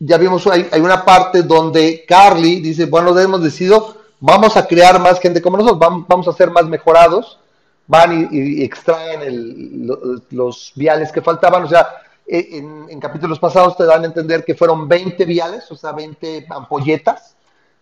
[0.00, 5.00] ya vimos, hay, hay una parte donde Carly dice, bueno, hemos decidido vamos a crear
[5.00, 7.38] más gente como nosotros, vamos a ser más mejorados,
[7.86, 9.88] van y, extraen
[10.30, 11.88] los viales que faltaban, o sea,
[12.26, 16.46] e, en, capítulos pasados te dan a entender que fueron 20 viales, o sea, 20
[16.50, 17.34] ampolletas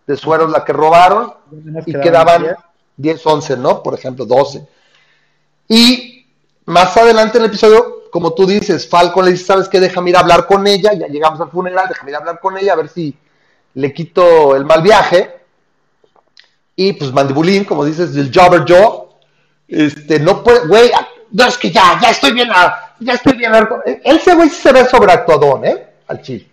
[0.07, 1.33] de sueros la que robaron
[1.85, 2.55] y quedaban
[2.99, 3.81] 10, 11, ¿no?
[3.81, 4.67] Por ejemplo, 12.
[5.67, 6.25] Y
[6.65, 9.79] más adelante en el episodio, como tú dices, Falcon le dice, ¿sabes qué?
[9.79, 12.57] Déjame ir a hablar con ella, ya llegamos al funeral, déjame ir a hablar con
[12.57, 13.15] ella, a ver si
[13.73, 15.39] le quito el mal viaje
[16.81, 19.09] y pues Mandibulín, como dices, del Jobber Joe,
[19.67, 20.89] este, no puede, güey,
[21.29, 23.51] no es que ya, ya estoy bien, ah, ya estoy bien.
[24.01, 25.87] Ese güey sí se ve sobreactuadón, ¿eh?
[26.07, 26.47] Al chile.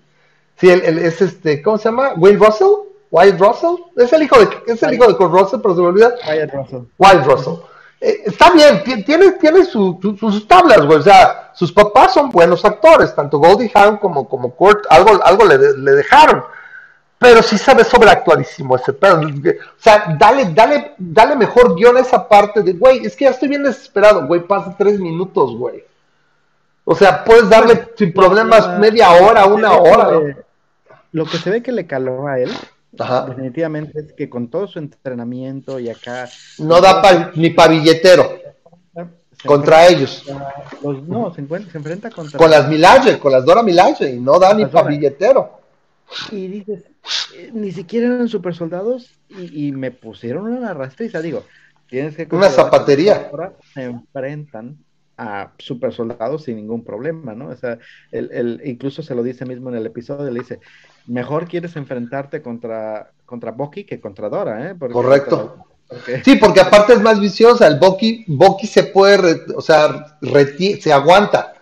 [0.56, 2.14] Sí, él, es este, ¿cómo se llama?
[2.16, 5.74] Will Russell, Wyatt Russell, es el hijo de, es el hijo de Kurt Russell, pero
[5.74, 6.14] se me olvida.
[6.28, 6.80] Wyatt Russell.
[6.98, 7.54] Wyatt Russell.
[8.00, 10.98] Eh, está bien, tiene, tiene su, sus tablas, güey.
[10.98, 15.44] O sea, sus papás son buenos actores, tanto Goldie Hawn como, como Kurt, algo, algo
[15.44, 16.42] le, le dejaron
[17.18, 19.20] pero sí sabe sobreactuadísimo ese pedo.
[19.20, 23.30] O sea, dale, dale, dale mejor guion a esa parte de, güey, es que ya
[23.30, 25.82] estoy bien desesperado, güey, pasa tres minutos, güey.
[26.84, 30.36] O sea, puedes darle sin problemas media hora, una hora.
[31.12, 32.52] lo que se ve que le caló a él,
[33.28, 36.28] definitivamente es que con todo su entrenamiento y acá...
[36.58, 38.38] No da ni pa billetero.
[39.44, 40.24] contra ellos.
[40.82, 42.38] los- no, se, encuentra- se enfrenta contra.
[42.38, 45.60] Con las Milaje, con las Dora Milaje, y no da ni pa' billetero.
[46.30, 46.84] Y dices,
[47.36, 51.20] eh, ni siquiera eran super soldados y, y me pusieron una rastriza.
[51.20, 51.44] Digo,
[51.88, 52.26] tienes que.
[52.30, 53.28] Una zapatería.
[53.30, 54.78] Ahora se enfrentan
[55.18, 57.48] a super soldados sin ningún problema, ¿no?
[57.48, 57.78] O sea,
[58.12, 60.60] el, el- incluso se lo dice mismo en el episodio, le dice,
[61.06, 64.74] mejor quieres enfrentarte contra, contra Bucky que contra Dora, ¿eh?
[64.78, 65.56] Porque- Correcto.
[66.24, 67.66] Sí, porque aparte es más viciosa.
[67.68, 71.52] El Bucky, Bucky se puede, re- o sea, reti- se aguanta.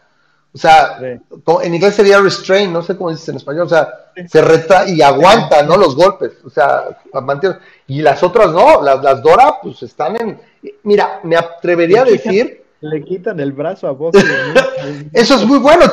[0.54, 1.20] O sea, Sí.
[1.62, 3.66] en inglés sería restrain, no sé cómo dices en español.
[3.66, 4.22] O sea, Sí.
[4.28, 5.76] se retrae y aguanta, ¿no?
[5.76, 6.32] Los golpes.
[6.44, 6.84] O sea,
[7.22, 8.80] mantiene- Y las otras no.
[8.82, 10.40] Las, las Dora, pues están en.
[10.84, 12.62] Mira, me atrevería a decir.
[12.80, 14.18] Le quitan el brazo a Bucky.
[14.22, 14.22] ¿no?
[15.12, 15.84] Eso es muy bueno.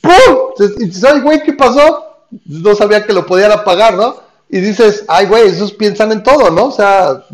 [0.00, 1.22] ¡Pum!
[1.22, 2.09] Güey, ¿qué pasó?
[2.46, 4.16] No sabía que lo podían apagar, ¿no?
[4.48, 6.66] Y dices, ay, güey, esos piensan en todo, ¿no?
[6.66, 7.24] O sea,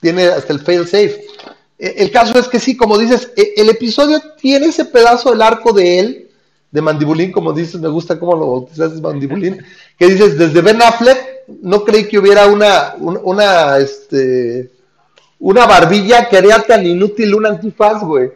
[0.00, 1.24] tiene hasta el fail safe.
[1.78, 5.42] E- El caso es que sí, como dices, e- el episodio tiene ese pedazo del
[5.42, 6.30] arco de él,
[6.70, 9.64] de Mandibulín, como dices, me gusta cómo lo bautizaste, Mandibulín,
[9.98, 11.18] que dices, desde Ben Affleck,
[11.62, 14.70] no creí que hubiera una, un- una, este,
[15.38, 18.30] una barbilla que haría tan inútil un antifaz, güey.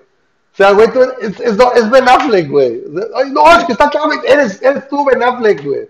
[0.55, 2.82] O sea, güey, tú- es, es, es Ben Affleck, güey.
[3.16, 5.89] Ay, no, es que está claro, eres, eres tú Ben Affleck, güey.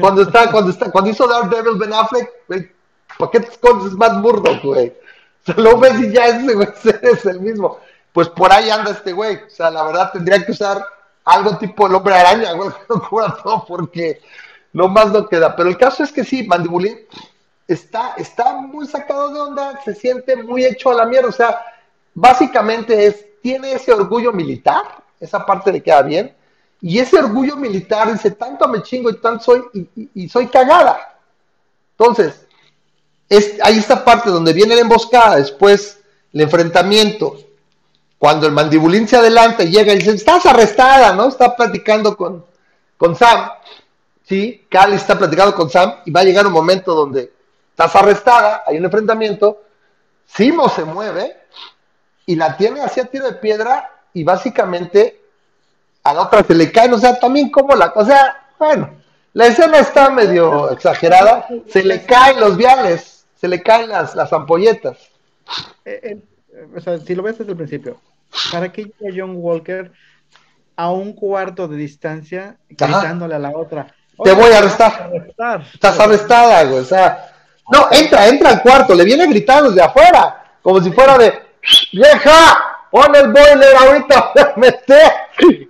[0.00, 2.70] Cuando está, cuando está, cuando hizo Daredevil Ben Affleck, güey,
[3.18, 3.92] ¿para qué te escondes?
[3.92, 4.88] Es más Murdoch, güey.
[4.88, 6.68] O sea, lo ves y ya ese güey
[7.02, 7.78] es el mismo.
[8.12, 9.36] Pues por ahí anda este güey.
[9.36, 10.84] O sea, la verdad tendría que usar
[11.24, 14.20] algo tipo el hombre araña, güey, no cubra todo porque
[14.72, 15.54] no más no queda.
[15.54, 16.98] Pero el caso es que sí, Mandibulín
[17.68, 21.28] está, está muy sacado de onda, se siente muy hecho a la mierda.
[21.28, 21.60] O sea,
[22.14, 26.34] básicamente es, tiene ese orgullo militar, esa parte le queda bien,
[26.80, 31.18] y ese orgullo militar dice, tanto me chingo y tanto soy, y, soy cagada.
[31.98, 32.46] Entonces,
[33.28, 36.00] es, hay esta parte donde viene la emboscada, después
[36.32, 37.36] el enfrentamiento,
[38.18, 41.28] cuando el mandibulín se adelanta y llega y dice, estás arrestada, ¿no?
[41.28, 42.44] Está platicando con,
[42.96, 43.50] con Sam,
[44.24, 44.66] ¿sí?
[44.68, 47.32] Cali está platicando con Sam y va a llegar un momento donde
[47.70, 49.62] estás arrestada, hay un enfrentamiento,
[50.26, 51.36] Simo se mueve
[52.28, 55.18] y la tiene hacia tiro de piedra y básicamente
[56.04, 58.90] a la otra se le caen, o sea, también como la, o sea, bueno,
[59.32, 64.30] la escena está medio exagerada, se le caen los viales, se le caen las, las
[64.34, 64.98] ampolletas.
[65.86, 67.98] Eh, eh, o sea, si lo ves desde el principio,
[68.52, 69.90] ¿para qué llega John Walker
[70.76, 73.86] a un cuarto de distancia gritándole a la otra?
[74.22, 74.92] Te "Oye, voy a arrestar".
[74.92, 75.64] a arrestar"?
[75.72, 77.32] Estás arrestada, güey, o sea,
[77.72, 81.47] no, entra, entra al cuarto, le viene gritando desde afuera, como si fuera de,
[81.92, 85.12] vieja, pon el boiler ahorita, a meter,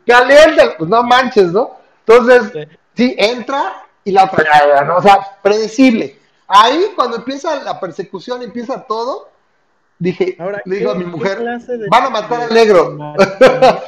[0.06, 1.76] caliente, pues no manches, ¿no?
[2.06, 4.96] Entonces, sí, entra y la otra, ¿no?
[4.96, 6.18] o sea, predecible.
[6.46, 9.28] Ahí, cuando empieza la persecución, empieza todo,
[9.98, 11.44] dije, Ahora, le digo a ¿qué- mi mujer,
[11.90, 12.96] van a matar al negro.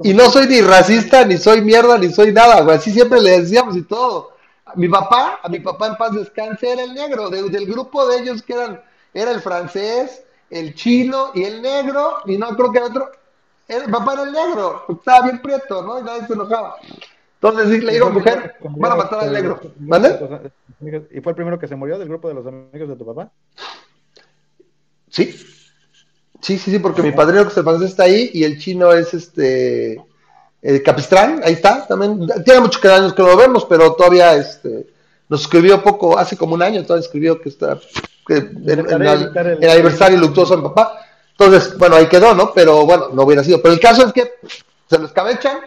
[0.00, 2.76] Y no soy ni racista, ni soy mierda, ni soy nada, güey.
[2.76, 4.32] Así siempre le decíamos y todo.
[4.66, 8.06] A mi papá, a mi papá en paz descanse, era el negro, de- del grupo
[8.08, 8.82] de ellos que eran,
[9.14, 10.24] era el francés,
[10.54, 13.10] el chino y el negro, y no creo que el otro,
[13.66, 15.98] el papá era el negro, estaba bien prieto, ¿no?
[15.98, 16.76] Y nadie se enojaba.
[17.34, 19.60] Entonces sí, le digo, mujer, van a matar al negro.
[19.76, 20.18] ¿Vale?
[21.10, 23.30] ¿Y fue el primero que se murió del grupo de los amigos de tu papá?
[25.10, 25.34] Sí.
[26.40, 28.92] Sí, sí, sí, porque mi padrino que es el francés está ahí y el chino
[28.92, 30.00] es este
[30.62, 32.26] eh, Capistrán, ahí está, también.
[32.44, 34.86] Tiene muchos años que lo vemos, pero todavía este,
[35.28, 37.80] nos escribió poco, hace como un año, todavía escribió que está
[38.28, 41.00] en, en el, el- el aniversario luctuoso de mi papá.
[41.38, 42.52] Entonces, bueno, ahí quedó, ¿no?
[42.52, 43.60] Pero bueno, no hubiera sido.
[43.60, 44.34] Pero el caso es que
[44.88, 45.58] se lo escabechan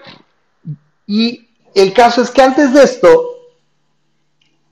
[1.06, 3.24] y el caso es que antes de esto,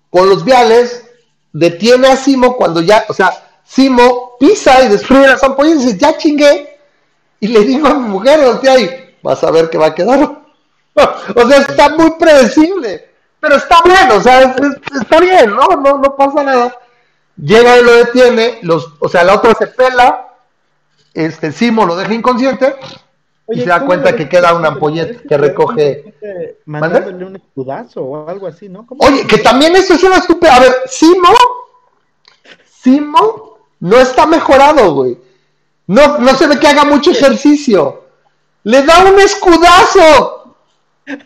[0.09, 1.05] con los viales,
[1.51, 3.31] detiene a Simo cuando ya, o sea,
[3.63, 6.79] Simo pisa y destruye las ampollas y dice, ya chingué.
[7.39, 10.41] Y le digo a mi mujer, voltea y vas a ver que va a quedar.
[11.35, 13.09] o sea, está muy predecible.
[13.39, 15.67] Pero está bien, o sea, es- es- está bien, ¿no?
[15.81, 15.97] ¿no?
[15.97, 16.75] No pasa nada.
[17.37, 20.33] Llega y lo detiene, los, o sea, la otra se pela,
[21.13, 22.75] este Simo lo deja inconsciente
[23.49, 26.13] y se da ¿cómo cuenta que queda una ampolleta que recoge.
[26.65, 28.85] Mandándole un escudazo o algo así, ¿no?
[28.85, 29.03] ¿Cómo?
[29.03, 30.55] Oye, que también eso es una estúpida.
[30.55, 31.29] A ver, Simo,
[32.81, 35.17] Simo no está mejorado, güey.
[35.87, 38.05] No, no se ve que haga mucho ejercicio.
[38.63, 40.55] Le da un escudazo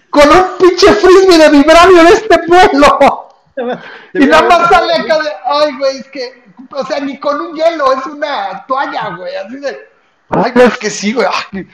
[0.10, 3.29] con un pinche frisbee de vibranio de este pueblo.
[4.14, 7.56] Y nada más sale acá de, ay, güey, es que, o sea, ni con un
[7.56, 9.90] hielo, es una toalla, güey, así de,
[10.30, 11.68] ay, güey, es que sí, güey, ay,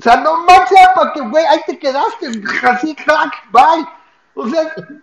[0.00, 2.30] o sea, no manches, para que, güey, ahí te quedaste,
[2.62, 3.86] así, crack, bye.
[4.34, 4.62] O sea,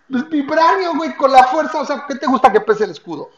[0.09, 3.29] es vibranio, güey, con la fuerza, o sea, ¿qué te gusta que pese el escudo?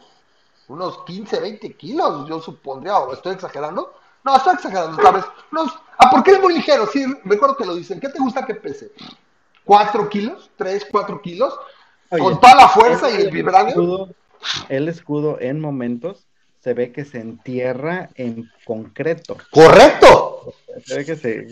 [0.68, 3.94] Unos 15, 20 kilos, yo supondría, o estoy exagerando.
[4.24, 5.24] No, estoy exagerando otra vez.
[5.50, 8.00] No, ah, porque es muy ligero, sí, recuerdo que lo dicen.
[8.00, 8.92] ¿Qué te gusta que pese?
[9.64, 10.50] ¿Cuatro kilos?
[10.56, 11.58] ¿Tres, cuatro kilos?
[12.18, 14.08] Con toda la fuerza y el vibranio.
[14.68, 16.26] el escudo en momentos
[16.62, 19.36] se ve que se entierra en concreto.
[19.50, 20.54] ¡Correcto!
[20.84, 21.46] Se ve que se.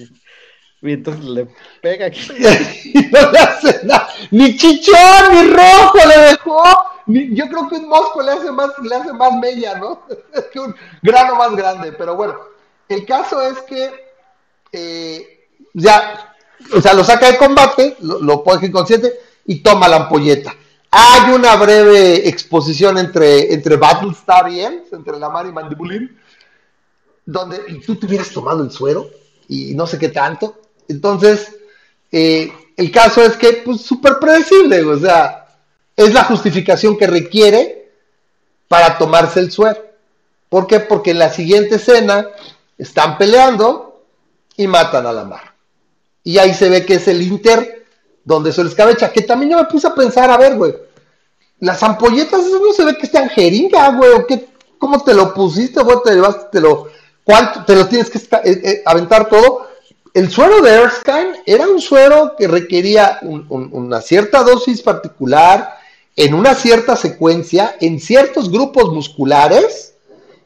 [0.81, 1.49] Y entonces le
[1.81, 2.21] pega aquí.
[2.85, 4.09] y no le hace nada.
[4.31, 6.63] Ni chichón, ni rojo le dejó.
[7.07, 10.03] Yo creo que un mosco le hace más, le hace más mella, ¿no?
[10.35, 11.93] Es que un grano más grande.
[11.93, 12.39] Pero bueno,
[12.89, 13.91] el caso es que
[14.73, 16.35] eh, ya,
[16.75, 20.55] o sea, lo saca de combate, lo, lo pone inconsciente y toma la ampolleta.
[20.91, 26.17] Hay una breve exposición entre, entre Battlestar y él, entre Lamar y Mandibulín,
[27.25, 29.09] donde tú te hubieras tomado el suero
[29.49, 30.61] y no sé qué tanto.
[30.87, 31.57] Entonces,
[32.13, 35.49] eh, el caso es que, pues, súper predecible, o sea,
[35.97, 37.91] es la justificación que requiere
[38.69, 39.83] para tomarse el suero.
[40.51, 40.81] ¿Por qué?
[40.81, 42.29] Porque en la siguiente escena
[42.77, 44.05] están peleando
[44.57, 45.55] y matan a Lamar.
[46.23, 47.78] Y ahí se ve que es el Inter
[48.29, 50.75] donde se les escabecha, que también yo me puse a pensar, a ver, güey,
[51.61, 55.33] las ampolletas, eso no se ve que están jeringa, güey, o qué, ¿cómo te lo
[55.33, 55.97] pusiste, güey?
[56.05, 56.89] Te llevaste, te lo,
[57.25, 59.67] ¿cuánto, te lo tienes que eh, eh, aventar todo?
[60.13, 65.79] El suero de Erskine era un suero que requería una cierta dosis particular,
[66.15, 69.95] en una cierta secuencia, en ciertos grupos musculares,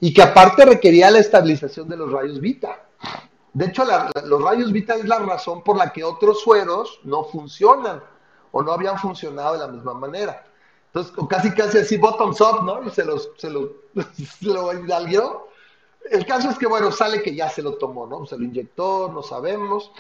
[0.01, 2.79] y que aparte requería la estabilización de los rayos Vita.
[3.55, 3.85] De hecho,
[4.25, 8.03] los rayos Vita es la razón por la que otros sueros no funcionan
[8.51, 10.45] o no habían funcionado de la misma manera.
[10.87, 12.87] Entonces, casi casi así bottoms up, ¿no?
[12.87, 13.73] Y se, los, se lo,
[14.15, 14.71] se lo
[16.11, 18.27] El caso es que, bueno, sale que ya se lo tomó, ¿no?
[18.27, 19.91] Se lo inyectó, no sabemos.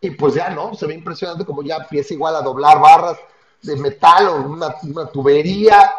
[0.00, 0.74] Y pues ya, ¿no?
[0.74, 3.18] Se ve impresionante como ya empieza igual a doblar barras
[3.62, 5.92] de metal o una, tubería.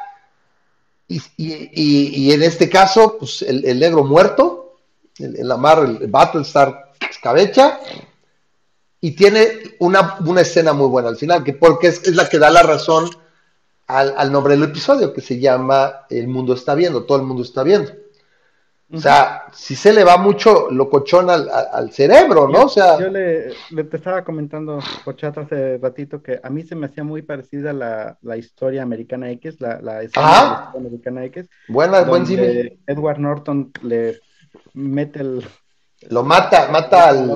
[1.07, 4.60] Y, en este caso, pues el negro muerto,
[5.23, 7.79] el, la mar, el Battlestar escabecha,
[8.99, 9.47] y tiene
[9.79, 12.61] una, una, escena muy buena al final, que porque es, es la que da la
[12.61, 13.09] razón
[13.87, 17.43] al, al, nombre del episodio, que se llama El mundo está viendo, todo el mundo
[17.43, 17.91] está viendo.
[18.93, 22.59] O sea, si se le va mucho locochón al, al cerebro, ¿no?
[22.59, 26.49] Yo, o sea, yo le, le, te estaba comentando por chat hace ratito que a
[26.49, 31.23] mí se me hacía muy parecida la, la historia americana X, la, la escena americana
[31.25, 31.49] X.
[31.69, 32.79] Buena, buen cine.
[32.85, 34.19] Edward Norton le
[34.73, 35.43] mete el...
[36.09, 37.29] Lo mata, mata al,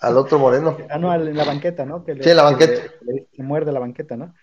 [0.00, 0.76] al otro moreno.
[0.88, 2.04] Ah, no, en la banqueta, ¿no?
[2.04, 2.80] Que sí, la banqueta.
[3.02, 4.34] le, muerde la banqueta, ¿no?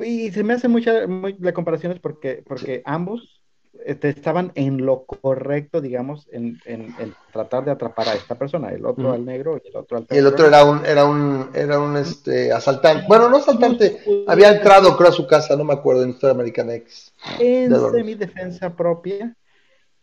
[0.00, 3.42] Y se me hace mucha muy, la comparación porque, porque ambos
[3.84, 8.70] este, estaban en lo correcto, digamos, en, en, en, tratar de atrapar a esta persona,
[8.70, 9.12] el otro mm.
[9.12, 11.96] al negro y el otro al Y el otro era un, era un, era un
[11.96, 16.10] este, asaltante, bueno, no asaltante, había entrado creo a su casa, no me acuerdo, en
[16.10, 17.12] Historia Americana X.
[17.38, 19.36] En semi-defensa propia,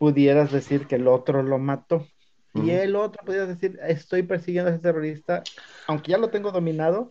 [0.04, 2.06] pudieras decir que el otro lo mató.
[2.52, 5.42] Y el otro pudieras decir, estoy persiguiendo a ese terrorista,
[5.86, 7.10] aunque ya lo tengo dominado,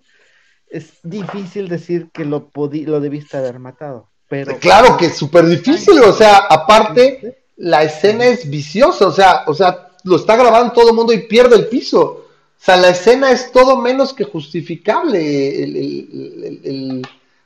[0.67, 4.11] es difícil decir que lo, lo debiste haber matado.
[4.29, 4.59] Pero...
[4.59, 9.55] Claro que es súper difícil, o sea, aparte, la escena es viciosa, o sea, o
[9.55, 12.03] sea, lo está grabando todo el mundo y pierde el piso.
[12.03, 15.63] O sea, la escena es todo menos que justificable.
[15.63, 17.01] El,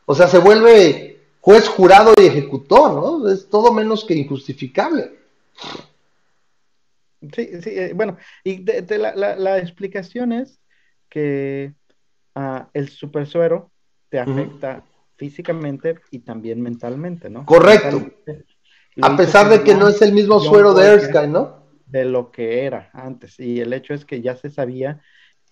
[0.06, 3.30] o sea, se vuelve juez, jurado y ejecutor, ¿no?
[3.30, 5.17] Es todo menos que injustificable.
[7.34, 10.62] Sí, sí, eh, bueno, y de, de la, la, la, explicación es
[11.10, 11.74] que
[12.36, 13.72] uh, el supersuero
[14.10, 14.84] te afecta uh -huh.
[15.18, 17.46] físicamente y también mentalmente, ¿no?
[17.46, 18.12] Correcto.
[19.02, 21.68] A pesar de que no es el mismo suero de Erskine, ¿no?
[21.86, 23.40] De lo que era antes.
[23.40, 25.02] Y el hecho es que ya se sabía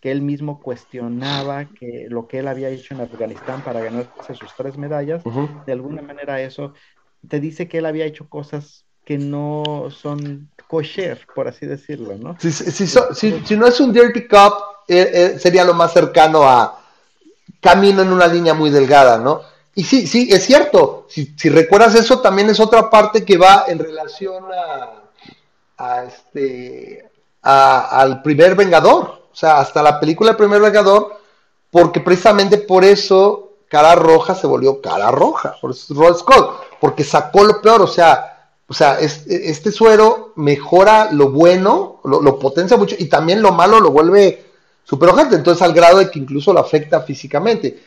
[0.01, 4.53] que él mismo cuestionaba que lo que él había hecho en Afganistán para ganarse sus
[4.55, 5.65] tres medallas, uh -huh.
[5.65, 6.73] de alguna manera eso
[7.27, 12.35] te dice que él había hecho cosas que no son kosher, por así decirlo, ¿no?
[12.39, 14.53] Si, si, so, si, si no es un dirty cup,
[14.87, 16.81] eh, eh, sería lo más cercano a
[17.61, 19.41] camino en una línea muy delgada, ¿no?
[19.75, 21.05] Y sí, sí, es cierto.
[21.09, 25.03] Si, si recuerdas eso, también es otra parte que va en relación a,
[25.77, 27.09] a este,
[27.41, 29.23] a, al primer Vengador.
[29.31, 31.19] O sea, hasta la película El primer Vengador,
[31.69, 36.77] porque precisamente por eso Cara Roja se volvió Cara Roja, por eso es Roll Scott,
[36.79, 38.34] porque sacó lo peor, o sea,
[38.67, 43.79] o sea, es, este suero mejora lo bueno, lo, potencia mucho y también lo malo
[43.79, 44.43] lo vuelve
[44.83, 47.79] súper ojete, entonces al grado de que incluso lo afecta físicamente.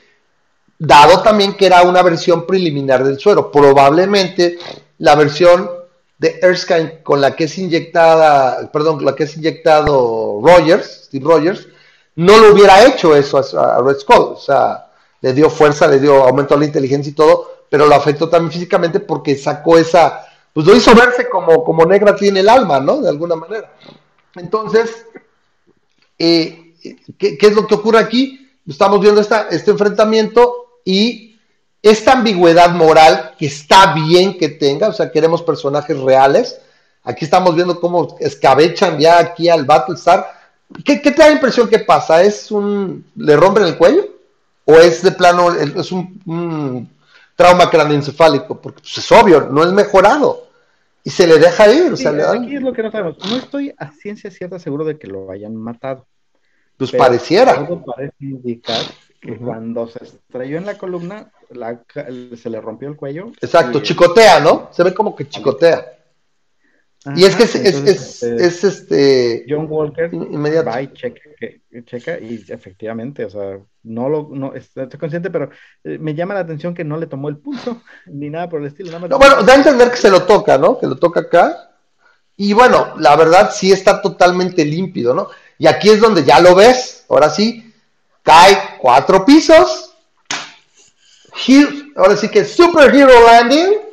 [0.78, 4.58] Dado también que era una versión preliminar del suero, probablemente
[4.98, 5.68] la versión
[6.18, 11.66] de Erskine con la que es inyectada, perdón, la que es inyectado Rogers, Steve Rogers,
[12.14, 14.90] no lo hubiera hecho eso a Red Skull, o sea,
[15.20, 18.52] le dio fuerza, le dio aumento a la inteligencia y todo, pero lo afectó también
[18.52, 20.27] físicamente porque sacó esa
[20.58, 23.00] pues lo hizo verse como, como negra tiene el alma, ¿no?
[23.00, 23.72] De alguna manera.
[24.34, 25.06] Entonces,
[26.18, 26.74] eh,
[27.16, 28.50] ¿qué, es lo que ocurre aquí?
[28.66, 31.38] Estamos viendo esta, este enfrentamiento y
[31.80, 36.60] esta ambigüedad moral que está bien que tenga, o sea, queremos personajes reales.
[37.04, 40.28] Aquí estamos viendo cómo escabechan ya aquí al Battlestar.
[40.84, 42.20] ¿Qué, qué te da la impresión que pasa?
[42.20, 43.06] ¿Es un.
[43.14, 44.08] ¿Le rompen el cuello?
[44.64, 46.90] ¿O es de plano, es un,
[47.36, 48.60] trauma craneoencefálico?
[48.60, 50.47] Porque pues, es obvio, no es mejorado
[51.04, 51.92] y se le deja ir.
[51.92, 53.18] o sea, le Aquí es lo que no sabemos.
[53.30, 56.06] No estoy a ciencia cierta seguro de que lo hayan matado.
[56.76, 57.66] Pues pareciera.
[57.66, 58.82] Todo parece indicar
[59.20, 63.32] que cuando se estrelló en la columna, se le rompió el cuello.
[63.40, 64.68] Exacto, chicotea, ¿no?
[64.72, 65.97] Se ve como que chicotea.
[67.14, 69.44] Y es que es, es, es, este.
[69.48, 70.70] John Walker inmediato.
[70.70, 71.20] va y checa,
[71.84, 75.50] checa, y efectivamente, o sea, no lo, no, estoy consciente, pero
[75.84, 78.66] eh, me llama la atención que no le tomó el pulso, ni nada por el
[78.66, 78.98] estilo.
[78.98, 80.78] no, bueno, da a entender que se lo toca, ¿no?
[80.78, 81.70] Que lo toca acá.
[82.36, 85.28] Y bueno, la verdad sí está totalmente límpido, ¿no?
[85.56, 87.72] Y aquí es donde ya lo ves, ahora sí,
[88.22, 89.94] cae cuatro pisos.
[91.96, 93.88] ahora sí que Super Hero Landing.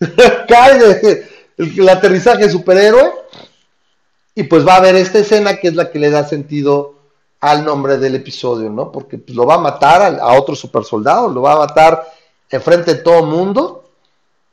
[0.48, 1.28] cae de,
[1.60, 3.12] el, aterrizaje superhéroe.
[4.34, 6.94] Y pues va a haber esta escena que es la que le da sentido
[7.40, 8.92] al nombre del episodio, ¿no?
[8.92, 12.02] Porque pues, lo va a matar a, a otro super soldado, lo va a matar
[12.50, 13.84] enfrente de todo el mundo.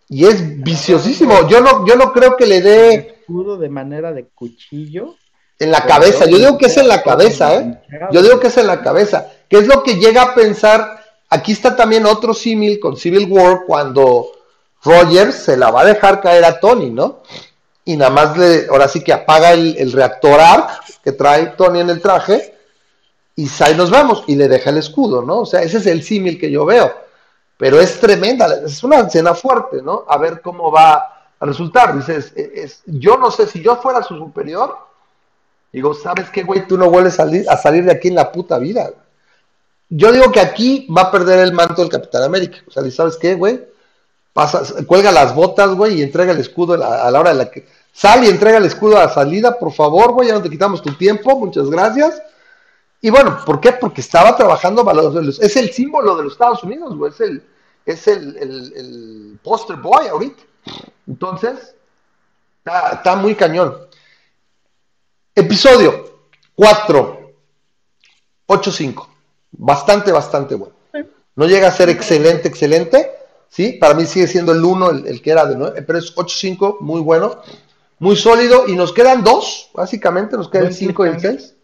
[0.10, 1.48] Y es viciosísimo.
[1.48, 2.94] Yo no, yo no creo que le dé.
[3.20, 5.16] Escudo de manera de cuchillo.
[5.60, 7.82] En la cabeza, yo digo que es en la cabeza, ¿eh?
[8.12, 9.28] Yo digo que es en la cabeza.
[9.50, 11.04] ¿Qué es lo que llega a pensar?
[11.30, 14.32] Aquí está también otro símil con Civil War cuando
[14.84, 17.22] Rogers se la va a dejar caer a Tony, ¿no?
[17.86, 21.90] Y nada más le, ahora sí que apaga el, reactor ARC que trae Tony en
[21.90, 22.54] el traje
[23.36, 25.40] y ahí nos vamos y le deja el escudo, ¿no?
[25.40, 26.91] O sea, ese es el símil que yo veo.
[27.58, 30.06] Pero es tremenda, es una escena fuerte, ¿no?
[30.08, 30.94] A ver cómo va
[31.40, 31.95] a resultar.
[31.95, 34.88] Dices, es, yo no sé si yo fuera su superior,
[35.72, 36.68] Digo, ¿sabes qué, güey?
[36.68, 38.90] Tú no vuelves a salir, a salir de aquí en la puta vida.
[39.90, 42.58] Yo digo que aquí va a perder el manto del Capitán América.
[42.68, 43.64] O sea, ¿sabes qué, güey?
[44.38, 47.68] Pasa, cuelga las botas, güey, y entrega el escudo a la, hora de la que.
[47.91, 50.80] Sal y entrega el escudo a la salida, por favor, güey, ya no te quitamos
[50.84, 52.22] tu tiempo, muchas gracias.
[53.01, 53.72] Y bueno, ¿por qué?
[53.72, 55.39] Porque estaba trabajando valores.
[55.39, 57.11] Es el símbolo de los Estados Unidos, güey.
[57.11, 57.43] Es el,
[57.84, 60.43] es el, el, poster boy ahorita.
[61.07, 61.73] Entonces,
[62.59, 63.76] está, está muy cañón.
[65.34, 67.31] Episodio 4,
[68.45, 69.07] 8-5.
[69.53, 70.76] Bastante, bastante bueno.
[71.35, 73.16] No llega a ser excelente, excelente.
[73.49, 73.74] ¿Sí?
[73.74, 77.02] Para mí sigue siendo el 1, el, que era de 9, pero es 8-5, muy
[77.02, 77.41] bueno,
[77.99, 78.68] muy sólido.
[78.68, 81.56] Y nos quedan dos, básicamente, nos quedan el 5 y el 6.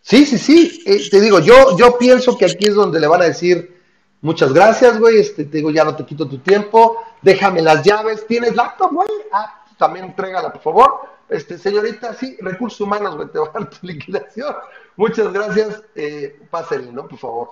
[0.00, 0.82] Sí, sí, sí.
[0.86, 3.80] Eh, te digo, yo, yo pienso que aquí es donde le van a decir
[4.20, 5.18] muchas gracias, güey.
[5.18, 6.98] Este, te digo, ya no te quito tu tiempo.
[7.22, 8.26] Déjame las llaves.
[8.26, 9.08] ¿Tienes laptop, güey?
[9.32, 13.70] Ah, también entrégala, por favor este, señorita, sí, recursos humanos, güey, te va a dar
[13.70, 14.54] tu liquidación.
[14.96, 17.08] Muchas gracias, eh, pásenle, ¿no?
[17.08, 17.50] Por favor.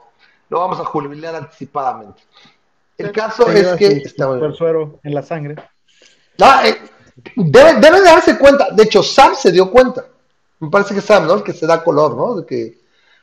[0.49, 2.23] Lo vamos a jubilar anticipadamente.
[3.01, 3.87] El caso es que...
[3.87, 5.57] Está muy suero en la sangre.
[6.41, 6.79] Ah, eh,
[7.37, 8.69] debe, debe, darse cuenta.
[8.71, 10.07] De hecho, Sam se dio cuenta.
[10.59, 11.35] Me parece que Sam, ¿no?
[11.35, 12.37] El que se da color, ¿no?
[12.37, 12.79] De que,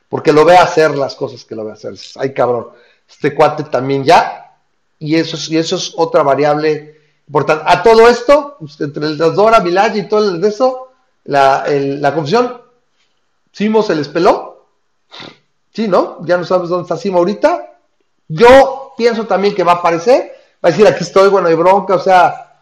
[0.08, 1.94] porque lo ve hacer las cosas que lo ve hacer.
[2.16, 2.68] Ay, cabrón.
[3.08, 4.56] Este cuate también ya.
[4.98, 6.98] Y eso, y eso es otra variable
[7.64, 10.88] a todo esto, pues, entre el Dora, Village y todo el de eso,
[11.24, 12.62] la, la confusión,
[13.52, 14.66] Simo se les peló.
[15.74, 16.24] Sí, ¿no?
[16.24, 17.78] Ya no sabes dónde está Simo ahorita.
[18.28, 20.32] Yo pienso también que va a aparecer.
[20.62, 22.52] Va a decir, aquí estoy, bueno, hay bronca, o sea,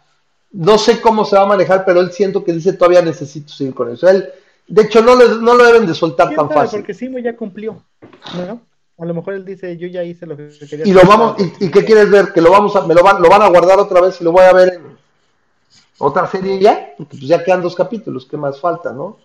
[0.51, 3.73] no sé cómo se va a manejar, pero él siento que dice, todavía necesito seguir
[3.73, 4.07] con eso.
[4.07, 4.29] Él,
[4.67, 6.79] de hecho, no, no lo deben de soltar tan fácil.
[6.79, 7.81] Porque Simo ya cumplió,
[8.35, 8.61] ¿no?
[8.99, 10.87] A lo mejor él dice, yo ya hice lo que quería.
[10.87, 12.33] Y lo vamos, y, qué quieres ver?
[12.33, 14.31] Que lo vamos a, me lo van, lo van a guardar otra vez y lo
[14.31, 14.97] voy a ver en
[15.99, 19.17] otra serie ya, porque pues ya quedan dos capítulos, ¿qué más falta, no?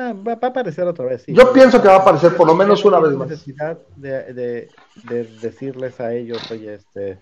[0.00, 1.22] Ah, va, a aparecer otra vez.
[1.22, 1.34] Sí.
[1.34, 3.28] Yo pienso que va a aparecer por lo menos una vez más.
[3.28, 4.68] necesidad de, de,
[5.08, 7.18] de, decirles a ellos, oye, este,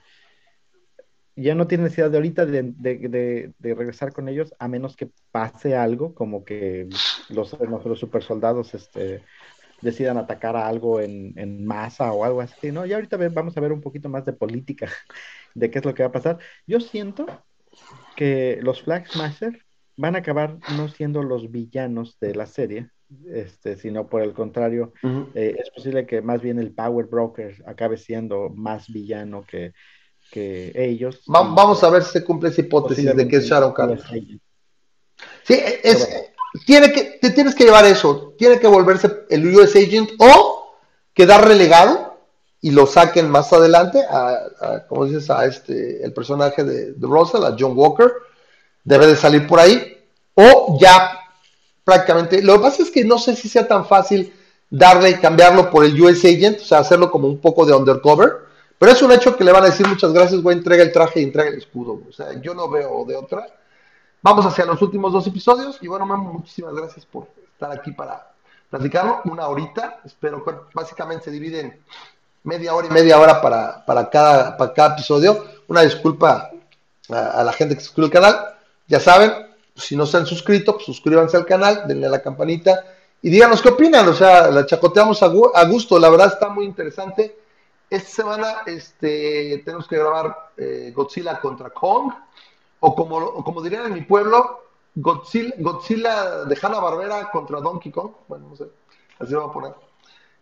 [1.37, 5.09] ya no tiene necesidad de ahorita de, de, de, regresar con ellos a menos que
[5.31, 6.87] pase algo como que
[7.31, 9.23] los, los super soldados este,
[9.81, 12.85] decidan atacar a algo en, en, masa o algo así, ¿no?
[12.85, 14.91] Ya ahorita vamos a ver un poquito más de política,
[15.55, 16.39] de qué es lo que va a pasar.
[16.67, 17.25] Yo siento
[18.17, 19.66] que los Flag Smasher
[19.97, 22.91] van a acabar no siendo los villanos de la serie,
[23.33, 24.93] este, sino por el contrario,
[25.35, 29.73] eh, es posible que más bien el Power Broker acabe siendo más villano que,
[30.31, 31.23] que ellos.
[31.27, 33.75] vamos a ver si se cumple esa hipótesis de que es Shadow
[35.45, 36.27] Sí, es,
[36.67, 40.75] tiene que, te tienes que llevar eso, tiene que volverse el US Agent o
[41.15, 42.19] quedar relegado
[42.61, 47.45] y lo saquen más adelante a, como dices, a este, el personaje de, de Russell,
[47.45, 48.13] a John Walker,
[48.87, 49.99] debe de salir por ahí,
[50.35, 51.21] o ya
[51.85, 54.33] prácticamente, lo que pasa es que no sé si sea tan fácil
[54.71, 58.47] darle y cambiarlo por el US Agent, o sea, hacerlo como un poco de undercover,
[58.79, 61.21] pero es un hecho que le van a decir muchas gracias, güey, entrega el traje
[61.21, 63.47] y entrega el escudo, o sea, yo no veo de otra.
[64.23, 68.33] Vamos hacia los últimos dos episodios y bueno, Memo, muchísimas gracias por estar aquí para
[68.71, 71.79] platicarlo, una horita, espero que básicamente se dividen
[72.47, 75.45] media hora y media hora para, para, cada, para cada episodio.
[75.69, 76.51] Una disculpa
[77.11, 78.56] a, la gente que suscribe al canal.
[78.89, 79.33] Ya saben,
[79.75, 82.85] si no se han suscrito, pues suscríbanse al canal, denle a la campanita
[83.23, 84.09] y díganos qué opinan.
[84.09, 85.29] O sea, la chacoteamos a,
[85.65, 87.37] gusto, la verdad está muy interesante.
[87.89, 92.13] Esta semana este, tenemos que grabar eh, Godzilla contra Kong,
[92.81, 94.65] o como, como dirían en mi pueblo,
[94.95, 98.13] Godzilla, Godzilla de Hanna Barbera contra Donkey Kong.
[98.29, 98.65] Bueno, no sé,
[99.19, 99.75] así lo voy a poner.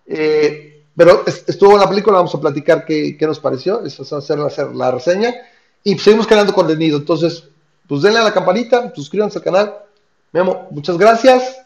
[0.06, 4.20] Eh, pero estuvo la película, vamos a platicar qué, qué nos pareció, eso va a
[4.20, 5.34] hacer, hacer la reseña.
[5.82, 6.98] Y seguimos creando contenido.
[6.98, 7.50] Entonces,
[7.89, 9.74] pues denle a la campanita, suscríbanse al canal.
[10.32, 11.56] Memo, muchas gracias.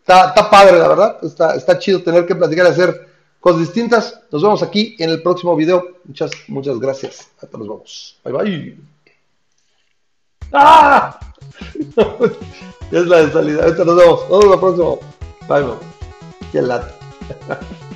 [0.00, 1.18] Está, está padre, la verdad.
[1.22, 3.08] Está, está chido tener que platicar y hacer
[3.40, 4.20] cosas distintas.
[4.30, 5.98] Nos vemos aquí en el próximo video.
[6.04, 7.28] Muchas, muchas gracias.
[7.40, 8.18] Hasta nos vemos.
[8.24, 8.78] Bye bye.
[10.52, 11.18] ¡Ah!
[12.90, 13.64] es la de salida.
[13.64, 14.20] Ahorita nos vemos.
[14.30, 14.94] Nos vemos la próxima.
[15.48, 15.78] Bye, bye.
[16.52, 16.94] Qué lata.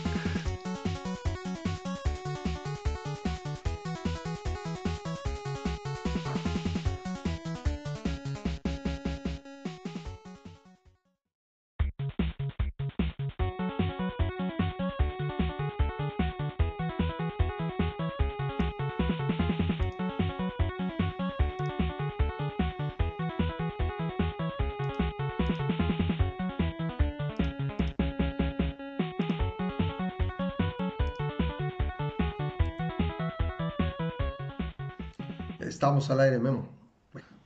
[36.02, 36.68] Estamos al aire, Memo.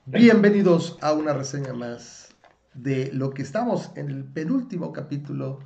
[0.07, 2.29] Bienvenidos a una reseña más
[2.73, 5.59] de lo que estamos en el penúltimo capítulo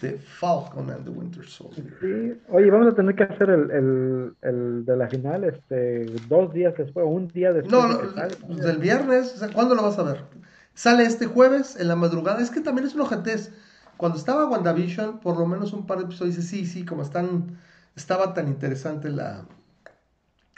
[0.00, 1.94] de Falcon and the Winter Soldier.
[2.00, 2.40] Sí.
[2.48, 7.04] Oye, vamos a tener que hacer el, el, de la final este, dos días después,
[7.04, 7.70] o un día después.
[7.70, 10.24] No, no del viernes, ¿cuándo lo vas a ver?
[10.72, 12.40] Sale este jueves en la madrugada.
[12.40, 13.52] Es que también es un ojatez.
[13.98, 17.58] Cuando estaba WandaVision, por lo menos un par de episodios, sí, sí, como están,
[17.94, 19.44] estaba tan interesante la,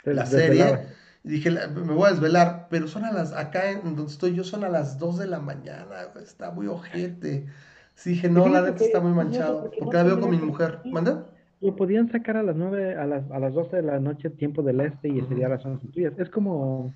[0.05, 0.95] la serie
[1.25, 4.43] y dije, me voy a desvelar, pero son a las, acá en donde estoy yo
[4.43, 5.87] son a las 2 de la mañana,
[6.21, 7.47] está muy ojete.
[7.95, 10.81] Sí, dije, no, la neta está muy manchado, porque la veo con mi mujer.
[10.85, 11.25] ¿Manda?
[11.61, 14.61] Lo podían sacar a las 9, a las, a las 12 de la noche, tiempo
[14.61, 16.13] del este, y sería las 11 tuyas.
[16.19, 16.93] Es como...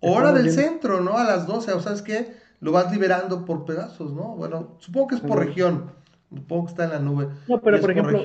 [0.00, 1.16] Hora del centro, ¿no?
[1.16, 4.34] A las 12, o sea, es que lo vas liberando por pedazos, ¿no?
[4.34, 5.92] Bueno, supongo que es por región,
[6.34, 7.28] supongo que está en la nube.
[7.46, 8.24] No, pero por ejemplo,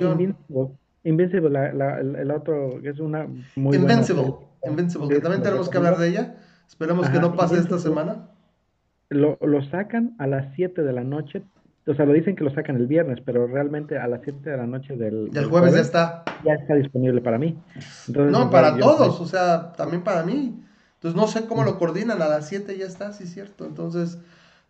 [1.03, 4.33] Invincible, la, la, el, otro, es una muy Invincible.
[4.65, 6.35] Invincible, que también tenemos que hablar de ella.
[6.67, 8.29] Esperemos que no pase esta semana.
[9.09, 11.41] Lo, lo sacan a las 7 de la noche.
[11.87, 14.57] O sea, lo dicen que lo sacan el viernes, pero realmente a las 7 de
[14.57, 16.23] la noche del, del jueves, ya está.
[16.43, 17.57] Ya está disponible para mí.
[18.07, 20.61] no, para todos, o sea, también para mí.
[20.95, 23.65] Entonces no sé cómo lo coordinan, a las 7 ya está, sí es cierto.
[23.65, 24.19] Entonces,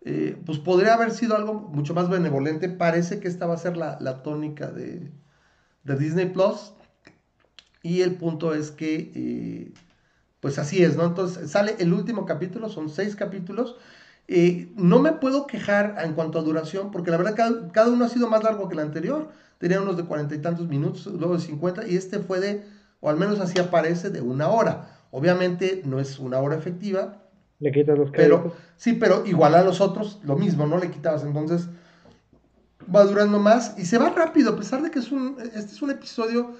[0.05, 2.69] eh, pues podría haber sido algo mucho más benevolente.
[2.69, 5.11] Parece que esta va a ser la, la tónica de,
[5.83, 6.73] de Disney Plus.
[7.81, 9.73] Y el punto es que, eh,
[10.39, 11.05] pues así es, ¿no?
[11.05, 13.77] Entonces sale el último capítulo, son seis capítulos.
[14.27, 18.05] Eh, no me puedo quejar en cuanto a duración, porque la verdad cada, cada, uno
[18.05, 19.29] ha sido más largo que el anterior.
[19.57, 22.63] Tenía unos de cuarenta y tantos minutos, luego de cincuenta, y este fue de,
[22.99, 24.99] o al menos así aparece, de una hora.
[25.11, 27.23] Obviamente no es una hora efectiva.
[27.59, 30.77] Le quitas los pero Sí, pero igual a los otros, lo mismo, ¿no?
[30.77, 31.23] Le quitabas.
[31.23, 31.67] Entonces
[32.93, 35.81] va durando más y se va rápido, a pesar de que es un, este es
[35.81, 36.55] un episodio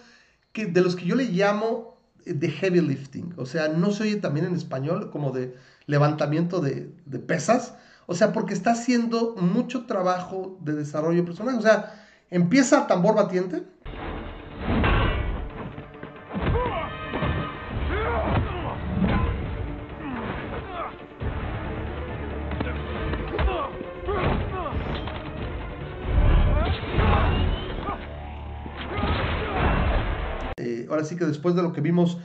[0.52, 3.34] que, de los que yo le llamo eh, de heavy lifting.
[3.38, 5.56] O sea, no se oye también en español como de
[5.86, 7.76] levantamiento de, de pesas.
[8.06, 11.58] O sea, porque está haciendo mucho trabajo de desarrollo personal.
[11.58, 13.64] O sea, empieza tambor batiente
[30.90, 32.18] ahora sí que después de lo que vimos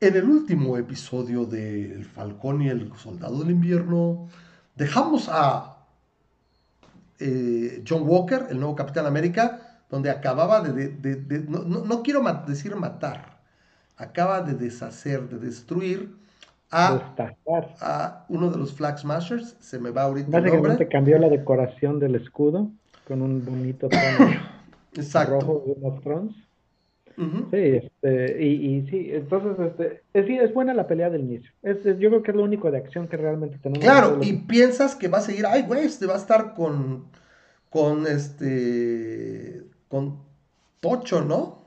[0.00, 4.28] en el último episodio de El Falcón y el Soldado del Invierno,
[4.74, 5.76] dejamos a
[7.18, 13.40] eh, John Walker, el nuevo Capitán América, donde acababa de, no, quiero decir matar,
[13.96, 16.16] acaba de deshacer, de destruir
[16.70, 17.14] a,
[17.80, 22.14] a, uno de los Flag Smashers, se me va ahorita Básicamente cambió la decoración del
[22.14, 22.70] escudo
[23.06, 24.30] con un bonito tono
[24.94, 25.40] Exacto.
[25.40, 26.34] rojo de los Thrones.
[27.16, 31.50] Sí, este, y, y, sí, entonces este, es, sí, es buena la pelea del inicio.
[31.62, 33.84] Es, yo creo que es lo único de acción que realmente tenemos.
[33.84, 37.04] Claro, y piensas que va a seguir, ay, güey, este va a estar con,
[37.68, 40.18] con este, con
[40.80, 41.60] Tocho, ¿no?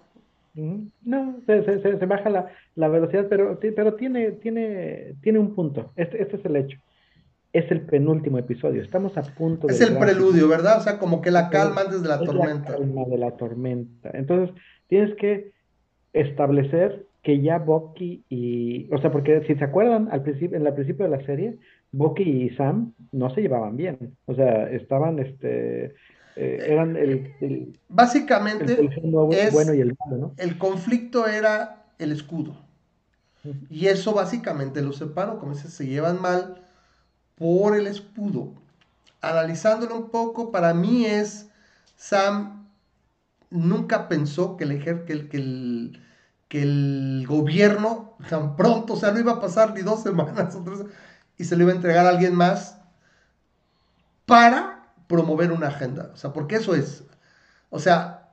[0.55, 5.91] No, se, se, se baja la, la, velocidad, pero, pero tiene, tiene, tiene un punto.
[5.95, 6.77] Este, este es el hecho
[7.53, 8.81] es el penúltimo episodio.
[8.81, 9.73] Estamos a punto de.
[9.73, 10.79] Es el preludio, ¿verdad?
[10.79, 12.71] O sea, como que la calma antes de la tormenta.
[12.71, 14.09] La calma de la tormenta.
[14.13, 14.55] Entonces,
[14.93, 15.51] tienes que
[16.13, 18.87] establecer que ya Bucky y.
[18.93, 21.57] O sea, porque si se acuerdan, al principio, en el principio de la serie,
[21.91, 24.15] Bucky y Sam no se llevaban bien.
[24.27, 25.95] O sea, estaban este.
[26.35, 30.33] Eh, eran el, Básicamente, el, bueno y el malo, ¿no?
[30.37, 32.55] El conflicto era el escudo.
[33.71, 36.61] Y eso básicamente lo separó, como dices, se llevan mal
[37.35, 38.53] por el escudo.
[39.21, 41.49] Analizándolo un poco, para mí es
[41.95, 42.62] Sam
[43.53, 46.01] nunca pensó que el, que que el,
[46.49, 50.57] que el gobierno tan pronto, o sea, no iba a pasar ni dos semanas
[51.37, 52.79] y se lo iba a entregar a alguien más
[54.25, 56.11] para promover una agenda.
[56.13, 57.03] O sea, porque eso es.
[57.69, 58.31] O sea,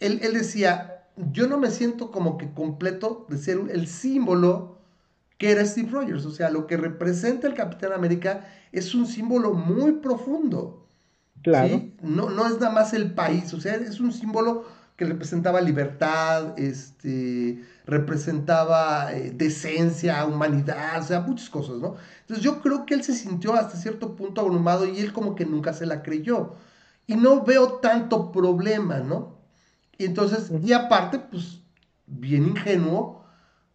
[0.00, 4.78] él, él decía, yo no me siento como que completo de ser el símbolo
[5.38, 6.26] que era Steve Rogers.
[6.26, 10.87] O sea, lo que representa el Capitán América es un símbolo muy profundo.
[11.42, 11.82] Claro.
[12.02, 14.64] No, no es nada más el país, o sea, es un símbolo
[14.98, 21.94] que representaba libertad, este, representaba eh, decencia, humanidad, o sea, muchas cosas, ¿no?
[22.22, 25.46] Entonces yo creo que él se sintió hasta cierto punto abrumado y él como que
[25.46, 26.54] nunca se la creyó.
[27.06, 29.38] Y no veo tanto problema, ¿no?
[29.96, 31.60] Y entonces, y aparte, pues,
[32.06, 33.24] bien ingenuo,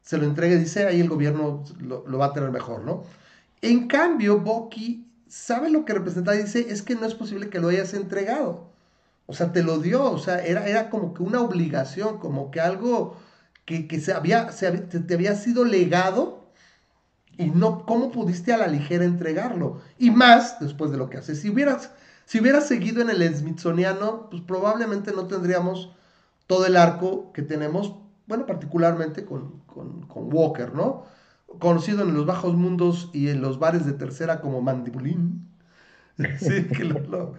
[0.01, 3.03] se lo entrega y dice, ahí el gobierno lo, va a tener mejor, ¿no?
[3.61, 7.59] En cambio, Bucky sabe lo que representa y dice, es que no es posible que
[7.59, 8.69] lo hayas entregado.
[9.25, 12.61] O sea, te lo dio, o sea, era, era como que una obligación, como que
[12.61, 13.17] algo
[13.65, 16.51] que, se había, se te, había sido legado
[17.35, 19.81] y no, ¿cómo pudiste a la ligera entregarlo?
[19.97, 21.41] Y más después de lo que haces.
[21.41, 21.89] Si hubieras,
[22.25, 25.95] si hubieras seguido en el Smithsoniano, pues probablemente no tendríamos
[26.45, 27.95] todo el arco que tenemos,
[28.27, 31.05] bueno, particularmente con, con, Walker, ¿no?
[31.59, 35.49] Conocido en los bajos mundos y en los bares de tercera como Mandibulín.
[36.39, 37.35] Sí, que lo,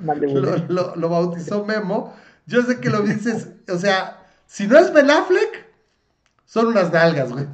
[0.69, 2.13] lo, bautizó Memo.
[2.47, 5.67] Yo sé que lo dices, o sea, si no es Ben Affleck,
[6.45, 7.47] son unas nalgas, güey.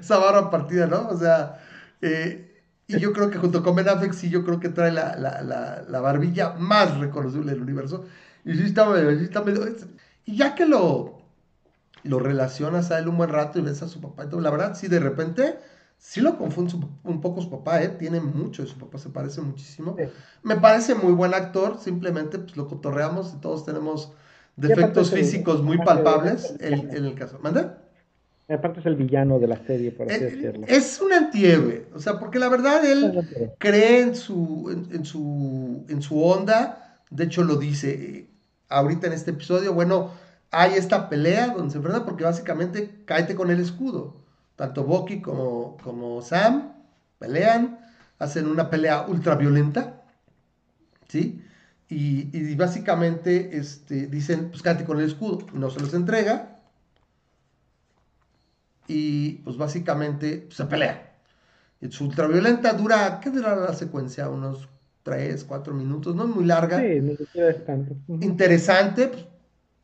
[0.00, 1.08] Esa barra partida, ¿no?
[1.08, 1.60] O sea,
[2.00, 5.16] eh, y yo creo que junto con Ben Affleck, sí, yo creo que trae la,
[5.16, 8.06] la, la, barbilla más reconocible del universo.
[8.44, 8.86] Y sí está,
[9.18, 9.66] sí está medio,
[10.24, 11.15] Y ya que lo,
[12.06, 14.24] lo relacionas a él un buen rato y ves a su papá.
[14.24, 15.56] Entonces, la verdad, sí, de repente,
[15.98, 16.74] sí lo confunde
[17.04, 17.88] un poco su papá, ¿eh?
[17.88, 19.96] Tiene mucho de su papá, se parece muchísimo.
[20.42, 24.12] Me parece muy buen actor, simplemente pues lo cotorreamos y todos tenemos
[24.56, 27.38] defectos físicos muy palpables en, el caso.
[27.42, 27.82] ¿Manda?
[28.48, 30.66] Aparte es el villano de la serie, por así decirlo.
[30.68, 36.00] Es un antihéroe, o sea, porque la verdad él cree en su, en, su, en
[36.00, 38.30] su onda, de hecho lo dice eh,
[38.68, 40.12] ahorita en este episodio, bueno,
[40.56, 44.16] hay esta pelea donde se enfrenta porque básicamente caete con el escudo.
[44.56, 46.72] Tanto Bucky como, como Sam
[47.18, 47.78] pelean,
[48.18, 50.02] hacen una pelea ultra violenta,
[51.08, 51.44] ¿sí?
[51.90, 56.58] Y, básicamente este, dicen, pues cáete con el escudo, no se los entrega.
[58.88, 61.16] Y pues básicamente pues, se pelea.
[61.82, 64.30] Es ultraviolenta, dura, ¿qué dura la secuencia?
[64.30, 64.70] Unos
[65.02, 66.80] 3, 4 minutos, no es muy larga.
[66.80, 67.94] Sí, no tanto.
[68.08, 69.26] Interesante, pues,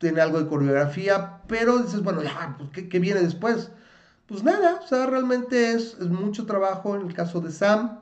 [0.03, 2.21] tiene algo de coreografía, pero dices, bueno,
[2.57, 3.71] pues, ¿qué, viene después?
[4.27, 8.01] Pues nada, o sea, realmente es, mucho trabajo en el caso de Sam,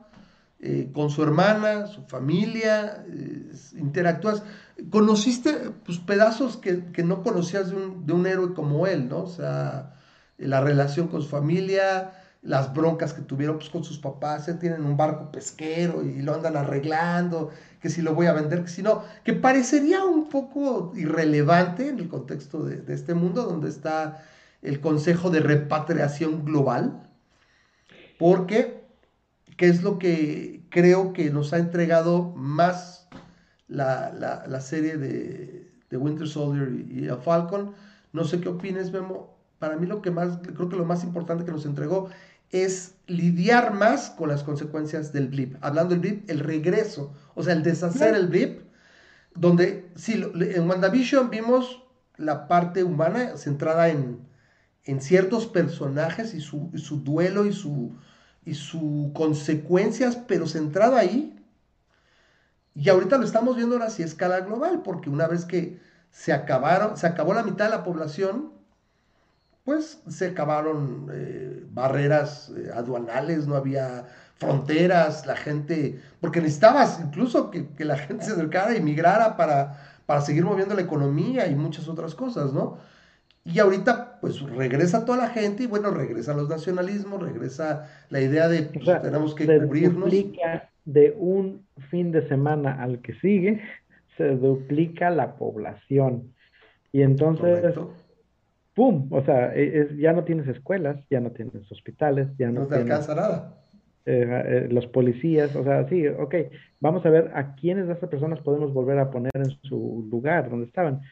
[0.58, 3.06] eh, con su hermana, su familia,
[3.76, 4.42] interactúas.
[4.90, 9.22] Conociste pues, pedazos que, no conocías de un, de un, héroe como él, ¿no?
[9.22, 9.94] O sea,
[10.38, 12.12] la relación con su familia,
[12.42, 16.34] las broncas que tuvieron pues, con sus papás, ya tienen un barco pesquero y lo
[16.34, 17.50] andan arreglando,
[17.82, 21.98] que si lo voy a vender, que si no, que parecería un poco irrelevante en
[21.98, 24.24] el contexto de, este mundo donde está
[24.62, 27.02] el Consejo de Repatriación Global,
[28.20, 28.84] porque,
[29.56, 33.08] ¿qué es lo que creo que nos ha entregado más
[33.66, 37.74] la, serie de, Winter Soldier y, y Falcon?
[38.12, 39.36] No sé qué opines, Memo.
[39.58, 42.10] Para mí lo que más, creo que lo más importante que nos entregó
[42.52, 45.56] es lidiar más con las consecuencias del blip.
[45.62, 48.60] Hablando del blip, el regreso, o sea, el deshacer el blip,
[49.34, 51.82] donde sí, en WandaVision vimos
[52.16, 54.20] la parte humana centrada en,
[54.84, 57.96] en ciertos personajes y su, su duelo y su,
[58.44, 61.38] y sus consecuencias, pero centrado ahí.
[62.74, 65.80] Y ahorita lo estamos viendo ahora sí a escala global, porque una vez que
[66.10, 68.52] se acabaron, se acabó la mitad de la población,
[69.64, 74.06] pues se acabaron eh, barreras eh, aduanales, no había
[74.36, 80.20] fronteras, la gente, porque necesitabas incluso que, la gente se acercara y migrara para, para
[80.20, 82.78] seguir moviendo la economía y muchas otras cosas, ¿no?
[83.44, 88.48] Y ahorita, pues regresa toda la gente y bueno, regresan los nacionalismos, regresa la idea
[88.48, 90.12] de pues, tenemos que cubrirnos.
[90.84, 93.60] de un fin de semana al que sigue,
[94.16, 96.32] se duplica la población.
[96.92, 97.74] Y entonces,
[98.74, 99.08] ¡pum!
[99.10, 102.76] O sea, e, ya no tienes escuelas, ya no tienes hospitales, ya no, no te
[102.76, 103.62] alcanza nada.
[104.04, 106.34] Eh, eh, los policías, o sea, sí, ok,
[106.80, 110.50] vamos a ver a quiénes de estas personas podemos volver a poner en su lugar
[110.50, 111.02] donde estaban.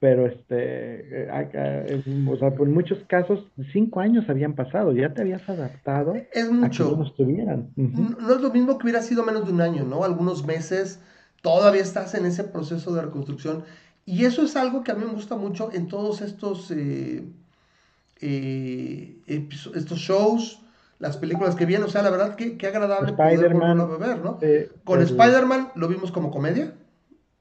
[0.00, 5.46] Pero, este, eh, o sea, por muchos casos, cinco años habían pasado, ya te habías
[5.48, 6.86] adaptado es mucho.
[6.86, 7.68] a que no estuvieran.
[7.76, 10.02] No es lo mismo que hubiera sido menos de un año, ¿no?
[10.02, 11.00] Algunos meses,
[11.42, 13.64] todavía estás en ese proceso de reconstrucción.
[14.10, 16.72] Y eso es algo que a mí me gusta mucho en todos estos,
[18.20, 20.62] estos shows,
[20.98, 21.86] las películas que vienen.
[21.86, 24.38] O sea, la verdad, que qué agradable poder volverlo a ver, ¿no?
[24.42, 26.74] Eh, con Spider-Man lo vimos como comedia.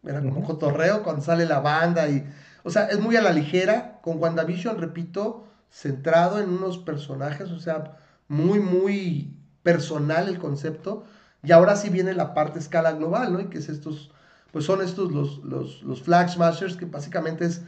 [0.04, 2.24] Era como cotorreo cuando sale la banda y...
[2.64, 4.00] O sea, es muy a la ligera.
[4.04, 7.50] Con WandaVision, repito, centrado en unos personajes.
[7.50, 7.98] O sea,
[8.28, 9.34] muy, muy
[9.64, 11.04] personal el concepto.
[11.42, 13.40] Y ahora sí viene la parte escala global, ¿no?
[13.40, 14.12] Y que es estos...
[14.52, 17.62] Pues son estos los, los, los Flag Smashers, que básicamente es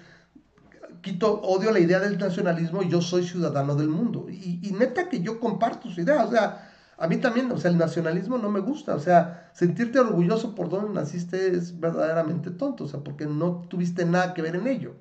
[1.01, 4.27] quito, odio la idea del nacionalismo y yo soy ciudadano del mundo.
[4.29, 7.77] Y, neta que yo comparto su idea, o sea, a mí también, o sea, el
[7.77, 12.87] nacionalismo no me gusta, o sea, sentirte orgulloso por donde naciste es verdaderamente tonto, o
[12.87, 14.95] sea, porque no tuviste nada que ver en ello.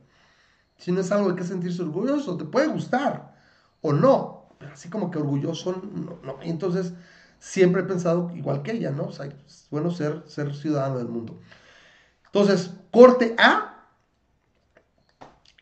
[0.78, 3.34] Si no es algo de que sentirse orgulloso, te puede gustar
[3.82, 6.42] o no, pero así como que orgulloso, no, no.
[6.42, 6.94] entonces,
[7.38, 9.04] siempre he pensado igual que ella, ¿no?
[9.04, 11.38] O sea, es bueno ser, ser ciudadano del mundo.
[12.32, 13.86] Entonces, corte A,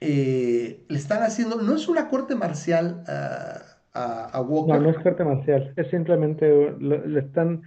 [0.01, 4.77] eh, le están haciendo, no es una corte marcial a, Walker.
[4.77, 7.63] No, no es corte marcial, es simplemente le están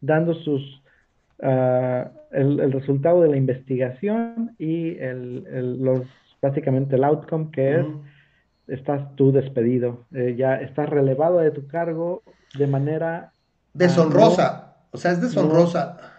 [0.00, 0.82] dando sus
[1.42, 6.02] ah, el, resultado de la investigación y el, los
[6.42, 7.86] básicamente el outcome que es
[8.68, 12.22] estás tú despedido, eh, ya estás relevado de tu cargo
[12.58, 13.32] de manera
[13.74, 16.15] deshonrosa, o sea, es deshonrosa.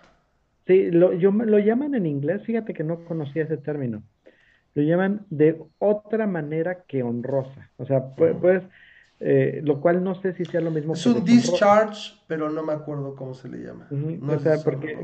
[0.68, 4.04] Sí, lo, yo, lo llaman en inglés, fíjate que no conocía ese término
[4.78, 7.72] lo llaman de otra manera que honrosa.
[7.78, 8.62] O sea, pues,
[9.20, 10.94] eh, lo cual no sé si sea lo mismo.
[10.94, 13.88] Es un discharge, pero no me acuerdo cómo se le llama.
[13.90, 14.96] o sea, porque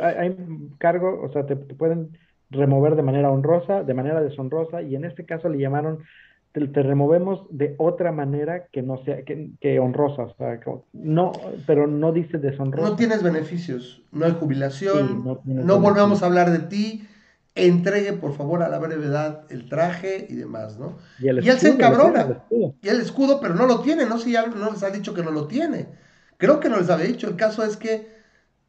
[0.00, 0.36] hay,
[0.78, 2.16] cargo, o sea, te, pueden
[2.50, 6.04] remover de manera honrosa, de manera deshonrosa, y en este caso le llamaron,
[6.52, 10.60] te, removemos de otra manera que no sea, que, honrosa, o sea,
[10.92, 11.32] no,
[11.66, 12.90] pero no dice deshonrosa.
[12.90, 17.06] No tienes beneficios, no hay jubilación, no, no volvemos a hablar de ti,
[17.54, 20.98] entregue por favor a la brevedad el traje y demás, ¿no?
[21.20, 22.44] Y, él se encabrona.
[22.50, 25.14] Y el escudo, pero no lo tiene, no sé si ya no les ha dicho
[25.14, 25.88] que no lo tiene.
[26.36, 27.28] Creo que no les había dicho.
[27.28, 28.08] El caso es que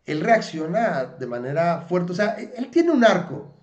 [0.06, 2.12] él reacciona de manera fuerte.
[2.12, 3.54] O sea, él tiene un arco.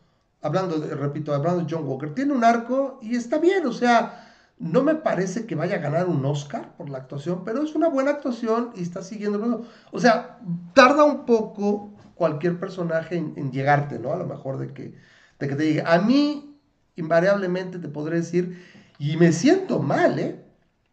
[0.40, 3.66] Hablando, repito, hablando de John Walker, tiene un arco y está bien.
[3.66, 7.62] O sea, no me parece que vaya a ganar un Oscar por la actuación, pero
[7.62, 9.66] es una buena actuación y está siguiendo.
[9.90, 10.38] O sea,
[10.74, 14.12] tarda un poco cualquier personaje en, llegarte, ¿no?
[14.12, 14.94] A lo mejor de que,
[15.38, 16.60] de que te diga, a mí
[16.96, 18.60] invariablemente te podré decir,
[18.98, 20.44] y me siento mal, ¿eh?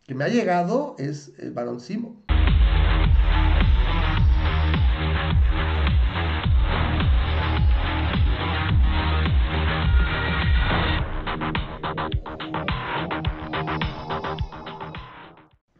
[0.06, 2.25] Que me ha llegado es el Barón Simo.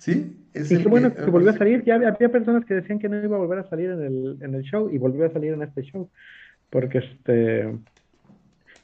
[0.06, 0.38] ¿Sí?
[0.54, 1.84] y qué bueno que, volvió a salir.
[1.84, 4.54] Ya había, personas que decían que no iba a volver a salir en el, en
[4.54, 6.08] el show y volvió a salir en este show.
[6.70, 7.76] Porque este,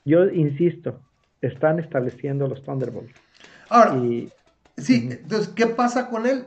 [0.03, 0.99] yo insisto,
[1.39, 3.13] están estableciendo los Thunderbolts.
[3.69, 4.01] Ahora,
[4.77, 6.45] sí, entonces, ¿qué pasa con él?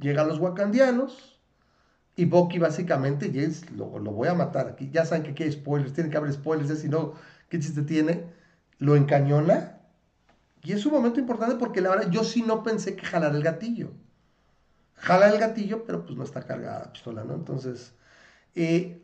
[0.00, 1.40] Llegan los wakandianos
[2.16, 5.92] y Bucky básicamente, y lo, lo, voy a matar aquí, ya saben que hay spoilers,
[5.92, 7.12] tiene que haber spoilers, si no,
[7.48, 8.24] ¿qué chiste tiene?
[8.80, 9.75] Lo encañona
[10.66, 13.42] y es un momento importante porque la verdad yo sí no pensé que jalar el
[13.42, 13.92] gatillo
[14.96, 17.34] jala el gatillo, pero pues no está cargada la pistola, ¿no?
[17.34, 17.92] Entonces,
[18.54, 19.02] eh,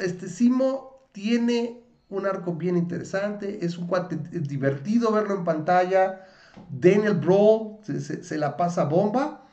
[0.00, 6.26] este Simo tiene un arco bien interesante, es un cuate divertido verlo en pantalla,
[6.68, 9.46] Daniel Brawl se, la pasa bomba,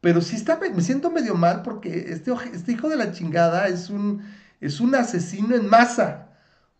[0.00, 3.90] pero sí está, me siento medio mal porque este, este hijo de la chingada es
[3.90, 4.22] un,
[4.60, 6.23] es un asesino en masa.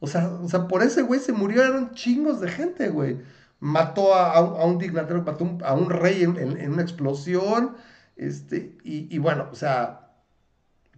[0.05, 3.19] O sea, o sea, por ese güey se murieron chingos de gente, güey
[3.65, 7.77] mató a, un dignatario, mató a un rey en, una explosión,
[8.15, 10.11] este, y, bueno, o sea,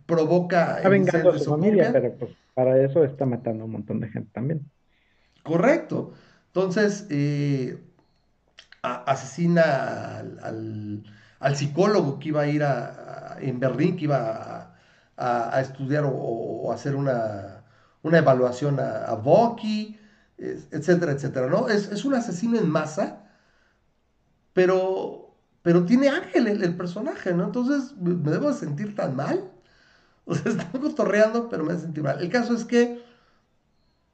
[0.05, 0.78] provoca...
[0.78, 2.33] Está vengando a su familia, pero pues...
[2.55, 4.69] para eso está matando a un montón de gente también.
[5.45, 6.12] Correcto.
[6.49, 7.78] Entonces, eh,
[8.83, 11.05] asesina al,
[11.55, 14.74] psicólogo que iba a ir a, en Berlín, que iba
[15.16, 17.56] a, estudiar o, hacer una,
[18.15, 19.23] evaluación a, a
[20.39, 21.69] etcétera, etcétera, ¿no?
[21.69, 23.24] Es, un asesino en masa,
[24.53, 27.45] pero, pero tiene ángel el, personaje, ¿no?
[27.45, 29.51] Entonces, ¿me debo sentir tan mal?
[30.28, 32.20] O sea, estoy cotorreando, pero me debo sentir mal.
[32.20, 33.01] El caso es que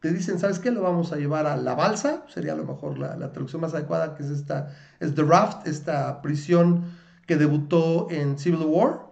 [0.00, 0.70] te dicen, ¿sabes qué?
[0.70, 4.14] Lo vamos a llevar a la balsa, sería a lo mejor la, traducción más adecuada,
[4.14, 6.84] que es esta, es The Raft, esta prisión
[7.26, 9.11] que debutó en Civil War.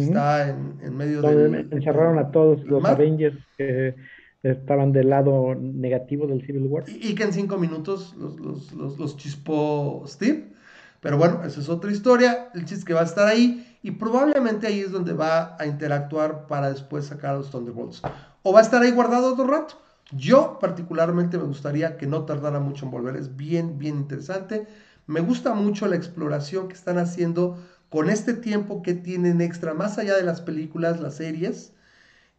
[0.00, 1.66] Está en, medio de...
[1.70, 3.94] Encerraron a todos los Avengers que
[4.42, 6.84] estaban del lado negativo del Civil War.
[6.86, 10.52] Y, que en cinco minutos los, los, los, chispó Steve.
[11.00, 12.48] Pero bueno, esa es otra historia.
[12.54, 13.76] El chiste que va a estar ahí.
[13.82, 18.02] Y probablemente ahí es donde va a interactuar para después sacar a los Thunderbolts.
[18.42, 19.74] O va a estar ahí guardado otro rato.
[20.10, 24.66] Yo particularmente me gustaría que no tardara mucho en volver, es bien, bien interesante.
[25.06, 27.58] Me gusta mucho la exploración que están haciendo
[27.88, 31.72] con este tiempo que tienen extra, más allá de las películas, las series.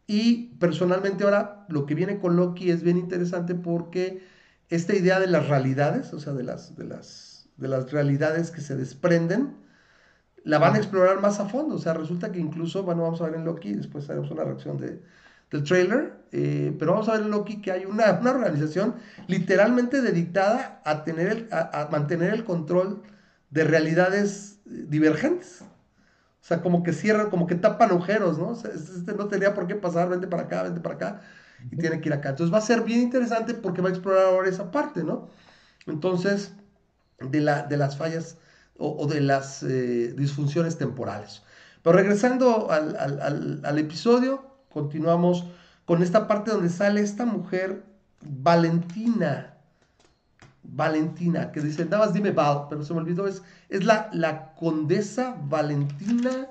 [0.06, 4.22] Y personalmente ahora lo que viene con Loki es bien interesante porque
[4.68, 8.60] esta idea de las realidades, o sea, de las, de las, de las realidades que
[8.60, 9.56] se desprenden,
[10.44, 11.76] la van a explorar más a fondo.
[11.76, 14.78] O sea, resulta que incluso, bueno, vamos a ver en Loki, después haremos una reacción
[14.78, 15.00] de,
[15.50, 18.94] del trailer, eh, pero vamos a ver en Loki que hay una, una organización
[19.26, 23.02] literalmente dedicada a, tener a, mantener el control
[23.50, 25.62] de realidades eh, divergentes.
[25.62, 28.52] O sea, como que cierran, como que tapan agujeros, ¿no?
[28.52, 31.20] este no tenía por qué pasar, vente para acá, vente para acá,
[31.70, 32.30] y tiene que ir acá.
[32.30, 35.28] Entonces va a ser bien interesante porque va a explorar ahora esa parte, ¿no?
[35.86, 36.52] Entonces,
[37.20, 38.38] de, la, de las fallas
[38.78, 41.42] o, de las eh, disfunciones temporales.
[41.82, 45.46] Pero regresando al, al, al episodio, continuamos
[45.84, 47.82] con esta parte donde sale esta mujer,
[48.22, 49.49] Valentina.
[50.62, 54.54] Valentina, que dice, nada más dime Val, pero se me olvidó, es, es la, la
[54.54, 56.48] condesa Valentina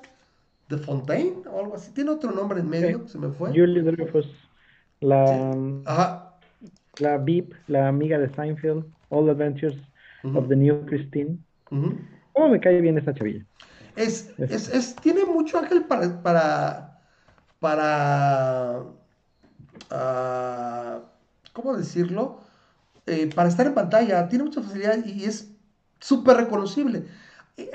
[0.67, 1.91] de Fontaine o algo así.
[1.91, 3.49] Tiene otro nombre en medio, se me fue.
[3.49, 4.27] Julie Dreyfus,
[4.99, 6.33] la,
[6.99, 9.77] la VIP, la amiga de Seinfeld, All Adventures
[10.35, 11.39] of the New Christine.
[11.69, 13.45] ¿Cómo me cae bien esta chavilla?
[13.95, 16.89] Es, es, es, tiene mucho ángel para, para
[17.59, 18.83] para,
[19.91, 21.01] uh,
[21.53, 22.38] ¿cómo decirlo?
[23.09, 25.51] Eh, para estar en pantalla, tiene mucha facilidad y es
[25.99, 27.03] súper reconocible.
[27.57, 27.71] Eh,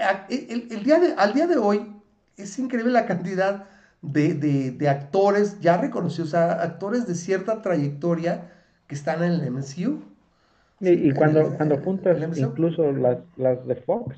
[0.71, 1.93] el, día de, al día de hoy
[2.37, 3.67] es increíble la cantidad
[4.01, 8.53] de, de, actores ya reconocidos, o sea, actores de cierta trayectoria
[8.87, 10.03] que están en el MCU.
[10.81, 14.17] Y, cuando, cuando juntas incluso las, las de Fox,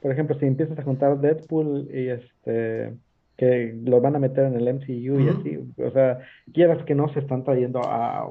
[0.00, 2.96] por ejemplo, si empiezas a juntar Deadpool y este
[3.36, 5.58] que lo van a meter en el MCU y así.
[5.78, 6.18] O sea,
[6.52, 8.28] quieras que no se están trayendo a.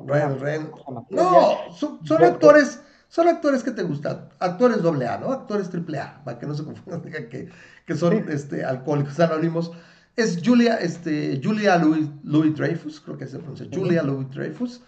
[1.09, 2.83] No, son, actores.
[3.07, 5.33] Son actores que te gustan, actores doble A, ¿no?
[5.33, 7.49] Actores triple A, para que no se confundan, que,
[7.85, 9.71] que son este, alcohólicos anónimos.
[10.15, 14.81] Es Julia, este, Julia Louis, Louis Dreyfus, creo que se pronuncia, Julia Louis Dreyfus.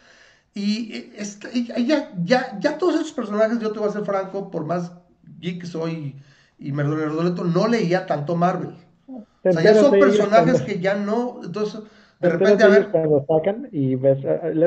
[0.54, 4.66] Y, este, ya, ya, ya todos esos personajes, yo te voy a ser franco, por
[4.66, 4.92] más
[5.40, 6.16] geek que soy
[6.60, 8.76] y Merdoleto, no leía tanto Marvel.
[9.08, 11.82] O sea, ya son personajes que ya no, entonces
[12.24, 12.90] de repente a ver
[13.72, 14.20] y, ves,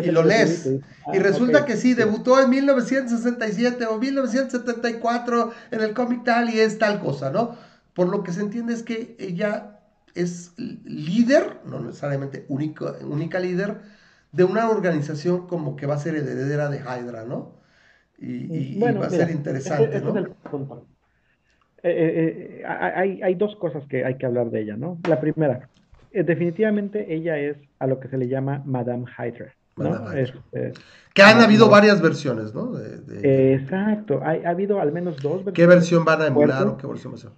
[0.04, 5.94] y lo lees y, ah, resulta que sí debutó en 1967 o 1974 en el
[5.94, 7.56] cómic tal y es tal cosa, ¿no?
[7.94, 9.80] Por lo que se entiende es que ella
[10.14, 13.78] es líder, no necesariamente única, única líder,
[14.32, 17.56] de una organización como que va a ser heredera de Hydra, ¿no?
[18.18, 20.14] Y, va a ser interesante, ¿no?
[21.90, 24.98] Eh, eh, hay, hay, dos cosas que hay que hablar de ella, ¿no?
[25.08, 25.68] La primera,
[26.12, 29.52] definitivamente ella es a lo que se le llama Madame Hydra.
[29.76, 30.10] ¿no?
[30.12, 30.72] Este,
[31.12, 32.78] que han habido varias versiones, ¿no?
[33.22, 35.54] exacto, ha habido al menos dos versiones.
[35.54, 37.30] ¿Qué versión van a emular o qué versión va a ser?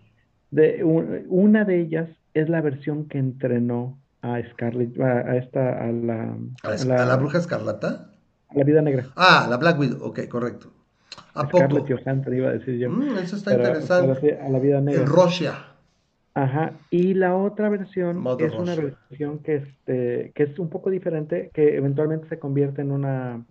[0.51, 6.37] De, una de ellas es la versión que entrenó a Scarlett, a, esta, a la,
[6.63, 8.11] ¿A, la, ¿A la bruja escarlata?
[8.49, 9.07] A la vida negra.
[9.17, 10.73] Ah, la Black Widow, ok, correcto.
[11.39, 11.87] ¿A poco?
[11.87, 12.91] Johansson iba a decir yo.
[12.91, 14.39] Mm, eso está interesante.
[14.39, 15.03] a la vida negra.
[15.03, 15.55] En Rusia.
[16.35, 21.51] Ajá, y la otra versión es una versión que, este, que es un poco diferente,
[21.53, 23.45] que eventualmente se convierte en una,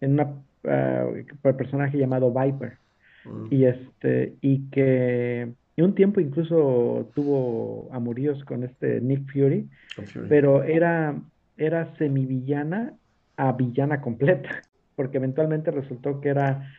[0.00, 0.24] en una
[0.64, 2.78] uh, personaje llamado Viper.
[3.24, 3.46] Mm.
[3.50, 10.26] Y este, y que y un tiempo incluso tuvo amoríos con este Nick Fury, Fury.
[10.28, 11.14] pero era,
[11.58, 12.94] era semivillana
[13.36, 14.62] a villana completa,
[14.96, 16.72] porque eventualmente resultó que era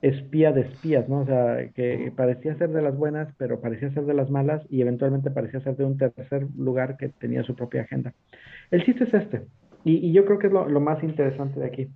[0.00, 1.20] espía de espías, ¿no?
[1.20, 4.80] O sea, que parecía ser de las buenas, pero parecía ser de las malas y
[4.80, 8.14] eventualmente parecía ser de un tercer lugar que tenía su propia agenda.
[8.70, 9.42] El chiste es este.
[9.84, 11.88] Y, yo creo que es lo, más interesante de aquí.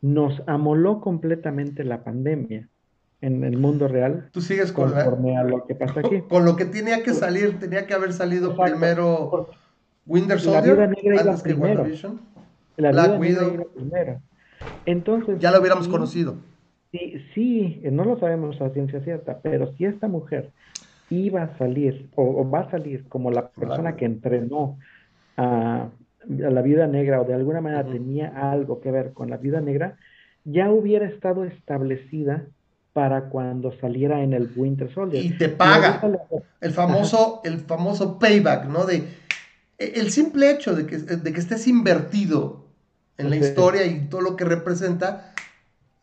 [0.00, 2.68] Nos amoló completamente la pandemia
[3.20, 4.28] en el mundo real.
[4.32, 6.22] Tú sigues con conforme a lo que pasa aquí.
[6.28, 9.50] Con lo que tenía que salir, tenía que haber salido primero
[10.06, 12.20] Winter Soldier la vida antes que WandaVision.
[12.76, 13.68] La Black Widow.
[13.74, 14.20] primero.
[14.86, 16.36] Entonces, ya lo hubiéramos conocido.
[16.92, 20.50] Sí, sí, no lo sabemos a ciencia cierta, pero si esta mujer
[21.10, 24.78] iba a salir o, va a salir como la persona que entrenó
[25.36, 25.88] a,
[26.28, 29.96] la vida negra o de alguna manera tenía algo que ver con la vida negra,
[30.44, 32.46] ya hubiera estado establecida
[32.92, 35.24] para cuando saliera en el Winter Soldier.
[35.24, 36.00] Y te paga.
[36.60, 38.86] El famoso, el famoso payback, ¿no?
[38.86, 39.02] De
[39.78, 42.63] e, el simple hecho de que, de que estés invertido
[43.18, 45.34] en la historia y todo lo que representa,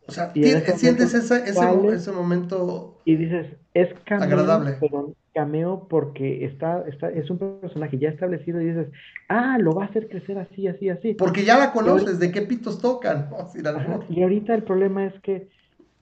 [0.06, 4.76] o sea, sientes ese, ese, momento y dices, es cameo, agradable.
[4.80, 8.88] Pero cameo porque está, está, es un personaje ya establecido y dices,
[9.28, 11.14] ah, lo va a hacer crecer así, así, así.
[11.14, 13.30] Porque ya la conoces, de qué pitos tocan.
[14.08, 15.48] y ahorita el problema es que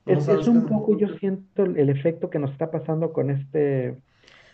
[0.07, 3.97] es, es un poco, yo siento el efecto que nos está pasando con este...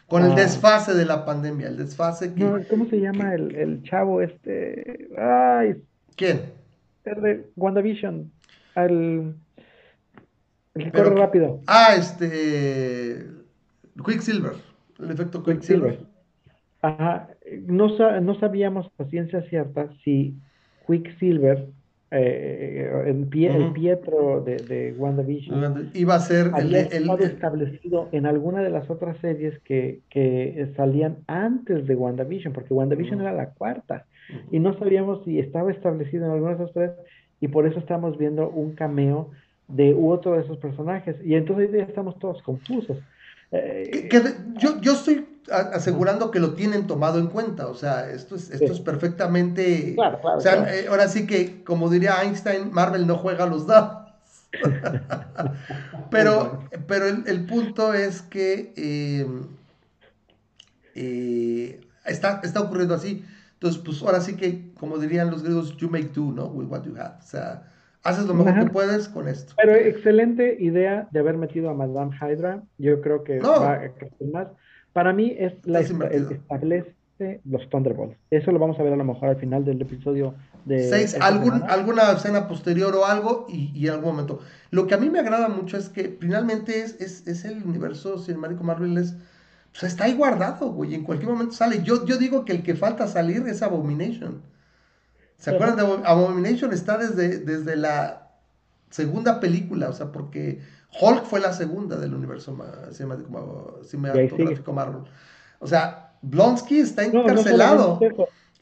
[0.09, 2.45] Con el ah, desfase de la pandemia, el desfase que...
[2.45, 5.09] No, ¿Cómo se llama el, el, chavo este?
[5.19, 5.77] Ay,
[6.17, 6.53] ¿Quién?
[7.05, 8.31] El de WandaVision.
[8.75, 9.35] El,
[10.75, 11.61] el que corre rápido.
[11.67, 13.27] Ah, este...
[14.05, 14.55] Quicksilver.
[14.99, 16.01] El efecto Quicksilver.
[16.83, 17.29] Ajá.
[17.67, 17.89] No,
[18.21, 20.35] no sabíamos a ciencia cierta si
[20.87, 21.69] Quicksilver
[22.13, 28.71] eh, el, Pietro de, de WandaVision iba a ser había estado establecido en alguna de
[28.71, 34.07] las otras series que, que salían antes de WandaVision, porque WandaVision era la cuarta,
[34.51, 36.91] y no sabíamos si estaba establecido en alguna de esas tres,
[37.41, 39.31] y por eso estamos viendo un cameo
[39.69, 42.99] de otro de esos personajes, y entonces ya estamos todos confusos.
[43.53, 44.09] Eh,
[44.59, 47.69] yo, yo estoy asegurando que lo tienen tomado en cuenta.
[47.69, 49.97] O sea, esto es, esto es perfectamente.
[49.97, 54.05] o sea, eh, ahora sí que, como diría Einstein, Marvel no juega los dados.
[56.11, 58.73] pero pero el, punto es que
[60.95, 63.25] eh, está, está ocurriendo así.
[63.57, 66.47] Entonces, pues ahora sí que, como dirían los griegos, you make do, ¿no?
[66.47, 67.17] With what you have.
[67.19, 67.63] O sea,
[68.03, 69.55] haces lo mejor que puedes con esto.
[69.57, 72.63] Pero excelente idea de haber metido a Madame Hydra.
[72.79, 74.49] Yo creo que va a crecer más.
[74.93, 76.95] Para mí es la el establece
[77.45, 78.17] los Thunderbolts.
[78.31, 80.35] Eso lo vamos a ver a lo mejor al final del episodio
[80.65, 80.89] de...
[80.89, 84.41] Seis, algún, alguna escena posterior o algo y, en algún momento.
[84.71, 88.65] Lo que a mí me agrada mucho es que finalmente es, es, el universo cinemático
[88.65, 89.17] Marvel es...
[89.79, 91.83] Pues está ahí guardado, güey, en cualquier momento sale.
[91.83, 94.43] Yo, yo digo que el que falta salir es Abomination.
[95.39, 96.73] ¿Se acuerdan de Abomination?
[96.73, 98.31] Está desde, desde la
[98.91, 100.63] segunda película, o sea, porque
[101.01, 102.57] Hulk fue la segunda del universo
[102.93, 105.03] cinematográfico Marvel.
[105.59, 108.01] O sea, Blonsky está encarcelado.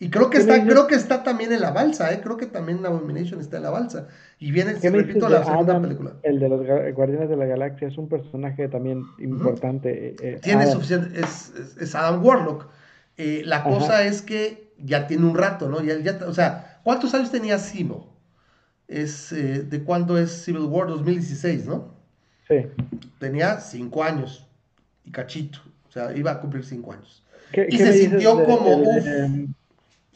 [0.01, 2.21] Y creo que está, creo que está también en la balsa, ¿eh?
[2.23, 4.09] creo que también Abomination está en la balsa.
[4.41, 6.15] Y viene, repito, la segunda película.
[6.23, 10.09] El de los Guardianes de la Galaxia es un personaje también importante.
[10.09, 12.66] Eh, eh, tiene suficiente, es, Adam Warlock.
[13.16, 15.81] Eh, la cosa es que ya tiene un rato, ¿no?
[15.81, 18.12] Ya, ya, o sea, ¿cuántos años tenía Simo?
[18.89, 20.89] Es, ¿De cuándo es Civil War?
[20.89, 21.95] 2016, ¿no?
[22.49, 22.66] Sí.
[23.21, 24.47] Tenía cinco años
[25.05, 25.61] y cachito.
[25.89, 27.25] O sea, iba a cumplir cinco años.
[27.69, 28.83] y se sintió como,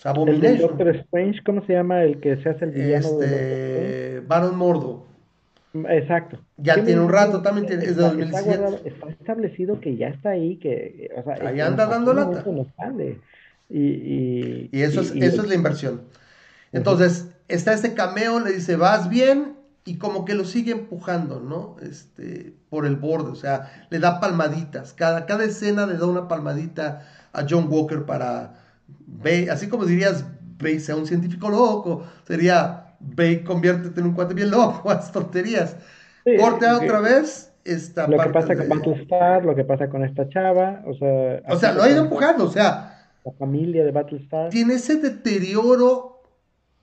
[0.05, 0.29] uff.
[0.29, 3.23] El Doctor Strange, ¿cómo se llama el que se hace el villano?
[3.23, 5.07] Este, Baron Mordo.
[5.75, 6.39] Exacto.
[6.57, 8.89] Ya tiene un rato, también tiene, es de 2017.
[8.89, 12.45] Está, establecido que ya está ahí, que, o sea, ahí anda dando lata.
[13.69, 16.03] Y, y, y, eso, es, eso es la inversión.
[16.73, 21.77] Entonces, está este cameo, le dice, vas bien, y como que lo sigue empujando, ¿no?
[21.83, 24.93] Este, por el borde, o sea, le da palmaditas.
[24.93, 28.58] Cada, cada escena le da una palmadita a John Walker para,
[29.07, 30.25] ve, así como dirías,
[30.59, 35.77] ve, sea un científico loco, sería, ve, conviértete en un cuate bien loco, las tonterías.
[36.39, 40.83] Corte otra vez esta Lo que pasa con Battlestar, lo que pasa con esta chava,
[40.87, 41.43] o sea...
[41.49, 42.95] O sea, lo ha ido empujando, o sea...
[43.25, 44.51] La familia de Battlestar.
[44.51, 46.19] Tiene ese deterioro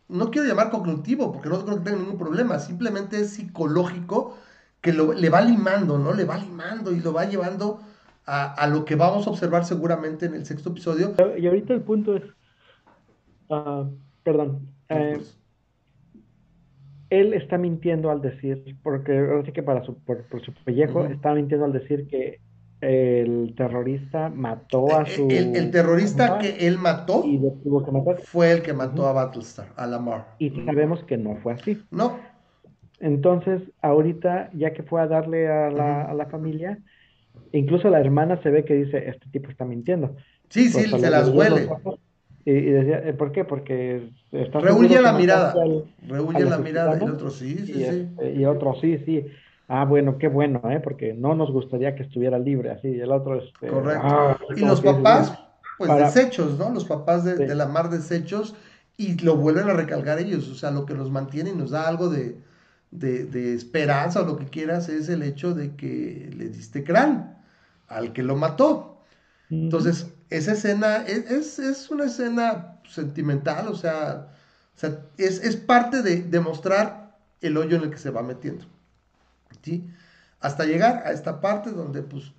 [0.07, 4.37] no quiero llamar cognitivo, porque no creo que tenga ningún problema, simplemente es psicológico
[4.81, 6.13] que le va limando, ¿no?
[6.13, 7.79] Le va limando y lo va llevando
[8.25, 11.13] a, lo que vamos a observar seguramente en el sexto episodio.
[11.37, 12.23] Y ahorita el punto es,
[13.49, 13.87] ah,
[14.23, 15.19] perdón, eh,
[17.09, 21.33] él está mintiendo al decir, porque ahora sí que para su, por, su pellejo, está
[21.33, 22.39] mintiendo al decir que
[22.81, 25.27] el terrorista mató a eh, su...
[25.29, 27.39] El, terrorista que él mató y
[28.23, 30.35] fue el que mató a Battlestar, a Lamar.
[30.39, 31.81] Y sabemos que no fue así.
[31.91, 32.17] No.
[32.99, 36.79] Entonces, ahorita, ya que fue a darle a la, a la familia,
[37.57, 40.15] incluso la hermana se ve que dice, este tipo está mintiendo.
[40.49, 41.69] Sí, sí, se las huele.
[42.45, 43.43] Y, decía, eh, ¿por qué?
[43.43, 45.55] Porque está Rehuye la mirada.
[46.07, 46.97] Rehuye la mirada.
[47.01, 48.07] Y otro sí, sí, y, sí.
[48.35, 49.25] y otro sí, sí.
[49.67, 50.79] Ah, bueno, qué bueno, ¿eh?
[50.79, 52.99] Porque no nos gustaría que estuviera libre así.
[52.99, 53.45] El otro es.
[53.45, 54.03] Este, Correcto.
[54.05, 55.39] Ah, y los papás,
[55.79, 56.69] pues desechos, ¿no?
[56.69, 58.55] Los papás de, la mar desechos
[58.95, 60.47] y lo vuelven a recalcar ellos.
[60.49, 62.37] O sea, lo que nos mantiene y nos da algo de,
[63.55, 67.34] esperanza o lo que quieras es el hecho de que le diste crán
[67.87, 69.01] al que lo mató.
[69.49, 74.27] Entonces, esa escena es, es, una escena sentimental, o sea,
[74.75, 78.65] o sea es, es, parte de demostrar el hoyo en el que se va metiendo.
[79.61, 79.87] ¿sí?
[80.39, 82.31] Hasta llegar a esta parte donde, pues,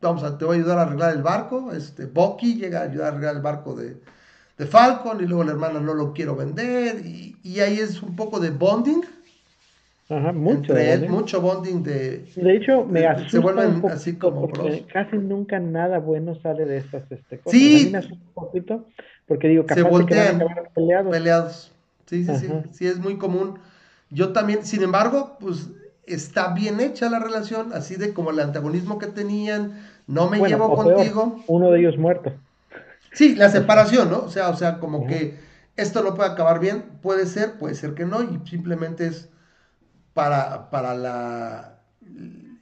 [0.00, 3.06] vamos a, te voy a ayudar a arreglar el barco, este, Bucky llega a ayudar
[3.06, 4.00] a arreglar el barco de,
[4.56, 8.16] de Falcon y luego la hermana no lo quiero vender y, y ahí es un
[8.16, 9.02] poco de bonding.
[10.10, 11.10] Ajá, mucho entre bonding.
[11.10, 15.98] mucho bonding de de hecho me asusta se vuelven así como porque casi nunca nada
[15.98, 18.86] bueno sale de estas este, cosas sí a un poquito
[19.26, 20.42] porque digo capaz se voltean,
[20.74, 21.10] peleados.
[21.10, 21.72] peleados
[22.06, 23.58] sí sí sí sí es muy común
[24.08, 25.68] yo también sin embargo pues
[26.08, 30.74] está bien hecha la relación, así de como el antagonismo que tenían, no me llevo
[30.74, 31.40] contigo.
[31.46, 32.32] uno de ellos muerto.
[33.12, 34.20] Sí, la separación, ¿no?
[34.20, 35.36] O sea, o sea, como que
[35.76, 39.28] esto no puede acabar bien, puede ser, puede ser que no, y simplemente es
[40.18, 41.78] para, para la,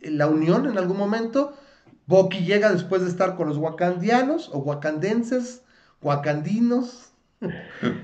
[0.03, 1.55] la unión en algún momento.
[2.05, 5.63] Boki llega después de estar con los wakandianos o wakandenses,
[6.03, 7.13] wakandinos,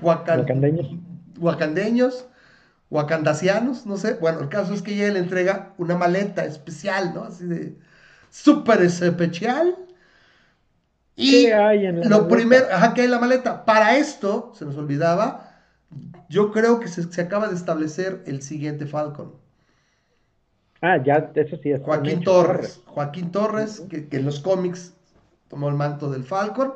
[0.01, 0.87] wakandeños.
[1.37, 2.25] wakandeños
[2.89, 4.15] wakandasianos, no sé.
[4.15, 7.25] Bueno, el caso es que ella le entrega una maleta especial, ¿no?
[7.25, 7.77] Así de
[8.31, 9.75] súper especial.
[11.15, 13.65] Y hay en lo primero, ajá, ¿qué hay en la maleta?
[13.65, 15.61] Para esto, se nos olvidaba,
[16.27, 19.42] yo creo que se, acaba de establecer el siguiente Falcon.
[20.83, 21.81] Ah, ya, eso sí es.
[21.81, 22.81] Joaquín Torres.
[22.85, 24.93] Joaquín Torres, que, que, en los cómics
[25.47, 26.73] tomó el manto del Falcon,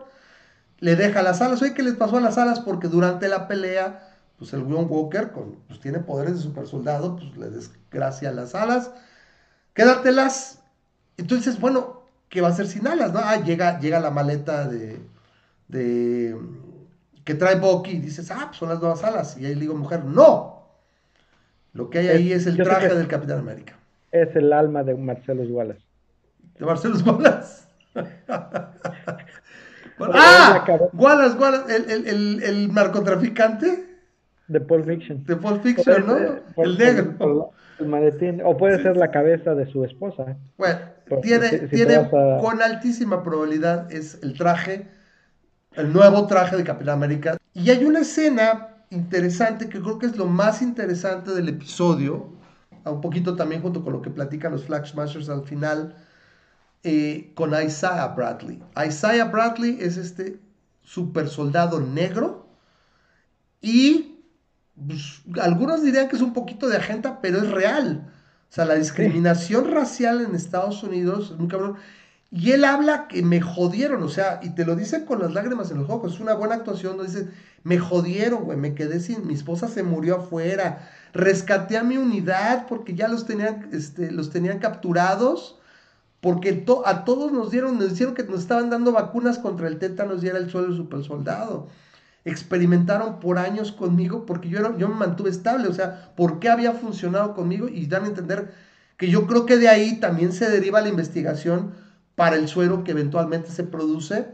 [0.80, 1.62] le deja las alas.
[1.62, 2.62] Oye, ¿qué les pasó a las alas?
[2.62, 4.08] Porque durante la pelea
[4.38, 8.56] pues el William Walker con, pues tiene poderes de super soldado, pues le desgracia las
[8.56, 8.92] alas,
[9.74, 10.62] quédatelas.
[11.18, 13.12] Entonces, bueno, ¿qué va a hacer sin alas?
[13.14, 13.20] No?
[13.24, 15.00] Ah, llega, llega la maleta de,
[15.68, 16.38] de
[17.26, 19.38] que trae Bucky y dices, ah, pues son las nuevas alas.
[19.38, 20.68] Y ahí le digo, mujer, no.
[21.74, 23.77] Lo que hay ahí es, el traje del Capitán América.
[24.12, 25.86] Es el alma de Marcelo Wallace.
[26.60, 27.68] ¿De Marcelo Wallace?
[30.00, 33.86] ah, Wallace, Wallace, el, el, el, el narcotraficante.
[34.48, 35.24] De Paul Fiction.
[35.26, 36.18] De Paul Fiction, ¿no?
[36.64, 37.52] el negro.
[37.80, 40.36] El, maletín, o puede ser la cabeza de su esposa.
[40.58, 40.80] Bueno,
[41.22, 44.88] tiene, tiene con altísima probabilidad es el traje,
[45.74, 47.38] el nuevo traje de Capitán América.
[47.54, 52.37] Y hay una escena interesante que creo que es lo más interesante del episodio,
[52.90, 55.96] un poquito también junto con lo que platican los Flag Smashers al final,
[56.84, 58.62] eh, con Isaiah Bradley.
[58.86, 60.40] Isaiah Bradley es este
[60.82, 62.48] super soldado negro
[63.62, 64.18] y
[64.86, 68.12] pues, algunos dirían que es un poquito de agenda, pero es real.
[68.50, 71.78] O sea, la discriminación racial en Estados Unidos es muy cabrón.
[72.30, 75.72] Y él habla que me jodieron, o sea, y te lo dice con las lágrimas
[75.72, 76.16] en los ojos.
[76.16, 77.30] Es una buena actuación, no dice,
[77.64, 82.68] me jodieron, güey, me quedé sin, mi esposa se murió afuera, rescaté a mi unidad
[82.68, 85.60] porque ya los tenían, este, los tenían capturados,
[86.22, 90.24] porque a todos nos dieron, nos dijeron que nos estaban dando vacunas contra el tétanos
[90.24, 91.68] y era el suelo super soldado
[92.28, 96.74] experimentaron por años conmigo porque yo, yo me mantuve estable, o sea, ¿por qué había
[96.74, 97.70] funcionado conmigo?
[97.70, 98.54] Y dan a entender
[98.98, 101.72] que yo creo que de ahí también se deriva la investigación
[102.16, 104.28] para el suero que eventualmente se produce,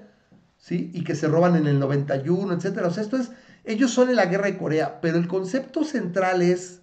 [0.58, 0.90] ¿sí?
[0.94, 2.88] Y que se roban en el 91, etcétera.
[2.88, 3.32] O sea, esto es,
[3.64, 6.82] ellos son en la guerra de Corea, pero el concepto central es,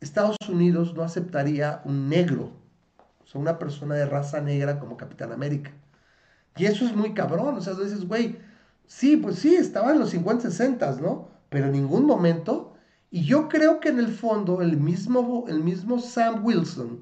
[0.00, 2.52] Estados Unidos no aceptaría un negro,
[3.22, 5.72] o sea, una persona de raza negra como Capitán América.
[6.56, 8.38] Y eso es muy cabrón, o sea, tú dices, güey,
[8.90, 11.28] Sí, pues sí, estaba en los 50, 60, ¿no?
[11.48, 12.74] Pero en ningún momento.
[13.12, 16.98] Y yo creo que en el fondo el mismo, el mismo Sam Wilson,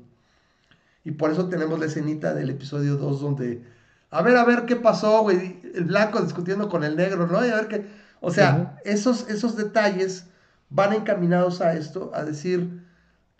[1.05, 3.64] y por eso tenemos la escenita del episodio 2 donde,
[4.10, 7.44] a ver, a ver qué pasó, güey, el blanco discutiendo con el negro, ¿no?
[7.47, 7.86] Y a ver qué,
[8.20, 10.27] o sea, esos, esos detalles
[10.70, 12.85] van encaminados a esto, a decir,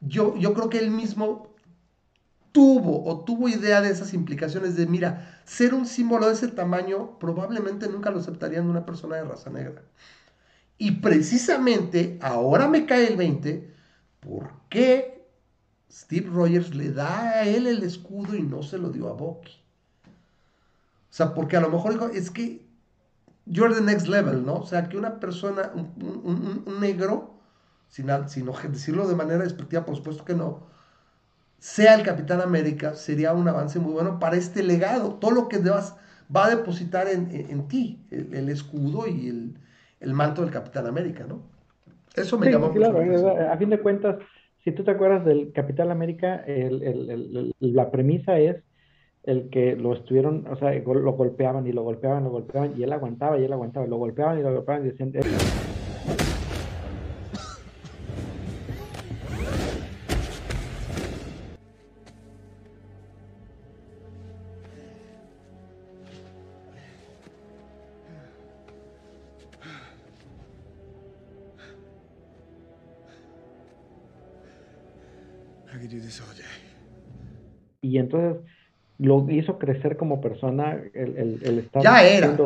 [0.01, 1.55] yo, yo creo que él mismo
[2.53, 7.19] tuvo o tuvo idea de esas implicaciones de, mira, ser un símbolo de ese tamaño
[7.19, 9.83] probablemente nunca lo aceptarían una persona de raza negra.
[10.79, 13.75] Y precisamente ahora me cae el 20,
[14.21, 15.27] ¿por qué
[15.91, 19.57] Steve Rogers le da a él el escudo y no se lo dio a Bucky?
[21.11, 22.68] O sea, porque a lo mejor dijo, es que
[23.49, 24.57] you're the next level, ¿no?
[24.57, 27.35] O sea, que una persona, un, negro,
[27.89, 30.67] sin, sin decirlo de manera despectiva, por supuesto que no,
[31.59, 35.15] sea el Capitán América, sería un avance muy bueno para este legado.
[35.15, 35.97] Todo lo que vas,
[36.35, 39.55] va a depositar en, ti el, escudo y
[40.01, 41.43] el, manto del Capitán América, ¿no?
[42.15, 42.99] Eso me llamó claro,
[43.53, 44.17] a fin de cuentas,
[44.65, 46.45] si tú te acuerdas del Capitán América,
[47.61, 48.57] la premisa es
[49.29, 52.93] el que lo estuvieron, o sea, lo golpeaban y lo golpeaban, lo golpeaban, y él
[52.95, 55.13] aguantaba y él aguantaba, lo golpeaban y lo golpeaban y decían...
[77.81, 78.43] Y entonces
[78.99, 82.37] lo hizo crecer como persona, el, el, estar Ya era,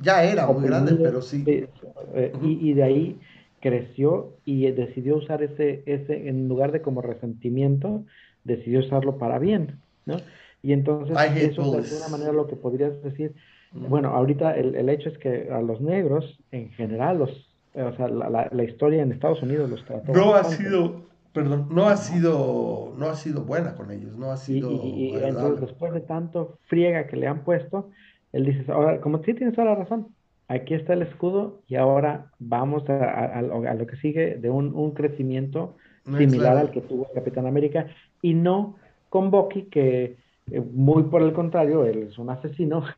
[0.00, 1.44] ya era muy grande, pero sí.
[1.46, 3.20] Eh, y, de ahí
[3.60, 8.02] creció y decidió usar ese, ese, en lugar de como resentimiento,
[8.42, 10.16] decidió usarlo para bien, ¿no?
[10.60, 13.34] Y entonces eso de alguna manera lo que podrías decir,
[13.72, 17.30] bueno, ahorita el, el, hecho es que a los negros en general, los,
[17.74, 20.12] o sea, la, la, historia en Estados Unidos los trató.
[20.12, 21.02] No ha sido
[21.32, 24.70] perdón, no ha sido, no ha sido buena con ellos, no ha sido.
[24.70, 27.90] Y, entonces después de tanto friega que le han puesto,
[28.32, 30.08] él dice, ahora, como sí tienes toda la razón,
[30.48, 36.56] aquí está el escudo y ahora vamos a, lo que sigue de un, crecimiento similar
[36.56, 37.86] al que tuvo el Capitán América
[38.20, 38.76] y no
[39.08, 40.16] con Bucky que
[40.50, 42.84] eh, muy por el contrario, él es un asesino.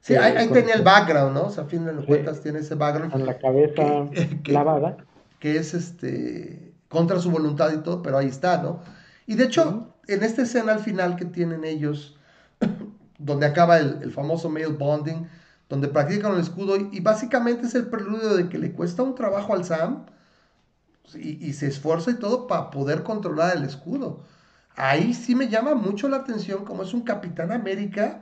[0.00, 1.46] Sí, ahí, tenía el background, ¿no?
[1.46, 3.12] O sea, a fin de cuentas tiene ese background.
[3.14, 4.08] En la cabeza
[4.46, 4.96] lavada.
[5.38, 8.80] Que es este contra su voluntad y todo, pero ahí está, ¿no?
[9.26, 12.16] Y de hecho, en esta escena al final que tienen ellos,
[13.18, 15.28] donde acaba el, famoso male bonding,
[15.68, 19.52] donde practican el escudo, y, básicamente es el preludio de que le cuesta un trabajo
[19.52, 20.06] al Sam,
[21.14, 24.24] y, y se esfuerza y todo para poder controlar el escudo.
[24.76, 28.20] Ahí sí me llama mucho la atención como es un Capitán América,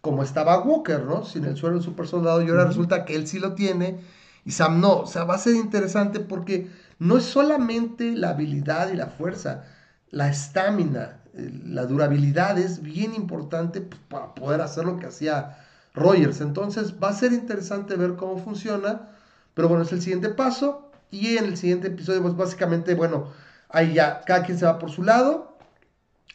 [0.00, 1.24] como estaba Walker, ¿no?
[1.24, 4.00] Sin el suelo del super soldado, y ahora resulta que él sí lo tiene,
[4.44, 5.00] y Sam no.
[5.00, 6.68] O sea, va a ser interesante porque
[7.00, 9.64] no es solamente la habilidad y la fuerza,
[10.10, 15.56] la estamina, eh, la durabilidad es bien importante para poder hacer lo que hacía
[15.94, 16.40] Rogers.
[16.42, 19.08] Entonces va a ser interesante ver cómo funciona,
[19.54, 23.28] pero bueno, es el siguiente paso y en el siguiente episodio pues básicamente, bueno,
[23.70, 25.56] ahí ya cada quien se va por su lado,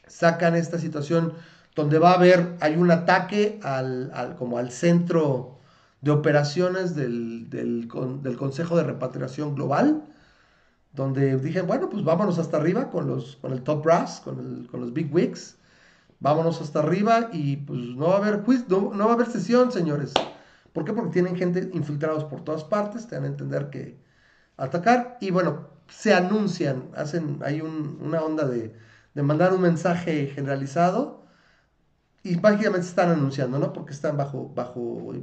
[0.08, 1.34] sacan esta situación
[1.76, 5.60] donde va a haber, hay un ataque al, como al centro
[6.02, 10.04] de operaciones del, del Consejo de Repatriación Global,
[10.96, 14.94] donde dije, bueno, pues vámonos hasta arriba con, los, con el top brass, con, los
[14.94, 15.58] big wigs,
[16.20, 20.14] vámonos hasta arriba y pues no va a haber no, va a haber sesión, señores.
[20.74, 20.94] ¿Por qué?
[20.94, 23.98] Porque tienen gente infiltrados por todas partes, te dan a entender que
[24.58, 28.74] atacar y bueno, se anuncian, hacen, hay una onda de,
[29.16, 31.26] mandar un mensaje generalizado
[32.24, 33.72] y prácticamente están anunciando, ¿no?
[33.74, 35.14] Porque están bajo, bajo,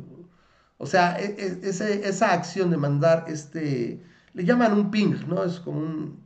[0.79, 4.03] o sea, e, e, esa acción de mandar este
[4.35, 5.45] le llaman un ping, ¿no?
[5.45, 6.23] Es como un,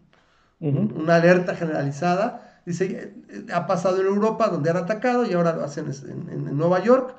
[0.61, 2.61] una alerta generalizada.
[2.65, 3.15] Dice,
[3.53, 7.15] ha pasado en Europa donde han atacado y ahora lo hacen en, Nueva York.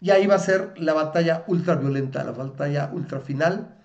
[0.00, 3.76] Y ahí va a ser la batalla ultra violenta, la batalla ultra final.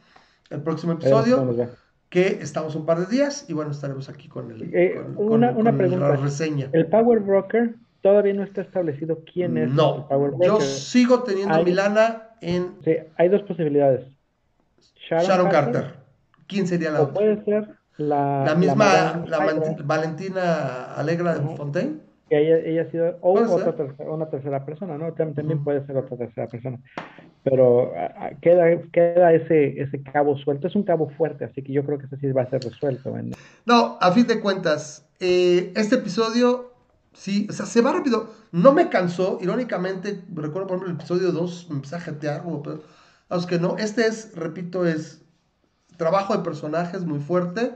[0.50, 1.70] El próximo episodio,
[2.10, 6.10] que estamos un par de días y bueno, estaremos aquí con, el, eh, una, pregunta.
[6.10, 6.70] la reseña.
[6.72, 10.48] ¿El Power Broker todavía no está establecido quién es no, el Power Broker?
[10.48, 12.76] Yo sigo teniendo mi lana en...
[12.84, 14.06] Sí, hay dos posibilidades.
[15.10, 16.03] Sharon, Carter
[16.48, 17.14] ¿Quién sería la otra?
[17.14, 19.40] Puede ser la, la misma la
[19.84, 22.00] Valentina Alegra de Fontaine.
[22.30, 25.14] Que ella, ha sido, o otra tercera, una tercera persona, ¿no?
[25.14, 26.80] También, puede ser otra tercera persona.
[27.44, 27.92] Pero
[28.42, 30.68] queda, queda ese, ese cabo suelto.
[30.68, 33.14] Es un cabo fuerte, así que yo creo que ese sí va a ser resuelto.
[33.66, 36.72] No, a fin de cuentas, eh, este episodio,
[37.12, 38.30] sí, o sea, se va rápido.
[38.52, 42.82] No me cansó, irónicamente, recuerdo por ejemplo el episodio 2, me empecé a jetear, pero,
[43.48, 45.23] que no, este es, repito, es
[45.98, 47.74] trabajo de personajes muy fuerte.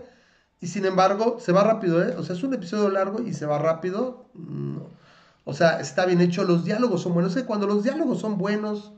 [0.60, 2.16] Y sin embargo, se va rápido, ¿eh?
[2.18, 4.26] O sea, es un episodio largo y se va rápido.
[5.44, 6.44] O sea, está bien hecho.
[6.44, 7.38] Los diálogos son buenos.
[7.44, 8.94] cuando los diálogos son buenos,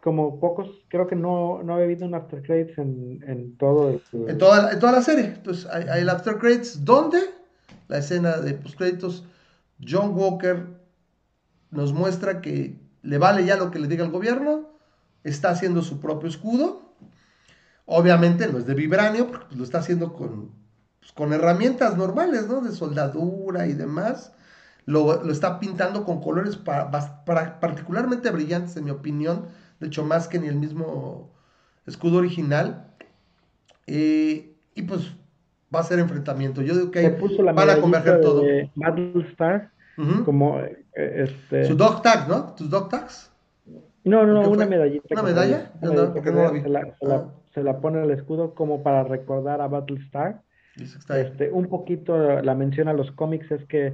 [0.00, 4.02] como pocos, creo que no, no había habido un after credits en, en todo el...
[4.28, 5.26] En toda, en toda la serie.
[5.26, 6.84] Entonces, hay, el after credits.
[6.84, 7.18] ¿Dónde?
[7.88, 9.24] La escena de créditos
[9.86, 10.64] John Walker
[11.70, 14.70] nos muestra que le vale ya lo que le diga el gobierno.
[15.24, 16.89] Está haciendo su propio escudo
[17.92, 20.52] Obviamente no es de vibranio, porque pues, lo está haciendo con,
[21.00, 22.60] pues, con herramientas normales, ¿no?
[22.60, 24.32] De soldadura y demás.
[24.86, 29.46] Lo, está pintando con colores particularmente brillantes, en mi opinión.
[29.80, 31.30] De hecho, más que ni el mismo
[31.84, 32.86] escudo original.
[33.88, 35.12] Eh, y pues
[35.74, 36.62] va a ser enfrentamiento.
[36.62, 37.08] Yo digo que
[37.52, 38.44] van a converger todo.
[38.76, 39.72] Battlestar
[40.24, 41.64] como eh, este...
[41.64, 42.54] Su dog tag, ¿no?
[42.54, 43.30] ¿Tus dog tags?
[44.04, 44.66] No, no, ¿Qué no, una fue?
[44.66, 45.06] medallita.
[45.10, 45.72] ¿Una medalla?
[45.80, 46.60] una No, medallita porque no la vi.
[46.62, 47.39] Se la, se la- Ah.
[47.54, 50.42] Se la pone el escudo como para recordar a Battlestar.
[51.10, 53.92] Este, un poquito la mención a los cómics es que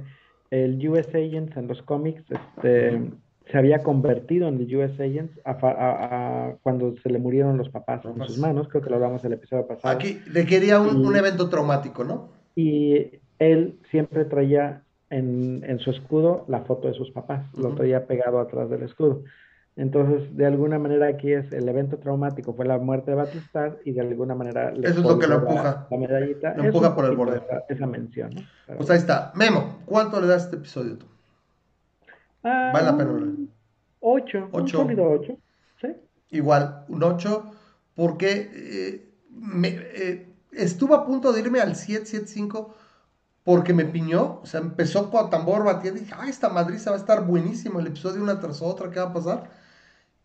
[0.51, 3.11] el US Agents en los cómics este,
[3.51, 7.69] se había convertido en el US Agents a a- a- cuando se le murieron los
[7.69, 9.93] papás en sus manos, creo que lo hablamos el episodio pasado.
[9.95, 12.29] Aquí requería un, un Y- evento traumático, ¿no?
[12.55, 18.05] Y él siempre traía en, en su escudo la foto de sus papás, lo traía
[18.07, 19.23] pegado atrás del escudo.
[19.77, 23.91] Entonces, de alguna manera aquí es el evento traumático, fue la muerte de Battlestar y
[23.91, 25.87] de alguna manera le Eso es lo que lo la- empuja.
[25.91, 26.53] La, medallita.
[26.55, 27.37] Lo empuja por el borde.
[27.37, 28.41] Esa, esa mención, ¿no?
[28.65, 29.31] Pero- Pues ahí está.
[29.35, 31.05] Memo, ¿cuánto le das a este episodio tú?
[32.43, 33.17] Ah, Vale la pena, ¿no?
[33.19, 33.51] un
[33.99, 34.79] Ocho, Ocho.
[34.79, 35.37] un sólido ocho,
[35.81, 35.87] ¿sí?
[36.31, 37.51] Igual, un 8,
[37.95, 42.73] porque eh, me, eh, estuve a punto de irme al 775
[43.43, 46.97] porque me piñó, o sea, empezó con tambor batiendo y dije, ay, esta madriza va
[46.97, 49.49] a estar buenísimo el episodio una tras otra, ¿qué va a pasar?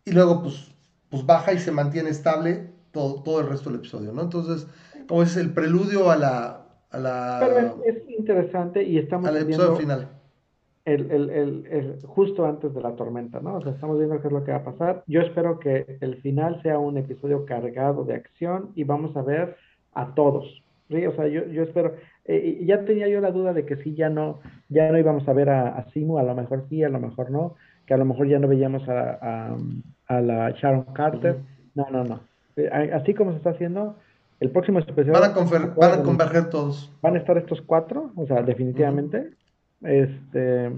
[0.05, 0.71] Y luego, pues,
[1.09, 4.21] pues baja y se mantiene estable todo, todo el resto del episodio, ¿no?
[4.23, 4.67] Entonces,
[5.07, 9.37] como es el preludio a la, a la, Pero es, es interesante y estamos al
[9.37, 10.07] episodio viendo final.
[10.85, 13.55] el, el, el, el- justo antes de la tormenta, ¿no?
[13.57, 15.03] O sea, estamos viendo qué es lo que va a pasar.
[15.07, 19.57] Yo espero que el final sea un episodio cargado de acción y vamos a ver
[19.93, 21.05] a todos, ¿sí?
[21.05, 24.09] O sea, yo, yo espero, eh, ya tenía yo la duda de que sí, ya
[24.09, 26.99] no, ya no íbamos a ver a, a Simu, a lo mejor sí, a lo
[26.99, 29.57] mejor no, que a lo mejor ya no veíamos a, a,
[30.07, 31.37] a la Sharon Carter.
[31.75, 32.19] No, no, no.
[32.55, 33.95] Eh, Así como se está haciendo,
[34.39, 36.91] el próximo episodio Van a, confer- van a converger todos.
[37.01, 39.31] van a estar estos cuatro, o sea, definitivamente.
[39.81, 40.71] Este,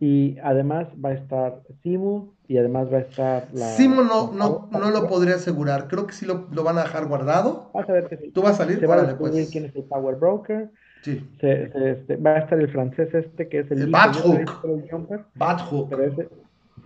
[0.00, 3.66] y además va a estar Simu y además va a estar la.
[3.66, 7.06] Simo no, no, no lo podría asegurar, creo que sí lo, lo van a dejar
[7.06, 7.70] guardado.
[7.72, 8.30] Vas a ver que sí.
[8.30, 8.78] ¿Tú vas a salir?
[8.78, 9.50] Se va a Órale, descubrir pues.
[9.50, 10.70] quién es el Power Broker.
[11.06, 11.24] Sí.
[11.40, 15.26] Se- se- este, va a estar el francés este que es el El Leaper, Bathook.
[15.36, 15.94] Bathook.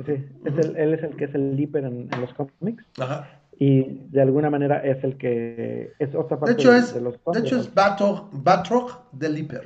[0.04, 0.12] sí,
[0.44, 3.28] es el, él es el que es el Leaper en, en los cómics Ajá.
[3.58, 7.00] y de alguna manera es el que es otra De parte hecho de, es, de
[7.00, 9.62] los de hecho es Batroc, Batroc de Liper.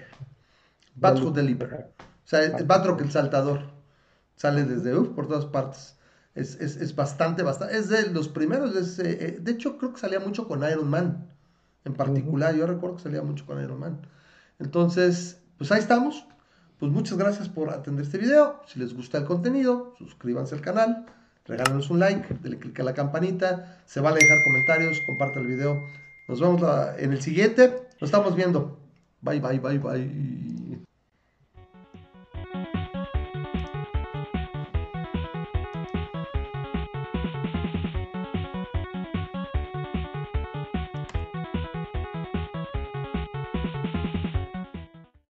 [0.95, 1.89] Batroc de Liper.
[1.99, 3.61] O sea, es Batroc el saltador.
[4.37, 5.99] Sale desde uf, por todas partes.
[6.37, 7.77] Es, es, es bastante, bastante.
[7.77, 8.75] Es de los primeros.
[8.77, 11.27] es, eh, eh, de hecho, creo que salía mucho con Iron Man.
[11.85, 14.01] En particular, yo recuerdo que salía mucho con Iron Man.
[14.59, 16.27] Entonces, pues ahí estamos.
[16.79, 18.61] Pues muchas gracias por atender este video.
[18.67, 21.07] Si les gusta el contenido, suscríbanse al canal,
[21.47, 25.83] regálanos un like, denle click a la campanita, se vale dejar comentarios, comparte el video.
[26.29, 26.63] Nos vemos
[26.99, 27.89] en el siguiente.
[28.01, 28.77] Nos estamos viendo.
[29.21, 30.64] Bye, bye, bye, bye.